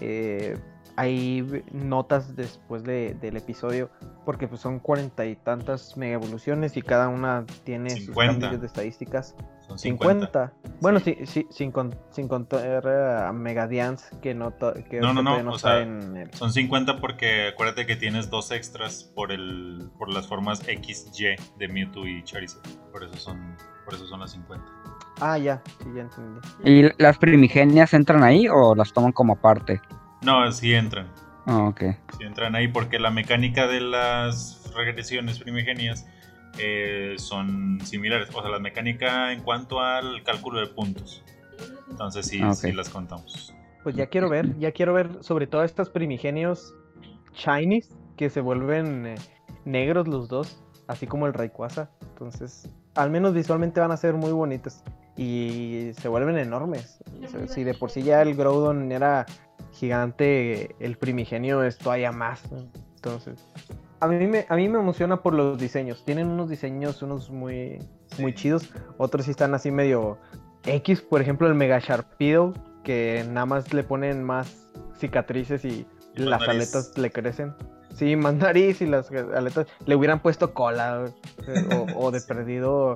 eh, 0.00 0.56
hay 0.96 1.64
notas 1.72 2.36
después 2.36 2.84
de- 2.84 3.14
del 3.20 3.36
episodio, 3.36 3.90
porque 4.24 4.46
pues 4.48 4.60
son 4.60 4.78
cuarenta 4.78 5.24
y 5.26 5.34
tantas 5.36 5.96
mega 5.96 6.14
evoluciones 6.14 6.76
y 6.76 6.82
cada 6.82 7.08
una 7.08 7.44
tiene 7.64 7.90
sus 7.90 8.06
50. 8.06 8.40
cambios 8.40 8.60
de 8.60 8.66
estadísticas. 8.68 9.34
Son 9.74 9.78
50. 9.78 10.26
50. 10.52 10.78
Bueno, 10.80 11.00
Sí. 11.00 11.16
sí, 11.20 11.26
sí, 11.26 11.46
sin, 11.50 11.72
con- 11.72 11.94
sin 12.10 12.28
contar 12.28 12.86
a 12.86 13.32
Megadians 13.32 14.04
que 14.22 14.34
no, 14.34 14.52
que 14.88 15.00
No, 15.00 15.12
no, 15.12 15.22
no, 15.22 15.30
todavía 15.32 15.50
o 15.50 15.58
sea, 15.58 15.80
en 15.80 16.16
el- 16.16 16.32
Son 16.34 16.52
50 16.52 17.00
porque 17.00 17.48
acuérdate 17.48 17.86
que 17.86 17.96
tienes 17.96 18.30
dos 18.30 18.50
extras 18.50 19.04
por 19.14 19.32
el 19.32 19.90
por 19.98 20.12
las 20.12 20.26
formas 20.28 20.60
XY 20.66 21.36
de 21.58 21.68
Mewtwo 21.68 22.06
y 22.06 22.22
Charizard. 22.24 22.62
Por 22.92 23.04
eso 23.04 23.16
son 23.16 23.56
por 23.84 23.94
eso 23.94 24.06
son 24.06 24.20
las 24.20 24.30
50. 24.32 24.64
Ah, 25.20 25.38
ya, 25.38 25.62
sí, 25.82 25.88
ya 25.94 26.02
entendí. 26.02 26.40
¿Y 26.64 26.90
las 27.02 27.18
primigenias 27.18 27.92
entran 27.94 28.22
ahí 28.22 28.48
o 28.48 28.74
las 28.74 28.92
toman 28.92 29.12
como 29.12 29.34
aparte? 29.34 29.80
No, 30.22 30.50
sí 30.52 30.72
entran. 30.74 31.08
Ah, 31.46 31.64
ok. 31.68 31.80
Sí 32.18 32.24
entran 32.24 32.54
ahí 32.56 32.68
porque 32.68 32.98
la 32.98 33.10
mecánica 33.10 33.66
de 33.66 33.80
las 33.80 34.72
regresiones 34.74 35.38
primigenias 35.38 36.06
eh, 36.58 37.14
son 37.18 37.80
similares. 37.84 38.28
O 38.34 38.40
sea, 38.40 38.50
la 38.50 38.58
mecánica 38.58 39.32
en 39.32 39.42
cuanto 39.42 39.80
al 39.80 40.22
cálculo 40.22 40.60
de 40.60 40.66
puntos. 40.68 41.22
Entonces 41.90 42.26
sí, 42.26 42.40
Ah, 42.42 42.54
sí 42.54 42.72
las 42.72 42.88
contamos. 42.88 43.54
Pues 43.82 43.94
ya 43.94 44.06
quiero 44.06 44.28
ver, 44.30 44.58
ya 44.58 44.72
quiero 44.72 44.94
ver 44.94 45.22
sobre 45.22 45.46
todo 45.46 45.62
estos 45.62 45.90
primigenios 45.90 46.74
shinies 47.34 47.90
que 48.16 48.30
se 48.30 48.40
vuelven 48.40 49.06
eh, 49.06 49.14
negros 49.64 50.08
los 50.08 50.28
dos, 50.28 50.62
así 50.86 51.06
como 51.06 51.26
el 51.26 51.34
Rayquaza. 51.34 51.90
Entonces, 52.02 52.68
al 52.94 53.10
menos 53.10 53.34
visualmente 53.34 53.80
van 53.80 53.90
a 53.92 53.96
ser 53.96 54.14
muy 54.14 54.32
bonitos 54.32 54.82
y 55.16 55.90
se 56.00 56.08
vuelven 56.08 56.38
enormes. 56.38 56.98
O 57.22 57.28
sea, 57.28 57.46
si 57.46 57.62
de 57.64 57.74
por 57.74 57.90
sí 57.90 58.02
ya 58.02 58.22
el 58.22 58.34
Groudon 58.34 58.90
era 58.90 59.26
gigante, 59.72 60.74
el 60.80 60.96
primigenio 60.96 61.62
es 61.62 61.76
todavía 61.78 62.10
más. 62.12 62.42
Entonces, 62.96 63.46
a 64.04 64.08
mí 64.08 64.26
me 64.26 64.46
a 64.48 64.56
mí 64.56 64.68
me 64.68 64.78
emociona 64.78 65.22
por 65.22 65.34
los 65.34 65.58
diseños. 65.58 66.04
Tienen 66.04 66.28
unos 66.28 66.48
diseños 66.48 67.02
unos 67.02 67.30
muy 67.30 67.78
muy 68.18 68.34
chidos, 68.34 68.70
otros 68.98 69.24
sí 69.24 69.30
están 69.32 69.54
así 69.54 69.70
medio 69.70 70.18
X, 70.64 71.00
por 71.02 71.20
ejemplo, 71.20 71.46
el 71.48 71.54
Mega 71.54 71.78
Sharpedo, 71.78 72.54
que 72.84 73.24
nada 73.28 73.46
más 73.46 73.72
le 73.74 73.82
ponen 73.82 74.22
más 74.22 74.68
cicatrices 74.98 75.64
y 75.64 75.86
las 76.14 76.40
nariz. 76.40 76.48
aletas 76.48 76.96
le 76.96 77.10
crecen. 77.10 77.54
Sí, 77.94 78.16
más 78.16 78.34
nariz 78.36 78.80
y 78.80 78.86
las 78.86 79.10
aletas 79.10 79.66
le 79.86 79.96
hubieran 79.96 80.20
puesto 80.20 80.54
cola 80.54 81.04
o, 81.96 81.96
o 82.06 82.10
de 82.10 82.20
perdido 82.20 82.94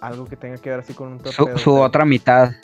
algo 0.00 0.24
que 0.26 0.36
tenga 0.36 0.56
que 0.56 0.70
ver 0.70 0.80
así 0.80 0.92
con 0.94 1.08
un 1.08 1.18
Su, 1.20 1.32
torpedo. 1.44 1.58
su 1.58 1.74
otra 1.76 2.04
mitad. 2.04 2.52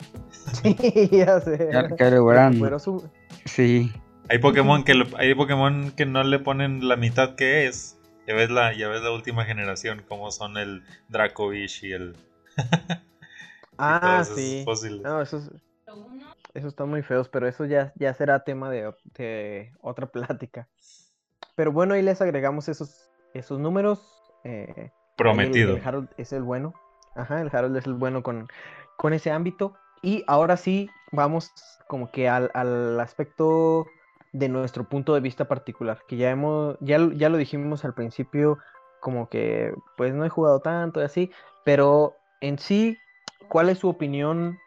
Sí, 0.61 0.75
ya 1.11 1.39
sé. 1.39 1.69
Ya 1.73 1.87
que 1.87 2.11
le 2.11 2.19
hubieran- 2.19 2.53
Recuperó 2.53 2.77
su- 2.77 3.03
Sí. 3.45 3.91
Hay 4.29 4.39
Pokémon 4.39 4.83
que 4.83 4.93
lo- 4.95 5.17
hay 5.17 5.33
Pokémon 5.35 5.91
que 5.91 6.05
no 6.05 6.23
le 6.23 6.39
ponen 6.39 6.87
la 6.87 6.95
mitad 6.95 7.35
que 7.35 7.67
es. 7.67 7.99
Ya 8.27 8.33
ves 8.33 8.49
la, 8.49 8.73
ya 8.73 8.87
ves 8.87 9.01
la 9.01 9.11
última 9.11 9.45
generación, 9.45 10.03
como 10.07 10.31
son 10.31 10.57
el 10.57 10.83
Dracovish 11.09 11.83
y 11.85 11.93
el. 11.93 12.15
Ah, 13.77 14.23
sí. 14.23 14.61
fósiles. 14.63 15.01
No, 15.01 15.21
esos, 15.21 15.51
esos 16.53 16.69
están 16.69 16.89
muy 16.89 17.01
feos, 17.03 17.27
pero 17.27 17.45
eso 17.45 17.65
ya, 17.65 17.91
ya 17.97 18.13
será 18.13 18.43
tema 18.45 18.69
de, 18.69 18.93
de 19.17 19.73
otra 19.81 20.07
plática. 20.07 20.69
Pero 21.55 21.73
bueno, 21.73 21.93
ahí 21.93 22.01
les 22.01 22.21
agregamos 22.21 22.69
esos, 22.69 23.09
esos 23.33 23.59
números. 23.59 23.99
eh, 24.45 24.65
ahí 24.77 24.87
el- 24.87 24.93
Prometido. 25.17 25.75
El, 25.75 25.85
Harold 25.85 26.09
es 26.17 26.31
el 26.31 26.43
bueno. 26.43 26.73
Ajá, 27.15 27.41
el 27.41 27.49
Harold 27.51 27.75
es 27.77 27.85
el 27.85 27.93
bueno 27.95 28.23
con, 28.23 28.47
con 28.97 29.11
ese 29.13 29.29
ámbito. 29.31 29.75
Y 30.01 30.23
ahora 30.27 30.55
sí, 30.55 30.89
vamos 31.11 31.51
como 31.87 32.11
que 32.11 32.29
al, 32.29 32.51
al 32.53 32.97
aspecto 32.99 33.87
de 34.35 34.49
nuestro 34.49 34.83
punto 34.83 35.13
de 35.13 35.21
vista 35.21 35.45
particular, 35.45 36.01
que 36.07 36.17
ya 36.17 36.29
hemos, 36.29 36.77
ya, 36.81 36.99
ya 37.15 37.29
lo 37.29 37.37
dijimos 37.37 37.85
al 37.85 37.93
principio, 37.93 38.57
como 38.99 39.29
que 39.29 39.73
pues 39.95 40.13
no 40.13 40.25
he 40.25 40.29
jugado 40.29 40.59
tanto 40.59 40.99
y 40.99 41.05
así, 41.05 41.31
pero 41.63 42.15
en 42.41 42.59
sí, 42.59 42.97
¿cuál 43.47 43.69
es 43.69 43.79
su 43.79 43.87
opinión 43.87 44.59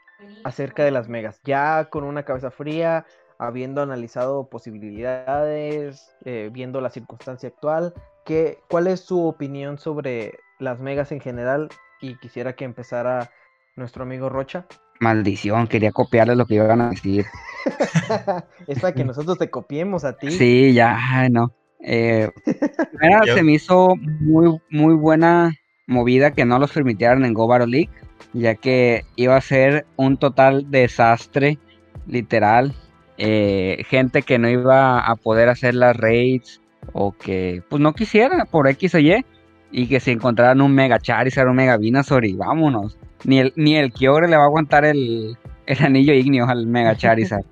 acerca 0.42 0.84
de 0.84 0.90
las 0.90 1.08
megas? 1.10 1.40
Ya 1.44 1.90
con 1.90 2.04
una 2.04 2.22
cabeza 2.22 2.50
fría, 2.50 3.04
habiendo 3.38 3.82
analizado 3.82 4.48
posibilidades, 4.48 6.16
eh, 6.24 6.48
viendo 6.50 6.80
la 6.80 6.88
circunstancia 6.88 7.50
actual, 7.50 7.92
¿qué, 8.24 8.60
¿cuál 8.70 8.86
es 8.86 9.00
su 9.00 9.22
opinión 9.26 9.78
sobre 9.78 10.38
las 10.58 10.80
megas 10.80 11.12
en 11.12 11.20
general? 11.20 11.68
Y 12.00 12.16
quisiera 12.20 12.54
que 12.54 12.64
empezara 12.64 13.30
nuestro 13.76 14.04
amigo 14.04 14.30
Rocha. 14.30 14.64
Maldición, 14.98 15.68
quería 15.68 15.92
copiarle 15.92 16.34
lo 16.36 16.46
que 16.46 16.54
iban 16.54 16.80
a 16.80 16.90
decir. 16.90 17.26
es 18.66 18.80
para 18.80 18.94
que 18.94 19.04
nosotros 19.04 19.38
te 19.38 19.50
copiemos 19.50 20.04
a 20.04 20.16
ti. 20.16 20.30
Sí, 20.30 20.72
ya, 20.72 21.28
no. 21.30 21.52
Eh, 21.80 22.30
se 23.34 23.42
me 23.42 23.52
hizo 23.52 23.94
muy, 24.20 24.58
muy 24.70 24.94
buena 24.94 25.52
movida 25.86 26.32
que 26.32 26.44
no 26.44 26.58
los 26.58 26.72
permitieran 26.72 27.24
en 27.24 27.34
Go 27.34 27.46
Battle 27.46 27.68
League, 27.68 27.90
ya 28.32 28.54
que 28.54 29.04
iba 29.16 29.36
a 29.36 29.40
ser 29.40 29.86
un 29.96 30.16
total 30.16 30.70
desastre, 30.70 31.58
literal. 32.06 32.74
Eh, 33.16 33.84
gente 33.88 34.22
que 34.22 34.38
no 34.38 34.48
iba 34.48 35.00
a 35.00 35.16
poder 35.16 35.48
hacer 35.48 35.74
las 35.74 35.96
raids 35.96 36.60
o 36.92 37.12
que 37.12 37.62
pues 37.68 37.82
no 37.82 37.92
quisiera 37.92 38.44
por 38.44 38.68
X 38.68 38.94
o 38.94 38.98
Y 38.98 39.24
y 39.70 39.88
que 39.88 40.00
se 40.00 40.12
encontraran 40.12 40.60
un 40.60 40.72
Mega 40.74 40.98
Charizard, 40.98 41.48
un 41.48 41.56
Mega 41.56 41.76
Venusaur 41.76 42.24
y 42.24 42.34
vámonos. 42.34 42.96
Ni 43.24 43.40
el, 43.40 43.52
ni 43.56 43.76
el 43.76 43.92
Kyogre 43.92 44.28
le 44.28 44.36
va 44.36 44.44
a 44.44 44.46
aguantar 44.46 44.84
el, 44.84 45.36
el 45.66 45.84
anillo 45.84 46.14
ignio 46.14 46.46
al 46.46 46.66
Mega 46.66 46.96
Charizard. 46.96 47.44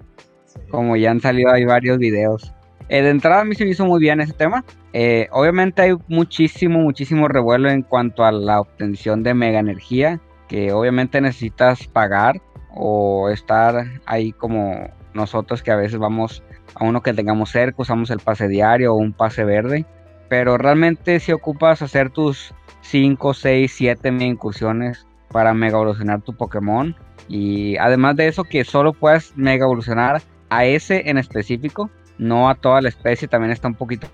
Como 0.70 0.96
ya 0.96 1.10
han 1.10 1.20
salido 1.20 1.52
ahí 1.52 1.64
varios 1.64 1.98
videos. 1.98 2.52
Eh, 2.88 3.02
de 3.02 3.10
entrada 3.10 3.40
a 3.40 3.44
mí 3.44 3.54
se 3.54 3.64
me 3.64 3.70
hizo 3.70 3.84
muy 3.84 4.00
bien 4.00 4.20
ese 4.20 4.32
tema. 4.32 4.64
Eh, 4.92 5.28
obviamente 5.32 5.82
hay 5.82 5.94
muchísimo, 6.08 6.78
muchísimo 6.78 7.28
revuelo 7.28 7.68
en 7.68 7.82
cuanto 7.82 8.24
a 8.24 8.32
la 8.32 8.60
obtención 8.60 9.22
de 9.22 9.34
mega 9.34 9.58
energía, 9.58 10.20
que 10.48 10.72
obviamente 10.72 11.20
necesitas 11.20 11.86
pagar 11.88 12.40
o 12.74 13.28
estar 13.30 13.86
ahí 14.06 14.32
como 14.32 14.90
nosotros 15.14 15.62
que 15.62 15.72
a 15.72 15.76
veces 15.76 15.98
vamos 15.98 16.42
a 16.74 16.84
uno 16.84 17.02
que 17.02 17.14
tengamos 17.14 17.50
cerca, 17.50 17.82
usamos 17.82 18.10
el 18.10 18.20
pase 18.20 18.48
diario 18.48 18.94
o 18.94 18.96
un 18.96 19.12
pase 19.12 19.44
verde. 19.44 19.84
Pero 20.28 20.58
realmente 20.58 21.20
si 21.20 21.32
ocupas 21.32 21.82
hacer 21.82 22.10
tus 22.10 22.52
5, 22.82 23.34
6, 23.34 23.72
7 23.72 24.12
mega 24.12 24.24
incursiones 24.26 25.06
para 25.32 25.54
mega 25.54 25.76
evolucionar 25.76 26.20
tu 26.22 26.34
Pokémon. 26.34 26.94
Y 27.28 27.76
además 27.78 28.16
de 28.16 28.28
eso 28.28 28.44
que 28.44 28.64
solo 28.64 28.92
puedes 28.92 29.36
mega 29.36 29.64
evolucionar 29.64 30.22
a 30.50 30.64
ese 30.64 31.08
en 31.08 31.18
específico, 31.18 31.90
no 32.18 32.48
a 32.48 32.54
toda 32.54 32.80
la 32.80 32.88
especie, 32.88 33.28
también 33.28 33.52
está 33.52 33.68
un 33.68 33.74
poquito. 33.74 34.08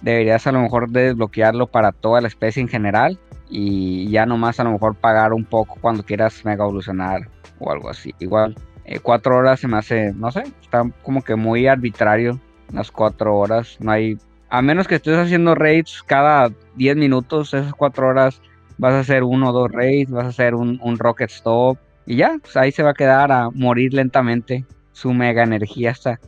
Deberías 0.00 0.46
a 0.46 0.52
lo 0.52 0.60
mejor 0.60 0.90
desbloquearlo 0.90 1.66
para 1.66 1.92
toda 1.92 2.20
la 2.20 2.28
especie 2.28 2.60
en 2.60 2.68
general 2.68 3.18
y 3.48 4.10
ya 4.10 4.26
nomás 4.26 4.58
a 4.58 4.64
lo 4.64 4.72
mejor 4.72 4.94
pagar 4.94 5.32
un 5.32 5.44
poco 5.44 5.76
cuando 5.80 6.02
quieras 6.02 6.44
mega 6.44 6.64
evolucionar 6.64 7.28
o 7.58 7.70
algo 7.70 7.90
así. 7.90 8.14
Igual, 8.18 8.56
eh, 8.84 8.98
cuatro 9.00 9.36
horas 9.36 9.60
se 9.60 9.68
me 9.68 9.76
hace, 9.76 10.12
no 10.14 10.30
sé, 10.32 10.42
está 10.60 10.82
como 11.02 11.22
que 11.22 11.36
muy 11.36 11.66
arbitrario 11.66 12.40
las 12.72 12.90
cuatro 12.90 13.36
horas. 13.36 13.76
No 13.80 13.92
hay, 13.92 14.18
a 14.48 14.62
menos 14.62 14.88
que 14.88 14.96
estés 14.96 15.18
haciendo 15.18 15.54
raids 15.54 16.02
cada 16.02 16.50
10 16.76 16.96
minutos, 16.96 17.54
esas 17.54 17.74
cuatro 17.74 18.08
horas 18.08 18.40
vas 18.78 18.94
a 18.94 19.00
hacer 19.00 19.22
uno 19.22 19.50
o 19.50 19.52
dos 19.52 19.70
raids, 19.70 20.10
vas 20.10 20.24
a 20.24 20.28
hacer 20.28 20.54
un, 20.54 20.98
rocket 20.98 21.30
stop 21.30 21.78
y 22.06 22.16
ya, 22.16 22.38
pues 22.40 22.56
ahí 22.56 22.72
se 22.72 22.82
va 22.82 22.90
a 22.90 22.94
quedar 22.94 23.30
a 23.30 23.50
morir 23.50 23.94
lentamente 23.94 24.64
su 24.92 25.12
mega 25.12 25.42
energía 25.42 25.90
hasta 25.90 26.20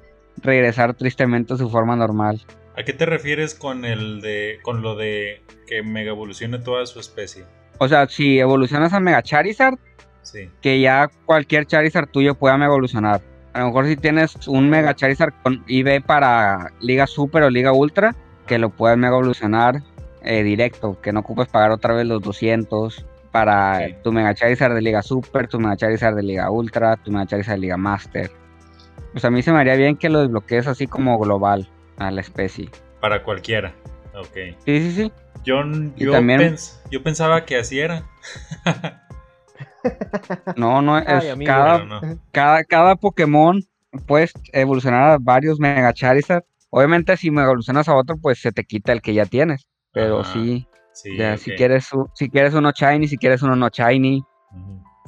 regresar 0.43 0.95
tristemente 0.95 1.55
a 1.55 1.57
su 1.57 1.71
forma 1.71 1.97
normal. 1.97 2.41
¿A 2.77 2.83
qué 2.83 2.93
te 2.93 3.07
refieres 3.07 3.55
con 3.55 3.85
el 3.85 4.21
de 4.21 4.59
con 4.63 4.83
lo 4.83 4.97
de 4.97 5.43
que 5.67 5.83
mega 5.83 6.11
evolucione 6.11 6.59
toda 6.59 6.85
su 6.87 6.99
especie? 6.99 7.45
O 7.79 7.89
sea, 7.89 8.09
si 8.09 8.39
evolucionas 8.39 8.93
a 8.93 9.01
Mega 9.01 9.23
Charizard, 9.23 9.79
sí. 10.23 10.51
que 10.61 10.81
ya 10.81 11.11
cualquier 11.25 11.67
Charizard 11.67 12.09
tuyo 12.09 12.35
pueda 12.35 12.57
mega 12.57 12.71
evolucionar. 12.71 13.21
A 13.53 13.61
lo 13.61 13.67
mejor 13.67 13.87
si 13.87 13.97
tienes 13.97 14.49
un 14.49 14.69
Mega 14.69 14.95
Charizard 14.95 15.33
con 15.43 15.65
IV 15.69 16.03
para 16.03 16.73
Liga 16.81 17.07
Super 17.07 17.45
o 17.45 17.51
Liga 17.51 17.73
Ultra, 17.73 18.15
que 18.47 18.59
lo 18.59 18.71
puedas 18.71 18.99
mega 18.99 19.15
evolucionar 19.15 19.83
eh, 20.23 20.43
directo, 20.43 21.01
que 21.01 21.13
no 21.13 21.21
ocupes 21.21 21.49
pagar 21.49 21.71
otra 21.71 21.95
vez 21.95 22.07
los 22.07 22.21
200 22.21 23.07
para 23.31 23.81
tu 24.03 24.13
Mega 24.13 24.35
Charizard 24.35 24.75
de 24.75 24.83
Liga 24.83 25.03
Super, 25.03 25.47
tu 25.47 25.61
Mega 25.61 25.77
Charizard 25.77 26.17
de 26.17 26.23
Liga 26.23 26.51
Ultra, 26.51 26.97
tu 26.97 27.13
Mega 27.13 27.27
Charizard 27.27 27.57
de 27.57 27.61
Liga 27.61 27.77
Master. 27.77 28.31
Pues 29.15 29.25
a 29.25 29.31
mí 29.31 29.43
se 29.43 29.53
me 29.53 29.61
haría 29.61 29.77
bien 29.77 29.97
que 29.97 30.09
lo 30.09 30.23
desbloquees 30.23 30.67
así 30.67 30.89
como 30.89 31.17
global 31.21 31.69
a 31.99 32.11
la 32.11 32.21
especie. 32.21 32.69
Para 33.01 33.23
cualquiera. 33.23 33.73
Ok. 34.13 34.57
Sí, 34.65 34.81
sí, 34.81 34.91
sí. 34.91 35.13
Yo, 35.45 35.63
yo, 36.91 37.03
pensaba 37.05 37.45
que 37.45 37.57
así 37.57 37.79
era. 37.79 38.03
no, 40.57 40.83
no, 40.83 40.99
es 40.99 41.33
cada, 41.47 42.11
cada, 42.33 42.65
cada, 42.65 42.97
Pokémon 42.97 43.63
puedes 44.05 44.33
evolucionar 44.53 45.11
a 45.13 45.19
varios 45.21 45.61
Mega 45.61 45.93
Charizard. 45.93 46.43
Obviamente 46.71 47.17
si 47.17 47.31
me 47.31 47.43
evolucionas 47.43 47.89
a 47.89 47.95
otro, 47.95 48.17
pues 48.21 48.41
se 48.41 48.51
te 48.51 48.65
quita 48.65 48.91
el 48.91 49.01
que 49.01 49.15
ya 49.15 49.27
tienes. 49.27 49.69
Pero 49.93 50.25
sí, 50.25 50.67
ya, 51.17 51.37
si, 51.37 51.55
quieres, 51.55 51.89
si 52.15 52.29
quieres 52.29 52.53
uno 52.55 52.73
Shiny, 52.73 53.07
si 53.07 53.17
quieres 53.17 53.43
uno 53.43 53.55
no 53.55 53.69
Shiny, 53.69 54.25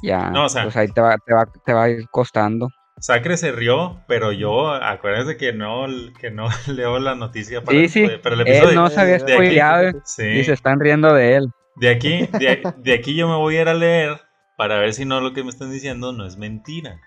ya, 0.00 0.32
pues 0.62 0.76
ahí 0.76 0.86
te 0.86 1.00
va, 1.00 1.18
te, 1.18 1.34
va, 1.34 1.46
te 1.64 1.72
va 1.72 1.82
a 1.82 1.88
ir 1.88 2.08
costando. 2.08 2.68
Sacre 2.98 3.36
se 3.36 3.52
rió, 3.52 4.02
pero 4.08 4.32
yo, 4.32 4.72
acuérdense 4.72 5.36
que 5.36 5.52
no, 5.52 5.86
que 6.18 6.30
no 6.30 6.48
leo 6.66 6.98
la 6.98 7.14
noticia 7.14 7.62
para 7.62 7.78
sí, 7.78 7.88
sí. 7.88 8.08
Pero 8.22 8.34
el 8.34 8.40
episodio, 8.42 8.70
él 8.70 8.74
no 8.74 8.88
se 8.88 9.00
había 9.00 9.18
spoileado 9.18 9.90
y 9.90 10.44
se 10.44 10.52
están 10.52 10.80
riendo 10.80 11.12
de 11.12 11.36
él. 11.36 11.50
De 11.76 11.90
aquí, 11.90 12.26
de, 12.38 12.94
aquí 12.94 13.14
yo 13.14 13.28
me 13.28 13.36
voy 13.36 13.56
a 13.56 13.62
ir 13.62 13.68
a 13.68 13.74
leer 13.74 14.20
para 14.56 14.78
ver 14.78 14.94
si 14.94 15.04
no 15.04 15.20
lo 15.20 15.34
que 15.34 15.42
me 15.42 15.50
están 15.50 15.70
diciendo 15.70 16.12
no 16.12 16.26
es 16.26 16.38
mentira. 16.38 17.00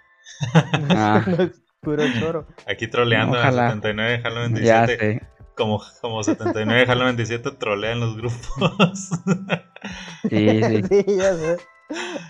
Ah. 0.90 1.26
puro 1.82 2.04
choro. 2.20 2.48
Aquí 2.68 2.88
troleando 2.88 3.40
a 3.40 3.52
79 3.52 4.22
Halo 4.24 4.42
27. 4.42 5.22
Como, 5.56 5.82
como 6.02 6.24
79 6.24 6.86
Halo 6.88 7.06
27 7.06 7.52
trolean 7.52 8.00
los 8.00 8.16
grupos. 8.16 9.10
sí, 10.30 10.62
sí. 10.64 10.84
sí, 10.90 11.06
ya 11.18 11.34
sé. 11.34 11.58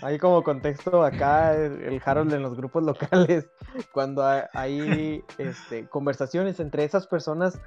Hay 0.02 0.18
como 0.18 0.42
contexto 0.42 1.04
acá 1.04 1.54
el 1.54 2.00
Harold 2.04 2.32
en 2.32 2.42
los 2.42 2.56
grupos 2.56 2.82
locales, 2.84 3.46
cuando 3.92 4.24
hay 4.24 5.24
este, 5.38 5.86
conversaciones 5.88 6.60
entre 6.60 6.84
esas 6.84 7.06
personas 7.06 7.60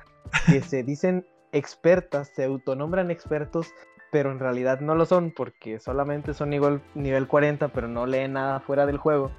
que 0.48 0.62
se 0.62 0.84
dicen 0.84 1.28
expertas, 1.52 2.32
se 2.36 2.46
autonombran 2.46 3.12
expertos, 3.12 3.68
pero 4.12 4.32
en 4.32 4.40
realidad 4.40 4.80
no 4.80 4.96
lo 4.96 5.06
son 5.06 5.32
porque 5.32 5.80
solamente 5.80 6.34
son 6.34 6.54
igual 6.54 6.82
nivel 6.96 7.28
40, 7.28 7.68
pero 7.70 7.88
no 7.88 8.06
leen 8.06 8.34
nada 8.34 8.60
fuera 8.60 8.86
del 8.86 8.98
juego. 8.98 9.32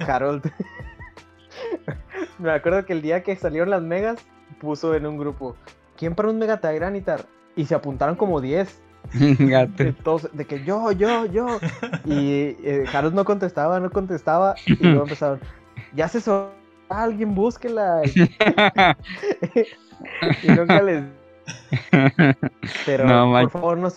Harold. 0.00 0.50
Me 2.38 2.52
acuerdo 2.52 2.86
que 2.86 2.92
el 2.92 3.02
día 3.02 3.24
que 3.24 3.34
salieron 3.34 3.70
las 3.70 3.82
megas, 3.82 4.24
puso 4.60 4.94
en 4.94 5.06
un 5.06 5.18
grupo, 5.18 5.56
¿quién 5.96 6.14
para 6.14 6.30
un 6.30 6.38
mega 6.38 6.60
Tyranitar? 6.60 7.26
Y 7.56 7.66
se 7.66 7.74
apuntaron 7.74 8.14
como 8.14 8.40
10 8.40 8.82
de 10.32 10.44
que 10.44 10.64
yo, 10.64 10.92
yo, 10.92 11.26
yo. 11.26 11.58
Y 12.04 12.56
eh, 12.62 12.84
Harold 12.92 13.14
no 13.14 13.24
contestaba, 13.24 13.80
no 13.80 13.90
contestaba. 13.90 14.54
Y 14.66 14.74
luego 14.82 15.02
empezaron, 15.04 15.40
ya 15.94 16.08
se 16.08 16.20
so 16.20 16.52
alguien 16.88 17.34
búsquela. 17.34 18.02
y 20.42 20.48
nunca 20.48 20.82
les. 20.82 21.04
Pero 22.84 23.06
por 23.30 23.50
favor, 23.50 23.78
no, 23.78 23.88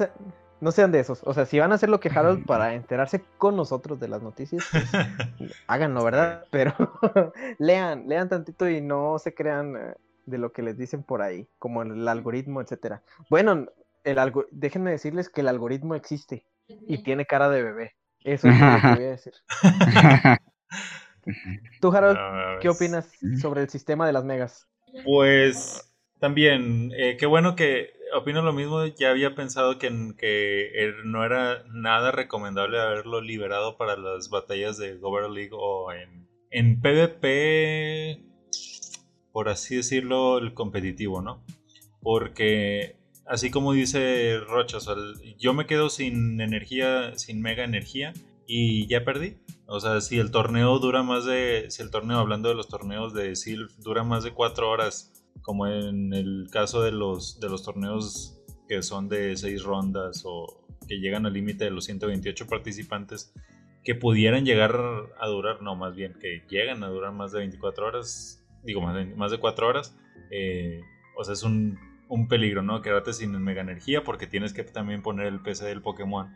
no 0.62 0.72
sean 0.72 0.92
de 0.92 1.00
esos. 1.00 1.22
O 1.26 1.34
sea, 1.34 1.46
si 1.46 1.60
van 1.60 1.72
a 1.72 1.76
hacer 1.76 1.90
lo 1.90 2.00
que 2.00 2.10
Harold 2.10 2.46
para 2.46 2.74
enterarse 2.74 3.22
con 3.38 3.56
nosotros 3.56 4.00
de 4.00 4.08
las 4.08 4.22
noticias, 4.22 4.66
pues, 4.72 4.90
háganlo, 5.68 6.04
¿verdad? 6.04 6.46
Pero 6.52 6.74
lean, 7.60 8.08
lean 8.08 8.30
tantito 8.30 8.70
y 8.70 8.80
no 8.80 9.20
se 9.20 9.34
crean 9.34 9.76
eh, 9.76 9.94
de 10.26 10.38
lo 10.38 10.52
que 10.54 10.62
les 10.62 10.78
dicen 10.78 11.04
por 11.04 11.22
ahí, 11.22 11.48
como 11.60 11.82
el 11.82 12.08
algoritmo, 12.08 12.62
etcétera. 12.62 13.02
Bueno, 13.30 13.68
el 14.04 14.20
algo... 14.20 14.46
déjenme 14.52 14.92
decirles 14.92 15.30
que 15.30 15.42
el 15.42 15.48
algoritmo 15.48 15.96
existe 15.96 16.46
y 16.68 17.04
tiene 17.04 17.26
cara 17.26 17.50
de 17.50 17.64
bebé. 17.64 17.96
Eso 18.24 18.48
es 18.50 18.60
lo 18.60 18.82
que 18.82 18.96
voy 18.96 19.06
a 19.06 19.10
decir. 19.10 19.34
Tú, 21.82 21.92
Harold, 21.92 22.60
¿qué 22.62 22.70
opinas 22.70 23.12
sobre 23.40 23.62
el 23.62 23.70
sistema 23.70 24.06
de 24.06 24.14
las 24.14 24.24
megas? 24.24 24.68
Pues 25.04 25.92
también, 26.20 26.92
eh, 26.96 27.18
qué 27.18 27.26
bueno 27.26 27.56
que 27.56 27.94
opino 28.14 28.42
lo 28.42 28.54
mismo. 28.54 28.86
Ya 28.86 29.10
había 29.10 29.36
pensado 29.36 29.78
que, 29.80 29.90
que 30.18 30.94
no 31.04 31.26
era 31.26 31.64
nada 31.70 32.12
recomendable 32.12 32.80
haberlo 32.80 33.22
liberado 33.22 33.78
para 33.78 33.98
las 33.98 34.30
batallas 34.30 34.78
de 34.78 34.98
Governor 34.98 35.32
League 35.32 35.52
o 35.54 35.92
en, 35.92 36.28
en 36.52 36.82
PvP, 36.82 38.24
por 39.32 39.50
así 39.50 39.78
decirlo, 39.78 40.38
el 40.38 40.54
competitivo, 40.54 41.22
¿no? 41.22 41.44
Porque 42.02 43.01
así 43.32 43.50
como 43.50 43.72
dice 43.72 44.40
Rocha, 44.46 44.80
yo 45.40 45.54
me 45.54 45.66
quedo 45.66 45.90
sin 45.90 46.42
energía, 46.42 47.18
sin 47.18 47.42
mega 47.42 47.64
energía 47.64 48.12
y 48.46 48.88
ya 48.88 49.06
perdí. 49.06 49.38
O 49.68 49.80
sea, 49.80 50.02
si 50.02 50.20
el 50.20 50.32
torneo 50.32 50.78
dura 50.80 51.02
más 51.02 51.24
de, 51.26 51.68
si 51.70 51.82
el 51.82 51.92
torneo, 51.92 52.20
hablando 52.20 52.50
de 52.50 52.56
los 52.56 52.68
torneos 52.68 53.14
de 53.14 53.38
Silph, 53.38 53.72
dura 53.78 54.04
más 54.04 54.26
de 54.26 54.34
cuatro 54.34 54.70
horas, 54.70 55.14
como 55.44 55.66
en 55.66 56.14
el 56.14 56.50
caso 56.52 56.82
de 56.82 56.92
los, 56.92 57.40
de 57.40 57.48
los 57.48 57.64
torneos 57.64 58.38
que 58.68 58.84
son 58.84 59.08
de 59.08 59.38
seis 59.38 59.64
rondas 59.64 60.24
o 60.26 60.66
que 60.86 61.00
llegan 61.00 61.26
al 61.26 61.32
límite 61.32 61.64
de 61.64 61.72
los 61.72 61.86
128 61.86 62.48
participantes, 62.48 63.34
que 63.86 63.96
pudieran 63.96 64.44
llegar 64.44 64.78
a 65.20 65.28
durar, 65.28 65.62
no, 65.62 65.78
más 65.78 65.96
bien 65.96 66.16
que 66.20 66.44
llegan 66.50 66.84
a 66.84 66.90
durar 66.90 67.14
más 67.14 67.32
de 67.32 67.40
24 67.40 67.88
horas, 67.88 68.46
digo, 68.64 68.82
más 68.82 68.94
de, 68.94 69.06
más 69.16 69.32
de 69.32 69.40
4 69.40 69.68
horas, 69.68 69.98
eh, 70.32 70.82
o 71.18 71.24
sea, 71.24 71.34
es 71.34 71.44
un, 71.44 71.78
un 72.12 72.28
peligro, 72.28 72.62
¿no? 72.62 72.82
Quedarte 72.82 73.14
sin 73.14 73.32
mega 73.42 73.62
energía 73.62 74.04
porque 74.04 74.28
tienes 74.28 74.54
que 74.54 74.64
también 74.66 75.02
poner 75.02 75.28
el 75.28 75.40
PC 75.40 75.66
del 75.66 75.82
Pokémon 75.82 76.36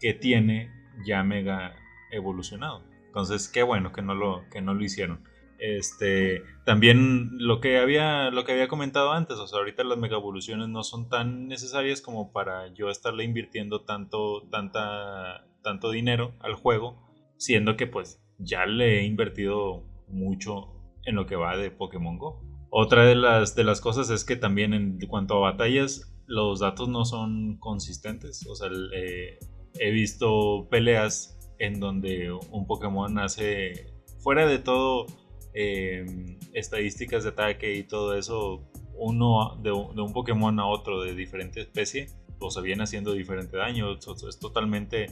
que 0.00 0.14
tiene 0.14 0.72
ya 1.06 1.22
mega 1.22 1.76
evolucionado. 2.10 2.82
Entonces, 3.06 3.48
qué 3.48 3.62
bueno 3.62 3.92
que 3.92 4.00
no 4.00 4.14
lo, 4.14 4.48
que 4.50 4.62
no 4.62 4.72
lo 4.72 4.82
hicieron. 4.82 5.22
Este, 5.58 6.42
también 6.64 7.32
lo 7.32 7.60
que 7.60 7.78
había 7.78 8.30
lo 8.30 8.44
que 8.44 8.52
había 8.52 8.66
comentado 8.66 9.12
antes, 9.12 9.36
o 9.36 9.46
sea, 9.46 9.58
ahorita 9.58 9.84
las 9.84 9.98
mega 9.98 10.16
evoluciones 10.16 10.68
no 10.68 10.82
son 10.82 11.10
tan 11.10 11.48
necesarias 11.48 12.00
como 12.00 12.32
para 12.32 12.72
yo 12.72 12.88
estarle 12.88 13.24
invirtiendo 13.24 13.82
tanto 13.82 14.48
tanta 14.50 15.46
tanto 15.62 15.90
dinero 15.90 16.34
al 16.40 16.54
juego, 16.54 17.06
siendo 17.36 17.76
que 17.76 17.86
pues 17.86 18.22
ya 18.38 18.64
le 18.64 19.00
he 19.00 19.04
invertido 19.04 19.84
mucho 20.08 20.72
en 21.04 21.14
lo 21.14 21.26
que 21.26 21.36
va 21.36 21.56
de 21.56 21.70
Pokémon 21.70 22.18
Go. 22.18 22.53
Otra 22.76 23.04
de 23.04 23.14
las, 23.14 23.54
de 23.54 23.62
las 23.62 23.80
cosas 23.80 24.10
es 24.10 24.24
que 24.24 24.34
también 24.34 24.74
en 24.74 24.98
cuanto 25.06 25.36
a 25.36 25.52
batallas, 25.52 26.12
los 26.26 26.58
datos 26.58 26.88
no 26.88 27.04
son 27.04 27.56
consistentes. 27.58 28.44
O 28.48 28.56
sea, 28.56 28.68
eh, 28.92 29.38
he 29.78 29.92
visto 29.92 30.66
peleas 30.72 31.38
en 31.60 31.78
donde 31.78 32.32
un 32.32 32.66
Pokémon 32.66 33.16
hace, 33.20 33.94
fuera 34.18 34.44
de 34.48 34.58
todo, 34.58 35.06
em, 35.52 36.36
estadísticas 36.52 37.22
de 37.22 37.28
ataque 37.30 37.76
y 37.76 37.84
todo 37.84 38.18
eso, 38.18 38.68
uno 38.96 39.56
de, 39.62 39.70
un 39.70 40.12
Pokémon 40.12 40.58
a 40.58 40.66
otro 40.66 41.00
de 41.00 41.14
diferente 41.14 41.60
especie, 41.60 42.08
o 42.40 42.50
se 42.50 42.60
viene 42.60 42.82
haciendo 42.82 43.12
diferente 43.12 43.56
daño. 43.56 43.92
Es 43.92 44.38
totalmente, 44.40 45.06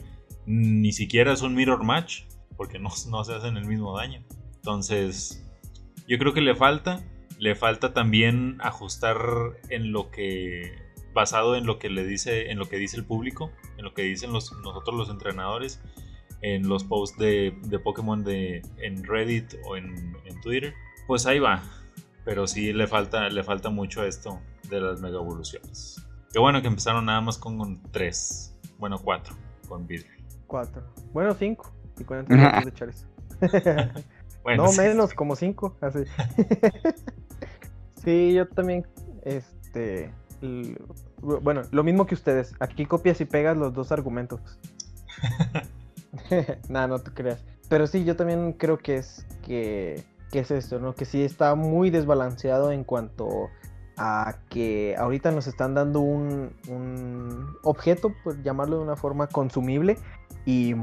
ni 0.45 0.91
siquiera 0.91 1.31
es 1.31 1.41
un 1.41 1.55
mirror 1.55 1.85
match, 1.85 2.23
porque 2.57 2.77
no, 2.77 2.89
no 3.09 3.23
se 3.23 3.33
hacen 3.33 3.55
el 3.55 3.67
mismo 3.67 3.97
daño. 3.97 4.21
Entonces, 4.55 5.49
yo 6.09 6.17
creo 6.17 6.33
que 6.33 6.41
le 6.41 6.55
falta, 6.55 7.01
le 7.43 7.55
falta 7.55 7.93
también 7.93 8.57
ajustar 8.61 9.17
en 9.69 9.91
lo 9.91 10.09
que 10.11 10.81
basado 11.13 11.55
en 11.55 11.65
lo 11.65 11.77
que 11.77 11.89
le 11.89 12.05
dice 12.05 12.49
en 12.49 12.57
lo 12.57 12.69
que 12.69 12.77
dice 12.77 12.95
el 12.95 13.05
público 13.05 13.51
en 13.77 13.83
lo 13.83 13.93
que 13.93 14.03
dicen 14.03 14.31
los, 14.31 14.51
nosotros 14.63 14.95
los 14.95 15.09
entrenadores 15.09 15.81
en 16.41 16.67
los 16.67 16.83
posts 16.83 17.17
de, 17.17 17.57
de 17.63 17.79
Pokémon 17.79 18.23
de, 18.23 18.61
en 18.77 19.03
Reddit 19.03 19.55
o 19.65 19.75
en, 19.77 20.13
Twitter, 20.41 20.73
pues 21.07 21.25
ahí 21.25 21.39
va. 21.39 21.63
Pero 22.25 22.47
sí 22.47 22.73
le 22.73 22.85
falta, 22.85 23.29
le 23.29 23.43
falta 23.43 23.69
mucho 23.69 24.03
esto 24.03 24.41
de 24.69 24.81
las 24.81 24.99
mega 24.99 25.19
evoluciones. 25.19 26.05
Qué 26.33 26.39
bueno 26.39 26.61
que 26.61 26.67
empezaron 26.67 27.05
nada 27.05 27.21
más 27.21 27.37
con, 27.37 27.81
tres, 27.91 28.57
bueno, 28.77 28.99
cuatro 28.99 29.33
con 29.69 29.87
Videl. 29.87 30.05
Cuatro. 30.47 30.83
Bueno, 31.13 31.33
cinco. 31.33 31.71
Y 31.97 32.03
con 32.03 32.25
de 32.25 32.71
Charis. 32.73 33.07
no 34.57 34.73
menos, 34.73 35.13
como 35.13 35.37
cinco. 35.37 35.77
Así. 35.79 35.99
sí, 38.03 38.33
yo 38.33 38.47
también. 38.47 38.85
Este. 39.23 40.11
Bueno, 41.21 41.61
lo 41.71 41.83
mismo 41.83 42.05
que 42.05 42.15
ustedes. 42.15 42.53
Aquí 42.59 42.85
copias 42.85 43.21
y 43.21 43.25
pegas 43.25 43.57
los 43.57 43.73
dos 43.73 43.91
argumentos. 43.91 44.41
Nada, 46.69 46.87
no 46.87 46.99
te 46.99 47.11
creas. 47.11 47.43
Pero 47.69 47.87
sí, 47.87 48.03
yo 48.03 48.15
también 48.15 48.53
creo 48.53 48.77
que 48.77 48.97
es 48.97 49.25
que, 49.45 50.03
es 50.31 50.51
esto, 50.51 50.79
¿no? 50.79 50.95
Que 50.95 51.05
sí 51.05 51.23
está 51.23 51.55
muy 51.55 51.89
desbalanceado 51.89 52.71
en 52.71 52.83
cuanto 52.83 53.49
a 53.97 54.37
que 54.49 54.95
ahorita 54.97 55.31
nos 55.31 55.47
están 55.47 55.75
dando 55.75 55.99
un, 55.99 56.55
un 56.67 57.55
objeto, 57.63 58.13
pues 58.23 58.41
llamarlo 58.43 58.77
de 58.77 58.83
una 58.83 58.95
forma 58.95 59.27
consumible 59.27 59.97
y 60.45 60.73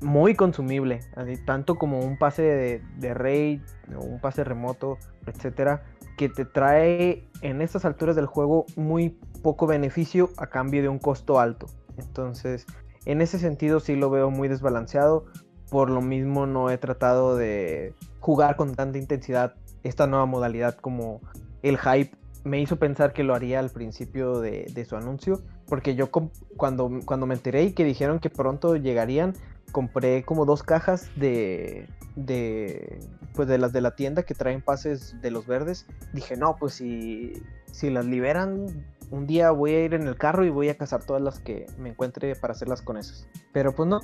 muy 0.00 0.34
consumible, 0.34 1.00
tanto 1.44 1.76
como 1.76 2.00
un 2.00 2.18
pase 2.18 2.42
de, 2.42 2.82
de 2.98 3.14
raid, 3.14 3.60
un 3.96 4.20
pase 4.20 4.44
remoto, 4.44 4.98
etcétera, 5.26 5.82
que 6.16 6.28
te 6.28 6.44
trae 6.44 7.28
en 7.40 7.60
estas 7.60 7.84
alturas 7.84 8.16
del 8.16 8.26
juego 8.26 8.66
muy 8.76 9.18
poco 9.42 9.66
beneficio 9.66 10.30
a 10.36 10.46
cambio 10.46 10.82
de 10.82 10.88
un 10.88 10.98
costo 10.98 11.40
alto. 11.40 11.66
Entonces, 11.96 12.66
en 13.04 13.20
ese 13.20 13.38
sentido 13.38 13.80
sí 13.80 13.96
lo 13.96 14.10
veo 14.10 14.30
muy 14.30 14.48
desbalanceado. 14.48 15.26
Por 15.70 15.90
lo 15.90 16.00
mismo 16.00 16.46
no 16.46 16.70
he 16.70 16.78
tratado 16.78 17.36
de 17.36 17.94
jugar 18.20 18.56
con 18.56 18.74
tanta 18.74 18.98
intensidad 18.98 19.54
esta 19.82 20.06
nueva 20.06 20.26
modalidad 20.26 20.76
como 20.76 21.20
el 21.62 21.78
hype 21.78 22.16
me 22.44 22.60
hizo 22.60 22.76
pensar 22.76 23.12
que 23.12 23.24
lo 23.24 23.34
haría 23.34 23.58
al 23.58 23.70
principio 23.70 24.40
de, 24.40 24.86
su 24.88 24.96
anuncio. 24.96 25.42
Porque 25.66 25.94
yo 25.94 26.10
cuando, 26.10 26.90
cuando 27.04 27.26
me 27.26 27.34
enteré 27.34 27.64
y 27.64 27.72
que 27.72 27.84
dijeron 27.84 28.18
que 28.18 28.30
pronto 28.30 28.76
llegarían, 28.76 29.34
compré 29.72 30.24
como 30.24 30.44
dos 30.44 30.62
cajas 30.62 31.10
de, 31.16 31.88
de, 32.16 33.00
pues 33.34 33.48
de 33.48 33.58
las 33.58 33.72
de 33.72 33.80
la 33.80 33.96
tienda 33.96 34.22
que 34.22 34.34
traen 34.34 34.62
pases 34.62 35.20
de 35.20 35.30
los 35.30 35.46
verdes. 35.46 35.86
Dije, 36.12 36.36
no, 36.36 36.56
pues 36.56 36.74
si, 36.74 37.32
si 37.72 37.90
las 37.90 38.06
liberan, 38.06 38.86
un 39.10 39.26
día 39.26 39.50
voy 39.50 39.72
a 39.72 39.84
ir 39.84 39.94
en 39.94 40.06
el 40.06 40.16
carro 40.16 40.44
y 40.44 40.50
voy 40.50 40.68
a 40.68 40.76
cazar 40.76 41.04
todas 41.04 41.22
las 41.22 41.40
que 41.40 41.66
me 41.78 41.90
encuentre 41.90 42.34
para 42.36 42.52
hacerlas 42.52 42.82
con 42.82 42.96
esos. 42.96 43.26
Pero 43.52 43.74
pues 43.74 43.88
no, 43.88 44.00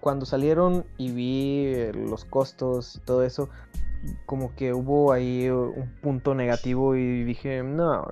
cuando 0.00 0.26
salieron 0.26 0.84
y 0.96 1.12
vi 1.12 1.92
los 1.92 2.24
costos 2.24 2.96
y 2.96 3.00
todo 3.00 3.22
eso, 3.22 3.48
como 4.26 4.54
que 4.54 4.72
hubo 4.72 5.12
ahí 5.12 5.48
un 5.48 5.94
punto 6.00 6.34
negativo 6.34 6.96
y 6.96 7.24
dije, 7.24 7.62
no, 7.62 8.06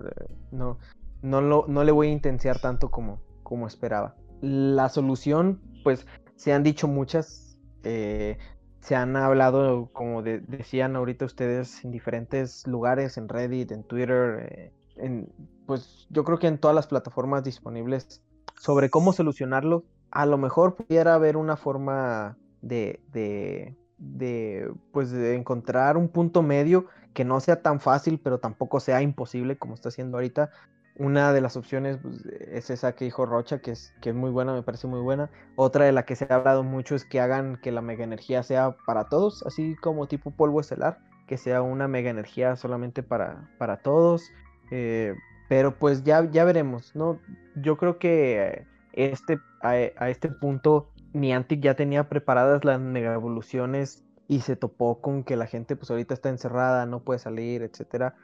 no, 0.50 0.78
no, 1.22 1.40
lo, 1.40 1.64
no 1.66 1.84
le 1.84 1.92
voy 1.92 2.08
a 2.08 2.12
intensiar 2.12 2.60
tanto 2.60 2.90
como, 2.90 3.20
como 3.42 3.66
esperaba. 3.66 4.14
La 4.40 4.88
solución, 4.88 5.60
pues 5.82 6.06
se 6.38 6.52
han 6.52 6.62
dicho 6.62 6.86
muchas, 6.86 7.58
eh, 7.82 8.38
se 8.80 8.94
han 8.94 9.16
hablado, 9.16 9.90
como 9.92 10.22
decían 10.22 10.94
ahorita 10.94 11.24
ustedes, 11.24 11.84
en 11.84 11.90
diferentes 11.90 12.64
lugares, 12.66 13.18
en 13.18 13.28
Reddit, 13.28 13.72
en 13.72 13.82
Twitter, 13.82 14.48
eh, 14.48 14.72
en, 14.96 15.32
pues 15.66 16.06
yo 16.10 16.22
creo 16.22 16.38
que 16.38 16.46
en 16.46 16.58
todas 16.58 16.76
las 16.76 16.86
plataformas 16.86 17.42
disponibles 17.42 18.22
sobre 18.56 18.88
cómo 18.88 19.12
solucionarlo. 19.12 19.84
A 20.12 20.26
lo 20.26 20.38
mejor 20.38 20.76
pudiera 20.76 21.14
haber 21.14 21.36
una 21.36 21.56
forma 21.56 22.38
de, 22.62 23.00
de, 23.12 23.76
de, 23.98 24.72
pues 24.92 25.10
de 25.10 25.34
encontrar 25.34 25.96
un 25.96 26.08
punto 26.08 26.42
medio 26.42 26.86
que 27.14 27.24
no 27.24 27.40
sea 27.40 27.62
tan 27.62 27.80
fácil, 27.80 28.20
pero 28.22 28.38
tampoco 28.38 28.78
sea 28.78 29.02
imposible 29.02 29.58
como 29.58 29.74
está 29.74 29.88
haciendo 29.88 30.18
ahorita. 30.18 30.50
Una 30.98 31.32
de 31.32 31.40
las 31.40 31.56
opciones 31.56 31.98
pues, 32.02 32.24
es 32.26 32.70
esa 32.70 32.94
que 32.94 33.04
dijo 33.04 33.24
Rocha, 33.24 33.60
que 33.60 33.70
es, 33.70 33.94
que 34.00 34.10
es 34.10 34.16
muy 34.16 34.30
buena, 34.30 34.52
me 34.52 34.62
parece 34.62 34.86
muy 34.86 35.00
buena. 35.00 35.30
Otra 35.56 35.84
de 35.84 35.92
la 35.92 36.04
que 36.04 36.16
se 36.16 36.26
ha 36.28 36.34
hablado 36.34 36.64
mucho 36.64 36.94
es 36.94 37.04
que 37.04 37.20
hagan 37.20 37.56
que 37.62 37.70
la 37.70 37.80
mega 37.80 38.04
energía 38.04 38.42
sea 38.42 38.76
para 38.84 39.04
todos, 39.04 39.44
así 39.46 39.76
como 39.76 40.08
tipo 40.08 40.32
polvo 40.32 40.60
estelar, 40.60 40.98
que 41.26 41.36
sea 41.36 41.62
una 41.62 41.86
mega 41.86 42.10
energía 42.10 42.56
solamente 42.56 43.02
para, 43.02 43.48
para 43.58 43.78
todos. 43.78 44.30
Eh, 44.70 45.14
pero 45.48 45.78
pues 45.78 46.04
ya, 46.04 46.30
ya 46.30 46.44
veremos, 46.44 46.94
¿no? 46.94 47.20
Yo 47.56 47.76
creo 47.78 47.98
que 47.98 48.66
este, 48.92 49.38
a, 49.62 50.08
este 50.08 50.28
punto 50.28 50.90
Niantic 51.14 51.60
ya 51.60 51.74
tenía 51.74 52.08
preparadas 52.08 52.64
las 52.64 52.78
mega 52.80 53.14
evoluciones 53.14 54.04
y 54.28 54.40
se 54.40 54.56
topó 54.56 55.00
con 55.00 55.24
que 55.24 55.36
la 55.36 55.46
gente 55.46 55.74
pues 55.74 55.90
ahorita 55.90 56.12
está 56.12 56.28
encerrada, 56.28 56.84
no 56.84 57.00
puede 57.00 57.18
salir, 57.18 57.62
etcétera. 57.62 58.14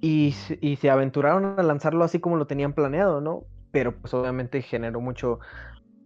Y, 0.00 0.32
se 0.32 0.90
aventuraron 0.90 1.58
a 1.58 1.62
lanzarlo 1.62 2.04
así 2.04 2.20
como 2.20 2.36
lo 2.36 2.46
tenían 2.46 2.72
planeado, 2.72 3.20
¿no? 3.20 3.44
Pero 3.72 3.96
pues 3.96 4.14
obviamente 4.14 4.62
generó 4.62 5.00
mucho 5.00 5.40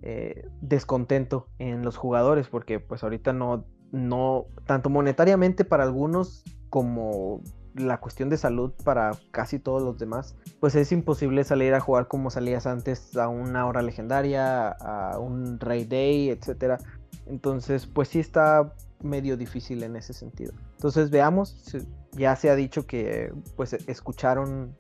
eh, 0.02 0.48
descontento 0.60 1.48
en 1.58 1.82
los 1.82 1.96
jugadores 1.96 2.48
porque 2.48 2.80
pues 2.80 3.02
ahorita 3.02 3.32
no, 3.32 3.66
no, 3.92 4.46
tanto 4.66 4.88
monetariamente 4.88 5.64
para 5.64 5.84
algunos 5.84 6.42
como 6.70 7.42
la 7.74 8.00
cuestión 8.00 8.28
de 8.28 8.36
salud 8.36 8.72
para 8.84 9.12
casi 9.30 9.58
todos 9.58 9.82
los 9.82 9.98
demás, 9.98 10.36
pues 10.60 10.74
es 10.74 10.92
imposible 10.92 11.44
salir 11.44 11.74
a 11.74 11.80
jugar 11.80 12.08
como 12.08 12.30
salías 12.30 12.66
antes 12.66 13.16
a 13.16 13.28
una 13.28 13.66
hora 13.66 13.82
legendaria, 13.82 14.68
a 14.68 15.18
un 15.18 15.58
Raid 15.58 15.88
Day, 15.88 16.30
etcétera. 16.30 16.78
Entonces, 17.26 17.86
pues 17.86 18.08
sí 18.08 18.20
está 18.20 18.74
medio 19.02 19.36
difícil 19.36 19.82
en 19.82 19.96
ese 19.96 20.12
sentido. 20.12 20.52
Entonces, 20.76 21.10
veamos, 21.10 21.74
ya 22.12 22.36
se 22.36 22.50
ha 22.50 22.56
dicho 22.56 22.86
que 22.86 23.32
pues 23.56 23.72
escucharon 23.72 24.74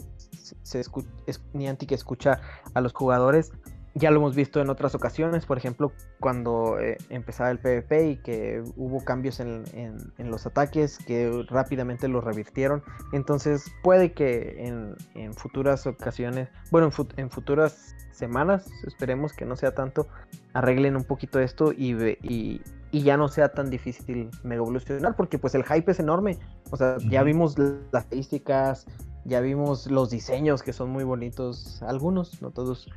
se 0.62 0.82
Niantic 1.52 1.92
escucha 1.92 2.40
a 2.74 2.80
los 2.80 2.92
jugadores. 2.92 3.52
Ya 3.94 4.10
lo 4.10 4.18
hemos 4.18 4.34
visto 4.34 4.60
en 4.60 4.70
otras 4.70 4.94
ocasiones, 4.94 5.44
por 5.44 5.58
ejemplo, 5.58 5.92
cuando 6.18 6.78
eh, 6.78 6.96
empezaba 7.10 7.50
el 7.50 7.58
PvP 7.58 8.10
y 8.10 8.16
que 8.16 8.62
hubo 8.76 9.04
cambios 9.04 9.38
en, 9.40 9.64
los 10.18 10.46
ataques 10.46 10.98
que 10.98 11.44
rápidamente 11.48 12.08
lo 12.08 12.20
revirtieron. 12.20 12.82
Entonces 13.12 13.70
puede 13.82 14.12
que 14.12 14.66
en, 15.14 15.34
futuras 15.34 15.86
ocasiones, 15.86 16.48
bueno, 16.70 16.90
en, 17.16 17.30
futuras 17.30 17.94
semanas, 18.12 18.66
esperemos 18.86 19.32
que 19.34 19.44
no 19.44 19.56
sea 19.56 19.74
tanto, 19.74 20.08
arreglen 20.54 20.96
un 20.96 21.04
poquito 21.04 21.38
esto 21.38 21.72
y, 21.72 21.92
y, 22.22 22.62
y, 22.90 23.02
ya 23.02 23.16
no 23.16 23.28
sea 23.28 23.50
tan 23.50 23.68
difícil 23.68 24.30
mega 24.42 24.62
evolucionar, 24.62 25.16
porque 25.16 25.38
pues 25.38 25.54
el 25.54 25.64
hype 25.64 25.90
es 25.90 26.00
enorme. 26.00 26.38
O 26.70 26.76
sea, 26.76 26.96
ya 27.10 27.22
vimos 27.22 27.58
las 27.58 28.04
estadísticas, 28.04 28.86
ya 29.24 29.40
vimos 29.40 29.90
los 29.90 30.10
diseños 30.10 30.62
que 30.62 30.72
son 30.72 30.90
muy 30.90 31.04
bonitos, 31.04 31.82
algunos, 31.82 32.40
no 32.40 32.50
todos. 32.50 32.88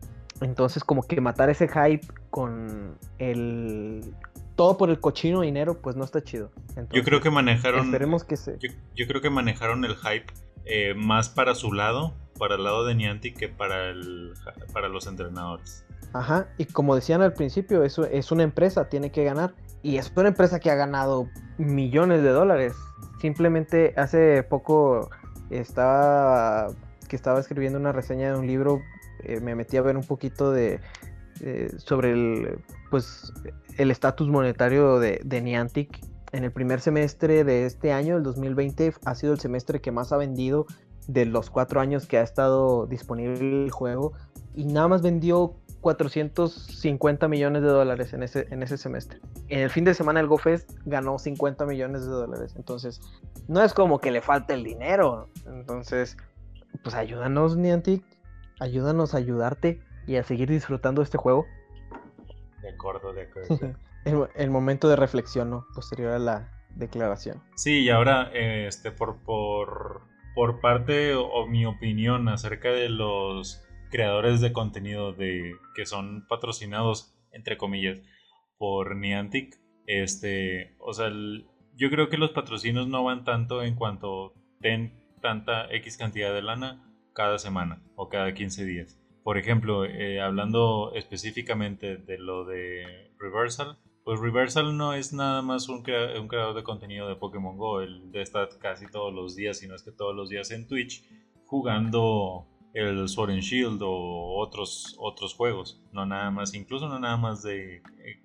Entonces, 0.42 0.84
como 0.84 1.04
que 1.04 1.22
matar 1.22 1.50
ese 1.50 1.68
hype 1.68 2.06
con 2.30 2.98
el 3.20 4.14
todo 4.56 4.78
por 4.78 4.90
el 4.90 5.00
cochino 5.00 5.42
dinero, 5.42 5.80
pues 5.82 5.96
no 5.96 6.04
está 6.04 6.24
chido. 6.24 6.52
yo 6.92 7.04
creo 7.04 7.22
que 7.22 7.30
manejaron. 7.30 7.86
Esperemos 7.86 8.24
que 8.24 8.38
se. 8.38 8.58
Yo, 8.60 9.08
creo 9.08 9.22
que 9.22 9.30
manejaron 9.30 9.86
el 9.86 9.96
hype 9.96 10.26
eh, 10.66 10.94
más 10.96 11.30
para 11.30 11.56
su 11.56 11.74
lado, 11.74 12.14
para 12.38 12.56
el 12.56 12.64
lado 12.64 12.86
de 12.86 12.96
Niantic, 12.96 13.38
que 13.38 13.50
para 13.50 13.90
el 13.90 14.34
para 14.74 14.90
los 14.90 15.08
entrenadores. 15.08 15.86
Ajá, 16.14 16.48
y 16.58 16.66
como 16.66 16.96
decían 16.96 17.22
al 17.22 17.34
principio, 17.34 17.84
eso 17.84 18.06
es 18.06 18.32
una 18.32 18.44
empresa, 18.44 18.88
tiene 18.88 19.12
que 19.12 19.24
ganar. 19.26 19.54
Y 19.84 19.98
es 19.98 20.12
una 20.16 20.30
empresa 20.30 20.60
que 20.60 20.72
ha 20.72 20.76
ganado 20.76 21.30
millones 21.58 22.24
de 22.24 22.30
dólares. 22.30 22.74
Simplemente 23.20 23.94
hace 23.98 24.42
poco 24.44 25.10
estaba 25.50 26.70
que 27.08 27.16
estaba 27.16 27.40
escribiendo 27.40 27.78
una 27.78 27.92
reseña 27.92 28.32
de 28.32 28.40
un 28.40 28.48
libro 28.48 28.82
eh, 29.26 29.40
me 29.42 29.56
metí 29.56 29.78
a 29.78 29.82
ver 29.82 29.98
un 29.98 30.04
poquito 30.04 30.52
de 30.52 30.80
eh, 31.42 31.70
sobre 31.78 32.12
el 32.12 32.60
pues 32.90 33.34
el 33.78 33.92
estatus 33.92 34.30
monetario 34.30 35.00
de, 35.00 35.42
Niantic. 35.42 36.00
En 36.32 36.44
el 36.44 36.52
primer 36.52 36.82
semestre 36.82 37.44
de 37.44 37.66
este 37.66 37.92
año, 37.92 38.18
el 38.18 38.24
2020, 38.24 38.94
ha 39.06 39.16
sido 39.16 39.34
el 39.34 39.40
semestre 39.40 39.82
que 39.82 39.92
más 39.92 40.12
ha 40.12 40.18
vendido 40.18 40.66
de 41.08 41.26
los 41.26 41.50
cuatro 41.50 41.80
años 41.82 42.08
que 42.08 42.18
ha 42.18 42.22
estado 42.22 42.88
disponible 42.88 43.66
el 43.66 43.72
juego. 43.72 44.14
Y 44.54 44.66
nada 44.66 44.88
más 44.88 45.02
vendió 45.02 45.56
450 45.82 47.28
millones 47.28 47.62
de 47.62 47.68
dólares 47.68 48.14
en 48.14 48.24
ese, 48.24 48.48
en 48.50 48.64
ese 48.64 48.78
semestre. 48.78 49.20
En 49.50 49.60
el 49.60 49.70
fin 49.70 49.84
de 49.84 49.94
semana 49.94 50.20
el 50.20 50.28
GoFest 50.28 50.72
ganó 50.86 51.20
50 51.20 51.66
millones 51.66 52.06
de 52.06 52.12
dólares. 52.12 52.54
Entonces, 52.58 53.02
no 53.48 53.62
es 53.62 53.74
como 53.74 54.00
que 54.00 54.12
le 54.12 54.22
falte 54.22 54.54
el 54.54 54.64
dinero. 54.64 55.30
Entonces, 55.46 56.18
pues 56.82 56.96
ayúdanos, 56.96 57.56
Niantic 57.56 58.04
ayúdanos 58.60 59.14
a 59.14 59.18
ayudarte 59.18 59.82
y 60.08 60.16
a 60.18 60.24
seguir 60.24 60.50
disfrutando 60.50 61.02
este 61.02 61.18
juego. 61.18 61.46
De 62.62 62.70
acuerdo, 62.70 63.14
de 63.14 63.24
acuerdo. 63.24 63.76
el, 64.36 64.50
momento 64.50 64.88
de 64.90 64.96
reflexión, 64.96 65.50
¿no? 65.50 65.66
Posterior 65.74 66.14
a 66.14 66.20
la 66.20 66.52
declaración. 66.76 67.42
Sí, 67.56 67.84
y 67.84 67.90
ahora, 67.90 68.32
este, 68.34 68.92
por, 68.92 69.18
por, 69.24 70.02
por 70.34 70.62
parte 70.62 71.16
o, 71.16 71.48
mi 71.48 71.66
opinión 71.66 72.28
acerca 72.30 72.70
de 72.70 72.90
los 72.90 73.64
creadores 73.92 74.42
de 74.42 74.52
contenido 74.52 75.14
de 75.14 75.54
que 75.76 75.86
son 75.86 76.28
patrocinados, 76.28 77.16
entre 77.32 77.58
comillas, 77.58 78.00
por 78.58 78.96
Niantic, 78.96 79.58
este, 79.88 80.76
o 80.80 80.94
sea, 80.94 81.12
yo 81.76 81.90
creo 81.90 82.10
que 82.10 82.18
los 82.18 82.32
patrocinios 82.32 82.88
no 82.88 83.04
van 83.04 83.24
tanto 83.24 83.64
en 83.64 83.76
cuanto 83.76 84.34
ten 84.62 85.00
tanta 85.22 85.68
X 85.72 85.98
cantidad 85.98 86.34
de 86.34 86.42
lana, 86.42 86.95
cada 87.16 87.40
semana 87.40 87.82
o 87.96 88.10
cada 88.10 88.34
15 88.34 88.66
días. 88.66 89.00
Por 89.24 89.40
ejemplo, 89.40 89.86
eh, 89.86 90.22
hablando 90.22 90.92
específicamente 90.94 91.98
de 91.98 92.20
lo 92.20 92.46
de 92.46 93.12
Reversal, 93.18 93.80
pues 94.04 94.20
Reversal 94.20 94.78
no 94.78 94.94
es 94.94 95.14
nada 95.14 95.42
más 95.42 95.68
un, 95.68 95.82
creador 95.82 96.56
de 96.56 96.62
contenido 96.62 97.08
de 97.08 97.16
Pokémon 97.16 97.58
Go, 97.58 97.82
él 97.82 98.12
está 98.14 98.48
casi 98.60 98.86
todos 98.86 99.12
los 99.12 99.36
días, 99.36 99.58
si 99.58 99.68
no 99.68 99.74
es 99.74 99.82
que 99.82 99.92
todos 99.92 100.16
los 100.16 100.30
días 100.30 100.52
en 100.52 100.68
Twitch, 100.68 101.04
jugando 101.48 102.46
el 102.74 103.10
Sword 103.10 103.32
and 103.32 103.42
Shield 103.42 103.82
o 103.82 104.38
otros, 104.38 104.96
otros 105.00 105.34
juegos, 105.34 105.82
no 105.92 106.06
nada 106.06 106.30
más, 106.30 106.54
incluso 106.54 106.88
no 106.88 107.00
nada 107.00 107.18
más 107.18 107.42
de 107.42 107.78
eh, 107.78 107.82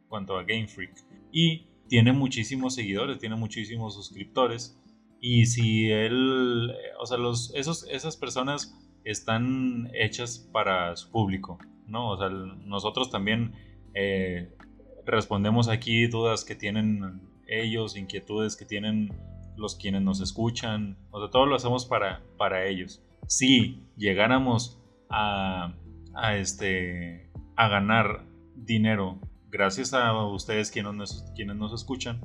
cuanto 0.09 0.37
a 0.37 0.43
Game 0.43 0.69
Freak. 0.69 0.93
Y 1.33 1.69
tiene 1.89 2.13
muchísimos 2.13 2.75
seguidores, 2.75 3.19
tiene 3.19 3.37
muchísimos 3.37 3.95
suscriptores. 3.95 4.79
Y 5.21 5.47
si 5.47 5.91
él, 5.91 6.73
o 6.99 7.07
sea, 7.07 7.19
los, 7.19 7.53
esos, 7.55 7.87
esas 7.89 8.17
personas 8.17 8.77
están 9.05 9.91
hechas 9.95 10.39
para 10.53 10.97
su 10.97 11.11
público, 11.11 11.59
¿no? 11.87 12.11
O 12.11 12.19
sea, 12.19 12.29
nosotros 12.29 13.11
también 13.11 13.53
eh, 13.95 14.55
respondemos 15.05 15.69
aquí 15.69 16.07
dudas 16.07 16.45
que 16.45 16.55
tienen 16.55 17.21
ellos, 17.47 17.97
inquietudes 17.97 18.57
que 18.57 18.65
tienen 18.65 19.13
los 19.57 19.75
quienes 19.75 20.03
nos 20.03 20.21
escuchan, 20.21 20.97
o 21.11 21.21
sea, 21.21 21.31
todo 21.31 21.47
lo 21.47 21.57
hacemos 21.57 21.85
para, 21.85 22.23
para 22.39 22.67
ellos. 22.67 23.03
Si 23.27 23.87
llegáramos 23.97 24.81
a, 25.11 25.75
a, 26.15 26.37
este, 26.37 27.31
a 27.57 27.69
ganar 27.69 28.25
dinero 28.55 29.21
gracias 29.51 29.93
a 29.93 30.25
ustedes 30.27 30.71
quienes 30.71 30.95
nos, 30.95 31.25
quienes 31.35 31.57
nos 31.57 31.73
escuchan, 31.73 32.21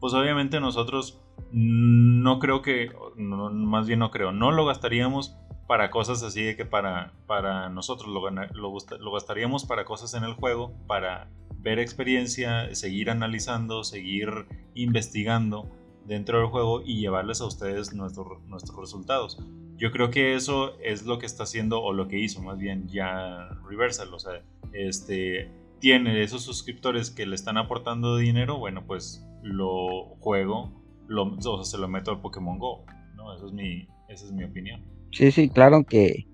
pues 0.00 0.14
obviamente 0.14 0.60
nosotros 0.60 1.20
no 1.52 2.38
creo 2.38 2.62
que, 2.62 2.92
más 3.16 3.86
bien 3.86 4.00
no 4.00 4.10
creo, 4.10 4.32
no 4.32 4.52
lo 4.52 4.66
gastaríamos 4.66 5.36
para 5.66 5.90
cosas 5.90 6.22
así 6.22 6.42
de 6.42 6.56
que 6.56 6.64
para, 6.64 7.12
para 7.26 7.68
nosotros 7.68 8.08
lo, 8.08 8.30
lo, 8.30 9.12
gastaríamos 9.12 9.66
para 9.66 9.84
cosas 9.84 10.14
en 10.14 10.24
el 10.24 10.32
juego, 10.32 10.72
para 10.86 11.28
ver 11.58 11.78
experiencia, 11.78 12.74
seguir 12.74 13.10
analizando, 13.10 13.84
seguir 13.84 14.46
investigando 14.74 15.70
dentro 16.06 16.38
del 16.38 16.48
juego 16.48 16.82
y 16.82 17.00
llevarles 17.00 17.42
a 17.42 17.46
ustedes 17.46 17.92
nuestros 17.92 18.42
nuestros 18.44 18.78
resultados. 18.78 19.38
Yo 19.76 19.92
creo 19.92 20.10
que 20.10 20.34
eso 20.34 20.78
es 20.80 21.04
lo 21.04 21.18
que 21.18 21.26
está 21.26 21.42
haciendo 21.42 21.82
o 21.82 21.92
lo 21.92 22.08
que 22.08 22.18
hizo 22.18 22.42
más 22.42 22.58
bien 22.58 22.88
ya 22.88 23.48
Reversal, 23.68 24.12
o 24.14 24.18
sea, 24.18 24.42
este 24.72 25.50
tiene 25.80 26.22
esos 26.22 26.42
suscriptores 26.42 27.10
que 27.10 27.26
le 27.26 27.34
están 27.34 27.56
aportando 27.56 28.16
dinero, 28.16 28.58
bueno, 28.58 28.84
pues 28.86 29.24
lo 29.42 30.16
juego, 30.20 30.72
lo, 31.08 31.34
o 31.34 31.64
sea, 31.64 31.64
se 31.64 31.78
lo 31.78 31.88
meto 31.88 32.12
al 32.12 32.20
Pokémon 32.20 32.58
Go, 32.58 32.84
¿no? 33.16 33.34
Eso 33.34 33.46
es 33.46 33.52
mi, 33.52 33.88
esa 34.08 34.26
es 34.26 34.32
mi 34.32 34.44
opinión. 34.44 34.84
Sí, 35.10 35.32
sí, 35.32 35.48
claro 35.48 35.84
que 35.84 36.26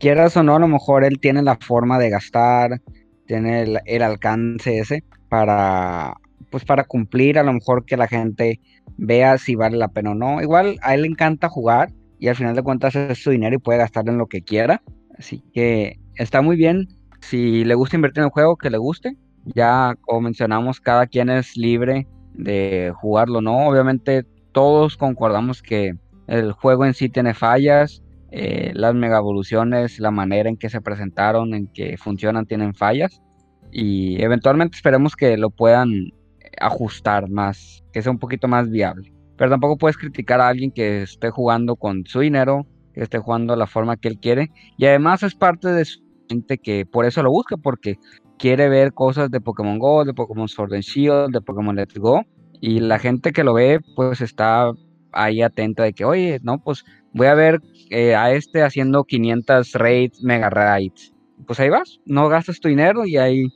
quieras 0.00 0.36
o 0.36 0.42
no, 0.42 0.56
a 0.56 0.58
lo 0.58 0.68
mejor 0.68 1.04
él 1.04 1.20
tiene 1.20 1.42
la 1.42 1.56
forma 1.56 1.98
de 1.98 2.10
gastar, 2.10 2.80
tiene 3.26 3.62
el, 3.84 4.02
alcance 4.02 4.78
ese 4.78 5.04
para, 5.28 6.14
pues 6.50 6.64
para 6.64 6.84
cumplir, 6.84 7.38
a 7.38 7.44
lo 7.44 7.52
mejor 7.52 7.84
que 7.84 7.96
la 7.96 8.08
gente 8.08 8.60
vea 8.96 9.38
si 9.38 9.54
vale 9.54 9.76
la 9.76 9.88
pena 9.88 10.10
o 10.10 10.14
no. 10.14 10.42
Igual 10.42 10.78
a 10.82 10.94
él 10.94 11.02
le 11.02 11.08
encanta 11.08 11.48
jugar 11.48 11.92
y 12.18 12.28
al 12.28 12.36
final 12.36 12.56
de 12.56 12.62
cuentas 12.62 12.96
es 12.96 13.22
su 13.22 13.30
dinero 13.30 13.54
y 13.54 13.58
puede 13.58 13.78
gastar 13.78 14.08
en 14.08 14.18
lo 14.18 14.26
que 14.26 14.42
quiera. 14.42 14.82
Así 15.18 15.42
que 15.52 15.98
está 16.16 16.42
muy 16.42 16.56
bien. 16.56 16.88
Si 17.20 17.64
le 17.64 17.74
gusta 17.74 17.96
invertir 17.96 18.20
en 18.20 18.26
el 18.26 18.30
juego, 18.30 18.56
que 18.56 18.70
le 18.70 18.78
guste. 18.78 19.16
Ya 19.54 19.96
como 20.02 20.22
mencionamos, 20.22 20.80
cada 20.80 21.06
quien 21.06 21.30
es 21.30 21.56
libre 21.56 22.06
de 22.34 22.92
jugarlo, 22.96 23.40
¿no? 23.40 23.68
Obviamente 23.68 24.24
todos 24.52 24.96
concordamos 24.96 25.62
que 25.62 25.94
el 26.26 26.52
juego 26.52 26.84
en 26.86 26.94
sí 26.94 27.08
tiene 27.08 27.34
fallas, 27.34 28.02
eh, 28.30 28.72
las 28.74 28.94
mega 28.94 29.18
evoluciones, 29.18 29.98
la 29.98 30.10
manera 30.10 30.48
en 30.48 30.56
que 30.56 30.70
se 30.70 30.80
presentaron, 30.80 31.54
en 31.54 31.66
que 31.66 31.96
funcionan, 31.98 32.46
tienen 32.46 32.74
fallas. 32.74 33.20
Y 33.70 34.22
eventualmente 34.22 34.76
esperemos 34.76 35.16
que 35.16 35.36
lo 35.36 35.50
puedan 35.50 36.12
ajustar 36.60 37.28
más, 37.28 37.84
que 37.92 38.02
sea 38.02 38.12
un 38.12 38.18
poquito 38.18 38.48
más 38.48 38.70
viable. 38.70 39.12
Pero 39.36 39.50
tampoco 39.50 39.78
puedes 39.78 39.96
criticar 39.96 40.40
a 40.40 40.48
alguien 40.48 40.70
que 40.70 41.02
esté 41.02 41.30
jugando 41.30 41.76
con 41.76 42.06
su 42.06 42.20
dinero, 42.20 42.66
que 42.94 43.02
esté 43.02 43.18
jugando 43.18 43.56
la 43.56 43.66
forma 43.66 43.96
que 43.96 44.08
él 44.08 44.18
quiere. 44.18 44.50
Y 44.76 44.86
además 44.86 45.22
es 45.22 45.34
parte 45.34 45.68
de 45.68 45.84
su 45.84 46.00
gente 46.28 46.58
que 46.58 46.86
por 46.86 47.04
eso 47.04 47.22
lo 47.22 47.30
busca, 47.30 47.56
porque 47.56 47.98
quiere 48.38 48.68
ver 48.68 48.92
cosas 48.92 49.30
de 49.30 49.40
Pokémon 49.40 49.78
Go, 49.78 50.04
de 50.04 50.14
Pokémon 50.14 50.48
Sword 50.48 50.74
and 50.74 50.82
Shield, 50.82 51.32
de 51.32 51.40
Pokémon 51.40 51.76
Let's 51.76 51.98
Go. 51.98 52.22
Y 52.60 52.80
la 52.80 52.98
gente 52.98 53.32
que 53.32 53.44
lo 53.44 53.54
ve, 53.54 53.80
pues 53.96 54.20
está 54.20 54.72
ahí 55.12 55.42
atenta 55.42 55.82
de 55.82 55.92
que, 55.92 56.04
oye, 56.04 56.38
no, 56.42 56.58
pues 56.58 56.84
voy 57.12 57.26
a 57.26 57.34
ver 57.34 57.60
eh, 57.90 58.14
a 58.14 58.32
este 58.32 58.62
haciendo 58.62 59.04
500 59.04 59.72
raids, 59.74 60.22
mega 60.22 60.50
raids. 60.50 61.12
Pues 61.46 61.60
ahí 61.60 61.70
vas, 61.70 62.00
no 62.04 62.28
gastas 62.28 62.60
tu 62.60 62.68
dinero 62.68 63.04
y 63.04 63.16
ahí 63.16 63.48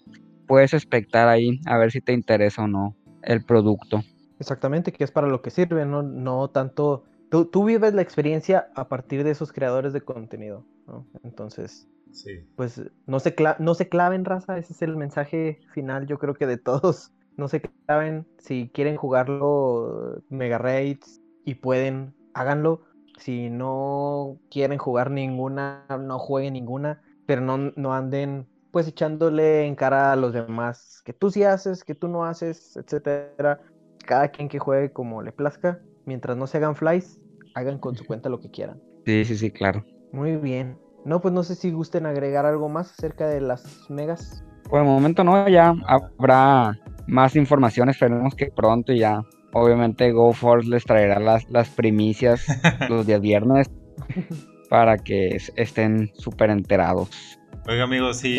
puedes 0.47 0.75
expectar 0.75 1.29
ahí 1.29 1.61
a 1.67 1.79
ver 1.79 1.91
si 1.91 2.01
te 2.01 2.13
interesa 2.13 2.63
o 2.63 2.69
no 2.69 2.97
el 3.23 3.45
producto. 3.45 4.03
Exactamente, 4.39 4.93
que 4.93 5.05
es 5.05 5.11
para 5.11 5.29
lo 5.29 5.43
que 5.43 5.51
sirve, 5.51 5.85
no, 5.87 6.03
no 6.03 6.49
tanto... 6.49 7.05
Tú, 7.31 7.47
tú 7.47 7.65
vives 7.65 7.95
la 7.95 8.03
experiencia 8.03 8.69
a 8.75 8.89
partir 8.89 9.25
de 9.25 9.31
esos 9.31 9.53
creadores 9.53 9.93
de 9.93 10.01
contenido, 10.01 10.65
¿no? 10.87 11.07
Entonces, 11.23 11.89
sí. 12.13 12.47
pues 12.57 12.81
no 13.07 13.21
se, 13.21 13.35
no 13.59 13.75
se 13.75 13.89
claven, 13.89 14.25
raza, 14.25 14.59
ese 14.59 14.73
es 14.73 14.83
el 14.83 14.97
mensaje 14.97 15.61
final, 15.73 16.07
yo 16.07 16.19
creo 16.19 16.35
que 16.35 16.47
de 16.47 16.59
todos. 16.59 17.13
No 17.37 17.49
se 17.49 17.61
claven, 17.61 18.27
si 18.39 18.71
quieren 18.73 18.97
jugarlo 18.97 20.23
mega 20.31 20.57
raids 20.57 21.21
y 21.45 21.57
pueden, 21.57 22.15
háganlo 22.33 22.87
si 23.17 23.51
no 23.51 24.39
quieren 24.51 24.79
jugar 24.79 25.11
ninguna, 25.11 25.85
no 26.01 26.19
jueguen 26.19 26.55
ninguna, 26.55 27.03
pero 27.27 27.41
no, 27.41 27.73
no 27.77 27.95
anden 27.95 28.47
pues 28.71 28.89
echándole 28.89 29.67
en 29.67 29.75
cara 29.75 30.13
a 30.13 30.17
los 30.17 30.35
demás 30.35 31.01
que 31.05 31.15
tú 31.15 31.31
sí 31.31 31.43
haces, 31.45 31.83
que 31.83 31.95
tú 31.95 32.09
no 32.09 32.25
haces, 32.25 32.77
etcétera. 32.77 33.61
Cada 34.05 34.29
quien 34.29 34.49
que 34.49 34.59
juegue 34.59 34.93
como 34.93 35.23
le 35.23 35.33
plazca, 35.33 35.81
mientras 36.07 36.37
no 36.37 36.47
se 36.47 36.57
hagan 36.57 36.75
flies, 36.75 37.21
hagan 37.55 37.79
con 37.79 37.97
su 37.97 38.07
cuenta 38.07 38.29
lo 38.29 38.41
que 38.41 38.51
quieran. 38.51 38.81
Sí, 39.05 39.25
sí, 39.25 39.37
sí, 39.37 39.51
claro. 39.51 39.85
Muy 40.13 40.37
bien. 40.37 40.79
No, 41.05 41.21
pues 41.21 41.35
no 41.35 41.43
sé 41.43 41.55
si 41.55 41.71
gusten 41.71 42.07
agregar 42.07 42.47
algo 42.47 42.69
más 42.69 42.93
acerca 42.93 43.29
de 43.29 43.41
las 43.41 43.89
megas. 43.91 44.45
Por 44.69 44.81
el 44.81 44.87
momento 44.87 45.23
no, 45.23 45.49
ya 45.49 45.75
habrá 45.87 46.77
más 47.07 47.37
información, 47.37 47.89
esperemos 47.89 48.35
que 48.35 48.47
pronto 48.47 48.93
ya. 48.93 49.23
Obviamente 49.53 50.11
GoForce 50.11 50.69
les 50.69 50.85
traerá 50.85 51.21
las, 51.21 51.49
las 51.51 51.69
primicias 51.71 52.45
los 52.89 53.07
días 53.07 53.21
viernes 53.21 53.71
para 54.69 54.99
que 54.99 55.39
estén 55.57 56.11
súper 56.15 56.51
enterados. 56.51 57.39
Oiga 57.69 57.85
amigos, 57.85 58.19
si, 58.19 58.37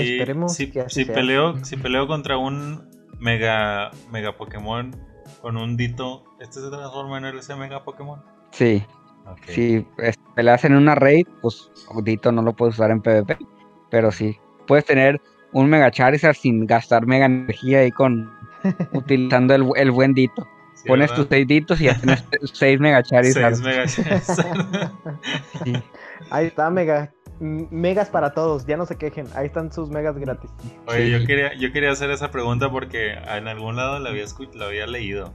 si, 0.50 0.72
si 0.88 1.06
peleo, 1.06 1.56
si 1.64 1.78
peleo 1.78 2.08
contra 2.08 2.38
un 2.38 2.90
mega, 3.20 3.92
mega 4.12 4.38
Pokémon 4.38 4.92
con 5.42 5.58
un 5.58 5.78
Dito, 5.78 6.24
¿este 6.40 6.62
se 6.62 6.70
transforma 6.70 7.18
en 7.18 7.38
ese 7.38 7.56
mega 7.56 7.84
Pokémon? 7.84 8.22
Sí. 8.52 8.86
Si 9.48 9.86
peleas 10.36 10.64
en 10.64 10.76
una 10.76 10.96
raid, 10.96 11.28
pues 11.42 11.70
Dito 12.04 12.32
no 12.32 12.42
lo 12.42 12.54
puedes 12.54 12.76
usar 12.76 12.92
en 12.92 13.02
PvP, 13.02 13.38
pero 13.90 14.12
sí. 14.12 14.38
Puedes 14.68 14.86
tener 14.86 15.22
un 15.54 15.70
Mega 15.70 15.92
Charizard 15.92 16.36
sin 16.36 16.66
gastar 16.66 17.06
mega 17.06 17.26
energía 17.26 17.80
ahí 17.80 17.92
con 17.92 18.32
utilizando 18.94 19.56
el, 19.56 19.66
el 19.76 19.92
buen 19.92 20.14
Dito. 20.14 20.48
Pones 20.86 21.14
tus 21.14 21.28
seis 21.30 21.48
ditos 21.48 21.82
y 21.82 21.86
ya 21.86 21.98
tienes 22.00 22.24
seis 22.54 22.80
Mega 22.80 23.04
Charizard. 23.04 23.56
Seis 23.56 23.66
Mega 23.66 23.86
Charizard. 23.86 24.92
Ahí 26.30 26.48
está, 26.48 26.70
Mega. 26.70 27.14
Megas 27.40 28.10
para 28.10 28.34
todos, 28.34 28.66
ya 28.66 28.78
no 28.78 28.86
se 28.86 28.98
quejen, 28.98 29.28
ahí 29.36 29.48
están 29.48 29.72
sus 29.72 29.90
megas 29.90 30.18
gratis. 30.18 30.50
Oye, 30.88 31.10
yo 31.12 31.26
quería, 31.26 31.54
yo 31.54 31.72
quería 31.72 31.92
hacer 31.92 32.10
esa 32.10 32.32
pregunta 32.32 32.72
porque 32.72 33.12
en 33.12 33.48
algún 33.48 33.76
lado 33.76 34.00
la 34.00 34.10
había, 34.10 34.26
la 34.54 34.66
había 34.66 34.88
leído. 34.88 35.34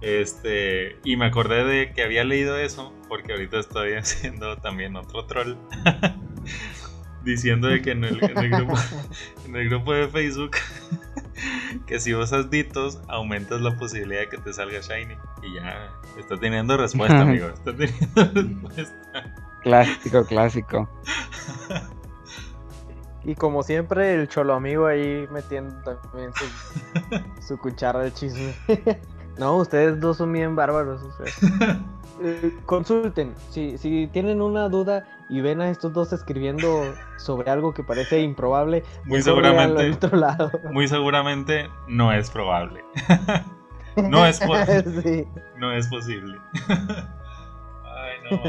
Este, 0.00 0.96
y 1.04 1.16
me 1.16 1.26
acordé 1.26 1.64
de 1.64 1.92
que 1.92 2.02
había 2.02 2.22
leído 2.22 2.56
eso 2.58 2.92
porque 3.08 3.32
ahorita 3.32 3.58
estoy 3.58 3.92
haciendo 3.94 4.58
también 4.58 4.96
otro 4.96 5.24
troll. 5.26 5.56
diciendo 7.24 7.68
de 7.68 7.82
que 7.82 7.90
en 7.92 8.04
el, 8.04 8.18
grupo, 8.18 8.74
en 9.46 9.56
el 9.56 9.68
grupo 9.68 9.92
de 9.92 10.08
Facebook 10.08 10.52
que 11.86 12.00
si 12.00 12.14
usas 12.14 12.50
ditos 12.50 13.00
aumentas 13.08 13.60
la 13.60 13.76
posibilidad 13.76 14.20
de 14.20 14.28
que 14.28 14.38
te 14.38 14.52
salga 14.52 14.80
shiny 14.80 15.14
y 15.42 15.54
ya 15.54 15.90
está 16.18 16.36
teniendo 16.38 16.76
respuesta 16.76 17.20
amigo 17.20 17.48
está 17.48 17.74
teniendo 17.76 18.24
respuesta 18.64 19.47
clásico 19.62 20.24
clásico 20.24 20.88
y 23.24 23.34
como 23.34 23.62
siempre 23.62 24.14
el 24.14 24.28
cholo 24.28 24.54
amigo 24.54 24.86
ahí 24.86 25.26
metiendo 25.30 25.96
también 25.96 26.30
su, 26.34 27.46
su 27.46 27.58
cuchara 27.58 28.00
de 28.00 28.12
chisme 28.12 28.54
no 29.38 29.56
ustedes 29.56 30.00
dos 30.00 30.16
son 30.18 30.32
bien 30.32 30.56
bárbaros 30.56 31.02
o 31.02 31.24
sea. 31.24 31.80
Eh, 32.20 32.52
consulten, 32.66 33.32
si, 33.50 33.78
si 33.78 34.08
tienen 34.08 34.42
una 34.42 34.68
duda 34.68 35.06
y 35.28 35.40
ven 35.40 35.60
a 35.60 35.70
estos 35.70 35.92
dos 35.92 36.12
escribiendo 36.12 36.92
sobre 37.16 37.48
algo 37.48 37.72
que 37.72 37.84
parece 37.84 38.20
improbable, 38.20 38.82
muy 39.04 39.22
seguramente, 39.22 39.96
muy 40.72 40.88
seguramente 40.88 41.68
no 41.86 42.12
es 42.12 42.28
probable. 42.30 42.84
no, 43.96 44.26
es 44.26 44.40
no 45.58 45.72
es 45.72 45.86
posible. 45.86 46.38
Ay, 46.68 48.14
no, 48.30 48.42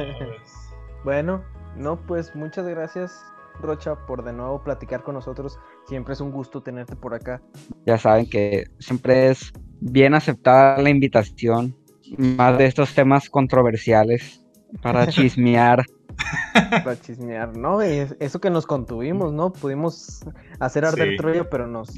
bueno, 1.04 1.44
no, 1.76 1.98
pues 2.06 2.36
muchas 2.36 2.68
gracias 2.68 3.24
Rocha 3.62 3.96
por 4.08 4.24
de 4.24 4.34
nuevo 4.34 4.64
platicar 4.64 5.04
con 5.04 5.16
nosotros. 5.16 5.60
Siempre 5.88 6.14
es 6.14 6.22
un 6.22 6.32
gusto 6.32 6.62
tenerte 6.62 6.96
por 6.96 7.14
acá. 7.14 7.42
Ya 7.86 7.98
saben 7.98 8.30
que 8.30 8.66
siempre 8.80 9.30
es 9.30 9.52
bien 9.80 10.14
aceptada 10.14 10.82
la 10.82 10.90
invitación, 10.90 11.76
más 12.18 12.58
de 12.58 12.66
estos 12.66 12.94
temas 12.94 13.30
controversiales 13.30 14.46
para 14.82 15.08
chismear. 15.08 15.84
para 16.84 17.00
chismear, 17.00 17.56
¿no? 17.56 17.82
eso 17.82 18.42
que 18.42 18.50
nos 18.50 18.66
contuvimos, 18.66 19.34
¿no? 19.34 19.54
Pudimos 19.54 20.22
hacer 20.60 20.86
arder 20.86 21.18
sí. 21.18 21.48
pero 21.50 21.68
nos, 21.68 21.90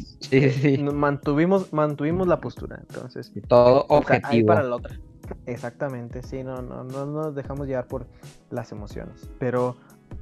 mantuvimos, 0.93 1.74
mantuvimos 1.74 2.28
la 2.28 2.39
postura, 2.39 2.80
entonces. 2.88 3.32
todo 3.47 3.86
objetivo. 3.89 4.47
para 4.47 4.64
la 4.64 4.76
otra. 4.76 4.99
Exactamente, 5.45 6.21
sí, 6.23 6.43
no, 6.43 6.61
no, 6.61 6.84
no 6.84 7.05
nos 7.05 7.36
dejamos 7.36 7.67
llevar 7.67 7.88
por 7.88 8.07
las 8.49 8.71
emociones. 8.71 9.29
Pero 9.39 9.75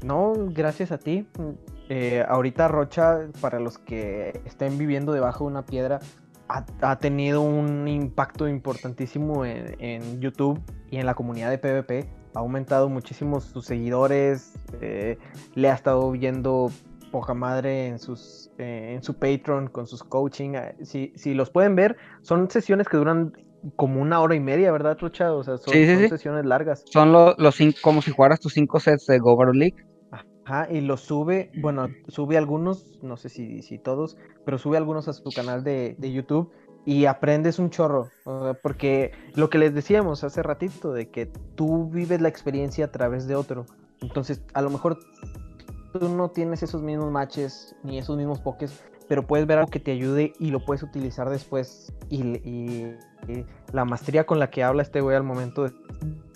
no, 0.03 0.33
gracias 0.49 0.91
a 0.91 0.97
ti. 0.97 1.27
Eh, 1.89 2.23
ahorita 2.27 2.67
Rocha, 2.67 3.27
para 3.41 3.59
los 3.59 3.77
que 3.77 4.41
estén 4.45 4.77
viviendo 4.77 5.11
debajo 5.11 5.45
de 5.45 5.51
una 5.51 5.65
piedra, 5.65 5.99
ha, 6.47 6.97
tenido 6.97 7.41
un 7.41 7.87
impacto 7.87 8.47
importantísimo 8.47 9.45
en, 9.45 10.19
YouTube 10.19 10.59
y 10.89 10.97
en 10.97 11.05
la 11.05 11.13
comunidad 11.13 11.51
de 11.51 11.59
PvP. 11.59 12.09
Ha 12.33 12.39
aumentado 12.39 12.89
muchísimo 12.89 13.39
sus 13.39 13.65
seguidores, 13.65 14.53
eh, 14.81 15.17
le 15.55 15.69
ha 15.69 15.73
estado 15.73 16.09
viendo 16.11 16.71
poca 17.11 17.33
madre 17.33 17.87
en, 17.87 17.97
eh, 18.57 18.93
en 18.95 19.03
su 19.03 19.13
Patreon 19.15 19.67
con 19.67 19.85
sus 19.85 20.03
coaching. 20.03 20.53
Si, 20.83 21.13
si, 21.15 21.33
los 21.33 21.49
pueden 21.49 21.75
ver, 21.75 21.97
son 22.21 22.49
sesiones 22.49 22.87
que 22.87 22.97
duran 22.97 23.33
como 23.75 24.01
una 24.01 24.19
hora 24.21 24.35
y 24.35 24.39
media, 24.39 24.71
¿verdad, 24.71 24.97
Trucha? 24.97 25.33
O 25.33 25.43
sea, 25.43 25.57
son, 25.57 25.73
sesiones 25.73 26.45
largas. 26.45 26.83
Son 26.85 27.11
los 27.11 27.55
cinco, 27.55 27.77
como 27.81 28.01
si 28.01 28.11
jugaras 28.11 28.39
tus 28.39 28.53
cinco 28.53 28.79
sets 28.79 29.05
de 29.05 29.19
Go 29.19 29.43
League. 29.53 29.75
Ajá, 30.45 30.67
y 30.71 30.81
los 30.81 31.01
sube, 31.01 31.51
bueno, 31.61 31.89
sube 32.07 32.35
algunos, 32.35 32.99
no 33.03 33.17
sé 33.17 33.29
si, 33.29 33.61
si 33.61 33.77
todos, 33.77 34.17
pero 34.45 34.57
sube 34.57 34.77
algunos 34.77 35.07
a 35.07 35.13
su 35.13 35.29
canal 35.29 35.63
de, 35.63 35.95
de 35.99 36.11
YouTube 36.11 36.51
y 36.85 37.05
aprendes 37.05 37.59
un 37.59 37.69
chorro, 37.69 38.09
porque 38.63 39.11
lo 39.35 39.49
que 39.49 39.59
les 39.59 39.75
decíamos 39.75 40.23
hace 40.23 40.41
ratito, 40.41 40.91
de 40.91 41.09
que 41.09 41.27
tú 41.55 41.89
vives 41.89 42.19
la 42.19 42.29
experiencia 42.29 42.85
a 42.85 42.91
través 42.91 43.27
de 43.27 43.35
otro, 43.35 43.65
entonces 44.01 44.41
a 44.53 44.61
lo 44.63 44.71
mejor 44.71 44.97
tú 45.93 46.09
no 46.09 46.29
tienes 46.29 46.63
esos 46.63 46.81
mismos 46.81 47.11
matches 47.11 47.75
ni 47.83 47.99
esos 47.99 48.17
mismos 48.17 48.39
pokés, 48.39 48.83
pero 49.09 49.25
puedes 49.25 49.47
ver 49.47 49.57
algo 49.57 49.71
que 49.71 49.79
te 49.79 49.91
ayude 49.91 50.33
y 50.39 50.51
lo 50.51 50.63
puedes 50.63 50.83
utilizar 50.83 51.29
después. 51.29 51.91
Y, 52.09 52.21
y, 52.47 52.95
la 53.73 53.83
maestría 53.83 54.25
con 54.25 54.39
la 54.39 54.49
que 54.49 54.63
habla 54.63 54.83
este 54.83 55.01
güey 55.01 55.17
al 55.17 55.23
momento 55.23 55.67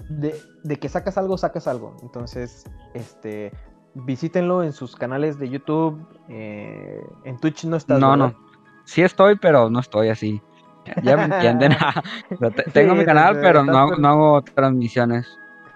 de, 0.09 0.36
de, 0.63 0.80
que 0.80 0.89
sacas 0.89 1.17
algo, 1.17 1.38
sacas 1.38 1.67
algo. 1.67 1.95
Entonces, 2.01 2.65
este, 2.93 3.53
visítenlo 3.93 4.63
en 4.63 4.74
sus 4.74 4.95
canales 4.95 5.38
de 5.38 5.49
YouTube. 5.49 6.03
Eh, 6.30 6.99
en 7.24 7.38
Twitch 7.39 7.63
no 7.65 7.78
estás. 7.78 7.99
No, 7.99 8.17
no. 8.17 8.34
Sí 8.86 9.03
estoy, 9.03 9.38
pero 9.38 9.69
no 9.69 9.80
estoy 9.80 10.09
así. 10.09 10.41
Ya 11.03 11.15
me 11.15 11.26
entienden. 11.26 11.76
Tengo 12.74 12.95
mi 12.95 13.05
canal, 13.05 13.39
pero 13.39 13.63
no, 13.63 13.95
no, 13.95 14.07
hago 14.07 14.41
transmisiones 14.41 15.28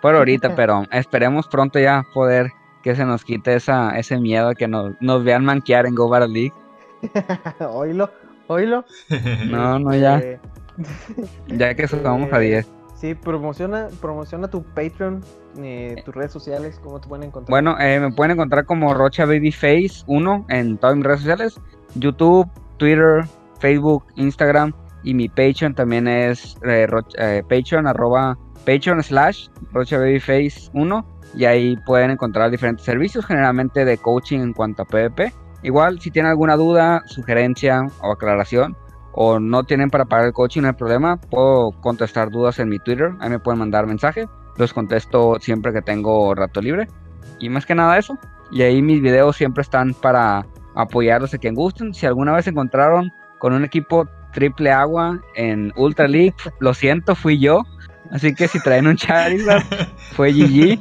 por 0.01 0.15
ahorita, 0.15 0.55
pero 0.55 0.83
esperemos 0.91 1.47
pronto 1.47 1.79
ya 1.79 2.03
poder 2.13 2.51
que 2.81 2.95
se 2.95 3.05
nos 3.05 3.23
quite 3.23 3.55
esa, 3.55 3.97
ese 3.97 4.19
miedo 4.19 4.53
que 4.55 4.67
nos, 4.67 4.95
nos 4.99 5.23
vean 5.23 5.45
manquear 5.45 5.85
en 5.85 5.93
Go 5.93 6.09
Battle 6.09 6.29
League. 6.29 6.53
oílo, 7.59 8.09
oílo. 8.47 8.85
No, 9.49 9.79
no, 9.79 9.95
ya. 9.95 10.19
Eh, 10.19 10.39
ya 11.47 11.75
que 11.75 11.87
subamos 11.87 12.31
a 12.31 12.39
10. 12.39 12.67
Sí, 12.95 13.13
promociona, 13.13 13.89
promociona 14.01 14.47
tu 14.47 14.63
Patreon, 14.63 15.23
eh, 15.59 16.01
tus 16.03 16.15
redes 16.15 16.31
sociales, 16.31 16.79
¿cómo 16.83 16.99
te 16.99 17.07
pueden 17.07 17.27
encontrar? 17.27 17.51
Bueno, 17.51 17.79
eh, 17.79 17.99
me 17.99 18.11
pueden 18.11 18.31
encontrar 18.31 18.65
como 18.65 18.93
Rocha 18.95 19.25
Babyface 19.25 20.03
1 20.07 20.47
en 20.49 20.77
todas 20.79 20.95
mis 20.95 21.05
redes 21.05 21.19
sociales, 21.19 21.61
YouTube, 21.93 22.49
Twitter, 22.77 23.23
Facebook, 23.59 24.03
Instagram 24.15 24.73
y 25.03 25.13
mi 25.13 25.29
Patreon 25.29 25.75
también 25.75 26.07
es 26.07 26.57
eh, 26.63 26.87
Patreon 27.47 27.85
arroba 27.85 28.35
Patreon 28.65 29.03
slash 29.03 29.47
Rocha 29.71 29.99
Babyface 29.99 30.71
1 30.73 31.05
y 31.35 31.45
ahí 31.45 31.77
pueden 31.85 32.11
encontrar 32.11 32.49
diferentes 32.49 32.83
servicios, 32.83 33.25
generalmente 33.25 33.85
de 33.85 33.97
coaching 33.97 34.39
en 34.39 34.53
cuanto 34.53 34.81
a 34.81 34.85
PvP. 34.85 35.31
Igual, 35.63 35.99
si 35.99 36.11
tienen 36.11 36.31
alguna 36.31 36.55
duda, 36.55 37.03
sugerencia 37.05 37.87
o 38.01 38.11
aclaración, 38.11 38.75
o 39.19 39.39
no 39.39 39.63
tienen 39.63 39.89
para 39.89 40.05
pagar 40.05 40.27
el 40.27 40.33
coaching, 40.33 40.61
no 40.61 40.67
hay 40.67 40.75
problema. 40.75 41.17
Puedo 41.17 41.71
contestar 41.81 42.29
dudas 42.29 42.59
en 42.59 42.69
mi 42.69 42.77
Twitter. 42.77 43.13
Ahí 43.19 43.31
me 43.31 43.39
pueden 43.39 43.57
mandar 43.57 43.87
mensaje. 43.87 44.27
Los 44.57 44.73
contesto 44.73 45.39
siempre 45.39 45.73
que 45.73 45.81
tengo 45.81 46.35
rato 46.35 46.61
libre. 46.61 46.87
Y 47.39 47.49
más 47.49 47.65
que 47.65 47.73
nada 47.73 47.97
eso. 47.97 48.17
Y 48.51 48.61
ahí 48.61 48.79
mis 48.83 49.01
videos 49.01 49.35
siempre 49.35 49.63
están 49.63 49.95
para 49.95 50.45
apoyarlos 50.75 51.33
a 51.33 51.39
quien 51.39 51.55
gusten. 51.55 51.95
Si 51.95 52.05
alguna 52.05 52.31
vez 52.33 52.45
se 52.45 52.51
encontraron 52.51 53.11
con 53.39 53.53
un 53.53 53.63
equipo 53.65 54.07
triple 54.33 54.71
agua 54.71 55.19
en 55.33 55.73
Ultra 55.75 56.07
League, 56.07 56.35
lo 56.59 56.75
siento, 56.75 57.15
fui 57.15 57.39
yo. 57.39 57.63
Así 58.11 58.35
que 58.35 58.47
si 58.47 58.61
traen 58.61 58.85
un 58.85 58.97
Charizard, 58.97 59.63
fue 60.11 60.31
GG. 60.31 60.79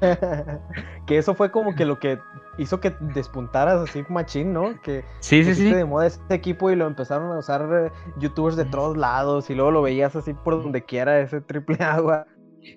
que 1.06 1.16
eso 1.16 1.36
fue 1.36 1.52
como 1.52 1.76
que 1.76 1.84
lo 1.84 2.00
que 2.00 2.18
hizo 2.58 2.80
que 2.80 2.94
despuntaras 3.14 3.80
así 3.80 4.04
machín, 4.08 4.52
¿no? 4.52 4.80
Que 4.82 5.04
sí, 5.20 5.44
sí, 5.44 5.54
sí. 5.54 5.72
de 5.72 5.84
moda 5.84 6.06
este 6.06 6.34
equipo 6.34 6.70
y 6.70 6.76
lo 6.76 6.86
empezaron 6.86 7.32
a 7.32 7.38
usar 7.38 7.68
eh, 7.72 7.90
youtubers 8.18 8.56
de 8.56 8.64
todos 8.64 8.96
lados 8.96 9.50
y 9.50 9.54
luego 9.54 9.70
lo 9.70 9.82
veías 9.82 10.14
así 10.16 10.34
por 10.34 10.62
donde 10.62 10.84
quiera 10.84 11.20
ese 11.20 11.40
triple 11.40 11.76
agua. 11.80 12.26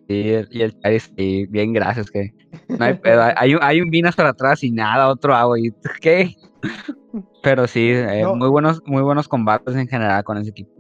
y 0.08 0.32
el 0.32 0.80
Charis, 0.82 1.14
bien, 1.16 1.74
gracias, 1.74 2.10
que 2.10 2.34
no 2.68 2.84
hay 2.84 2.96
pedo. 2.96 3.24
Hay, 3.36 3.56
hay 3.62 3.82
un 3.82 3.90
Vinas 3.90 4.16
para 4.16 4.30
atrás 4.30 4.64
y 4.64 4.72
nada, 4.72 5.08
otro 5.08 5.36
hago, 5.36 5.58
y 5.58 5.74
¿qué? 6.02 6.36
Pero 7.44 7.68
sí, 7.68 7.92
eh, 7.92 8.26
muy, 8.36 8.50
buenos, 8.50 8.82
muy 8.86 9.02
buenos 9.02 9.28
combates 9.28 9.76
en 9.76 9.88
general 9.88 10.24
con 10.24 10.38
ese 10.38 10.50
equipo. 10.52 10.72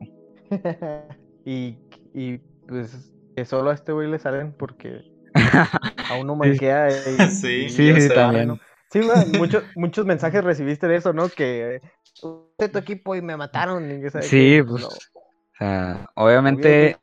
y, 1.45 1.77
y 2.13 2.37
pues 2.67 3.13
que 3.35 3.45
solo 3.45 3.69
a 3.69 3.73
este 3.73 3.91
güey 3.91 4.09
le 4.09 4.17
salen 4.17 4.51
porque 4.51 5.01
a 6.09 6.15
uno 6.19 6.35
manquea. 6.35 6.89
Y, 6.89 7.29
sí, 7.31 7.69
sí, 7.69 8.09
también. 8.13 8.59
Sí, 8.91 9.01
muchos, 9.37 9.63
muchos 9.75 10.05
mensajes 10.05 10.43
recibiste 10.43 10.87
de 10.87 10.97
eso, 10.97 11.13
¿no? 11.13 11.29
Que 11.29 11.81
de 12.57 12.69
tu 12.69 12.79
equipo 12.79 13.15
y 13.15 13.21
me 13.21 13.37
mataron. 13.37 14.01
sí, 14.21 14.61
pues. 14.63 14.83
O 14.83 14.89
sea, 15.57 16.09
obviamente, 16.15 16.97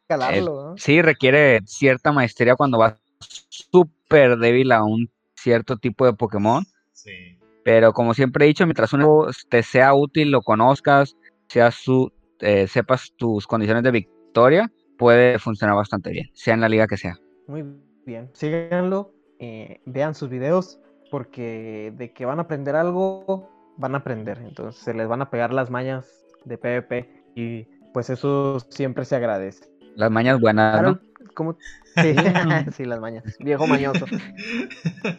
sí 0.76 1.02
requiere 1.02 1.60
cierta 1.66 2.12
maestría 2.12 2.54
cuando 2.54 2.78
vas 2.78 2.94
súper 3.18 4.38
débil 4.38 4.70
a 4.72 4.84
un 4.84 5.10
cierto 5.34 5.76
tipo 5.76 6.06
de 6.06 6.12
Pokémon. 6.12 6.64
Sí. 6.92 7.38
Pero 7.64 7.92
como 7.92 8.14
siempre 8.14 8.44
he 8.44 8.48
dicho, 8.48 8.66
mientras 8.66 8.92
uno 8.92 9.26
te 9.48 9.62
sea 9.62 9.94
útil, 9.94 10.30
lo 10.30 10.42
conozcas, 10.42 11.16
sea 11.48 11.70
su, 11.70 12.12
eh, 12.40 12.66
sepas 12.68 13.12
tus 13.16 13.46
condiciones 13.46 13.82
de 13.82 13.90
victoria, 13.90 14.70
puede 14.98 15.38
funcionar 15.38 15.74
bastante 15.74 16.10
bien, 16.10 16.30
sea 16.34 16.54
en 16.54 16.60
la 16.60 16.68
liga 16.68 16.86
que 16.86 16.96
sea. 16.96 17.18
Muy 17.46 17.64
bien, 18.04 18.30
síganlo, 18.34 19.12
eh, 19.38 19.80
vean 19.86 20.14
sus 20.14 20.28
videos, 20.28 20.78
porque 21.10 21.92
de 21.96 22.12
que 22.12 22.24
van 22.24 22.38
a 22.38 22.42
aprender 22.42 22.76
algo, 22.76 23.50
van 23.76 23.94
a 23.94 23.98
aprender. 23.98 24.38
Entonces 24.38 24.82
se 24.82 24.94
les 24.94 25.08
van 25.08 25.22
a 25.22 25.30
pegar 25.30 25.52
las 25.52 25.70
mañas 25.70 26.06
de 26.44 26.58
PvP 26.58 27.24
y 27.34 27.64
pues 27.92 28.10
eso 28.10 28.60
siempre 28.60 29.04
se 29.04 29.16
agradece. 29.16 29.66
Las 29.96 30.10
mañas 30.10 30.40
buenas, 30.40 30.82
¿no? 30.82 31.00
¿cómo? 31.34 31.56
Sí, 32.72 32.84
las 32.84 33.00
mañas. 33.00 33.24
Viejo 33.38 33.66
mañoso. 33.66 34.04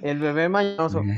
El 0.02 0.20
bebé 0.20 0.50
mañoso. 0.50 1.04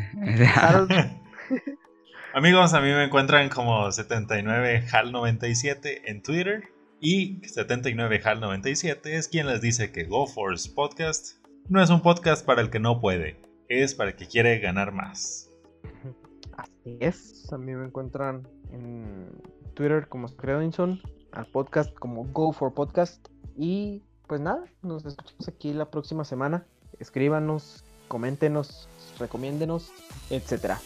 Amigos, 2.34 2.74
a 2.74 2.82
mí 2.82 2.90
me 2.90 3.06
encuentran 3.06 3.48
como 3.50 3.88
79HAL97 3.88 6.02
en 6.06 6.22
Twitter. 6.22 6.64
Y 7.00 7.42
79HAL97 7.42 9.06
es 9.06 9.28
quien 9.28 9.46
les 9.48 9.62
dice 9.62 9.92
que 9.92 10.06
GoForce 10.06 10.72
Podcast 10.72 11.38
no 11.70 11.82
es 11.82 11.90
un 11.90 12.02
podcast 12.02 12.46
para 12.46 12.62
el 12.62 12.70
que 12.70 12.80
no 12.80 13.02
puede, 13.02 13.40
es 13.70 13.96
para 13.96 14.12
el 14.12 14.16
que 14.16 14.28
quiere 14.28 14.60
ganar 14.60 14.92
más. 14.92 15.50
Así 16.58 16.98
es, 17.00 17.52
a 17.52 17.58
mí 17.58 17.74
me 17.74 17.86
encuentran 17.86 18.48
en 18.72 19.30
Twitter 19.74 20.08
como 20.08 20.28
Credinson 20.28 21.02
al 21.32 21.46
podcast 21.48 21.94
como 21.96 22.26
Go 22.26 22.52
for 22.52 22.74
Podcast. 22.74 23.28
Y 23.56 24.04
pues 24.28 24.42
nada, 24.42 24.64
nos 24.82 25.06
escuchamos 25.06 25.48
aquí 25.48 25.74
la 25.74 25.90
próxima 25.90 26.26
semana. 26.26 26.66
Escríbanos, 27.00 27.86
coméntenos, 28.08 28.90
recomiéndenos, 29.20 29.92
etcétera. 30.30 30.80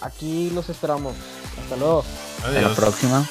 Aquí 0.00 0.50
los 0.50 0.70
esperamos. 0.70 1.14
Hasta 1.58 1.76
luego. 1.76 2.04
Hasta 2.44 2.60
la 2.60 2.74
próxima. 2.74 3.26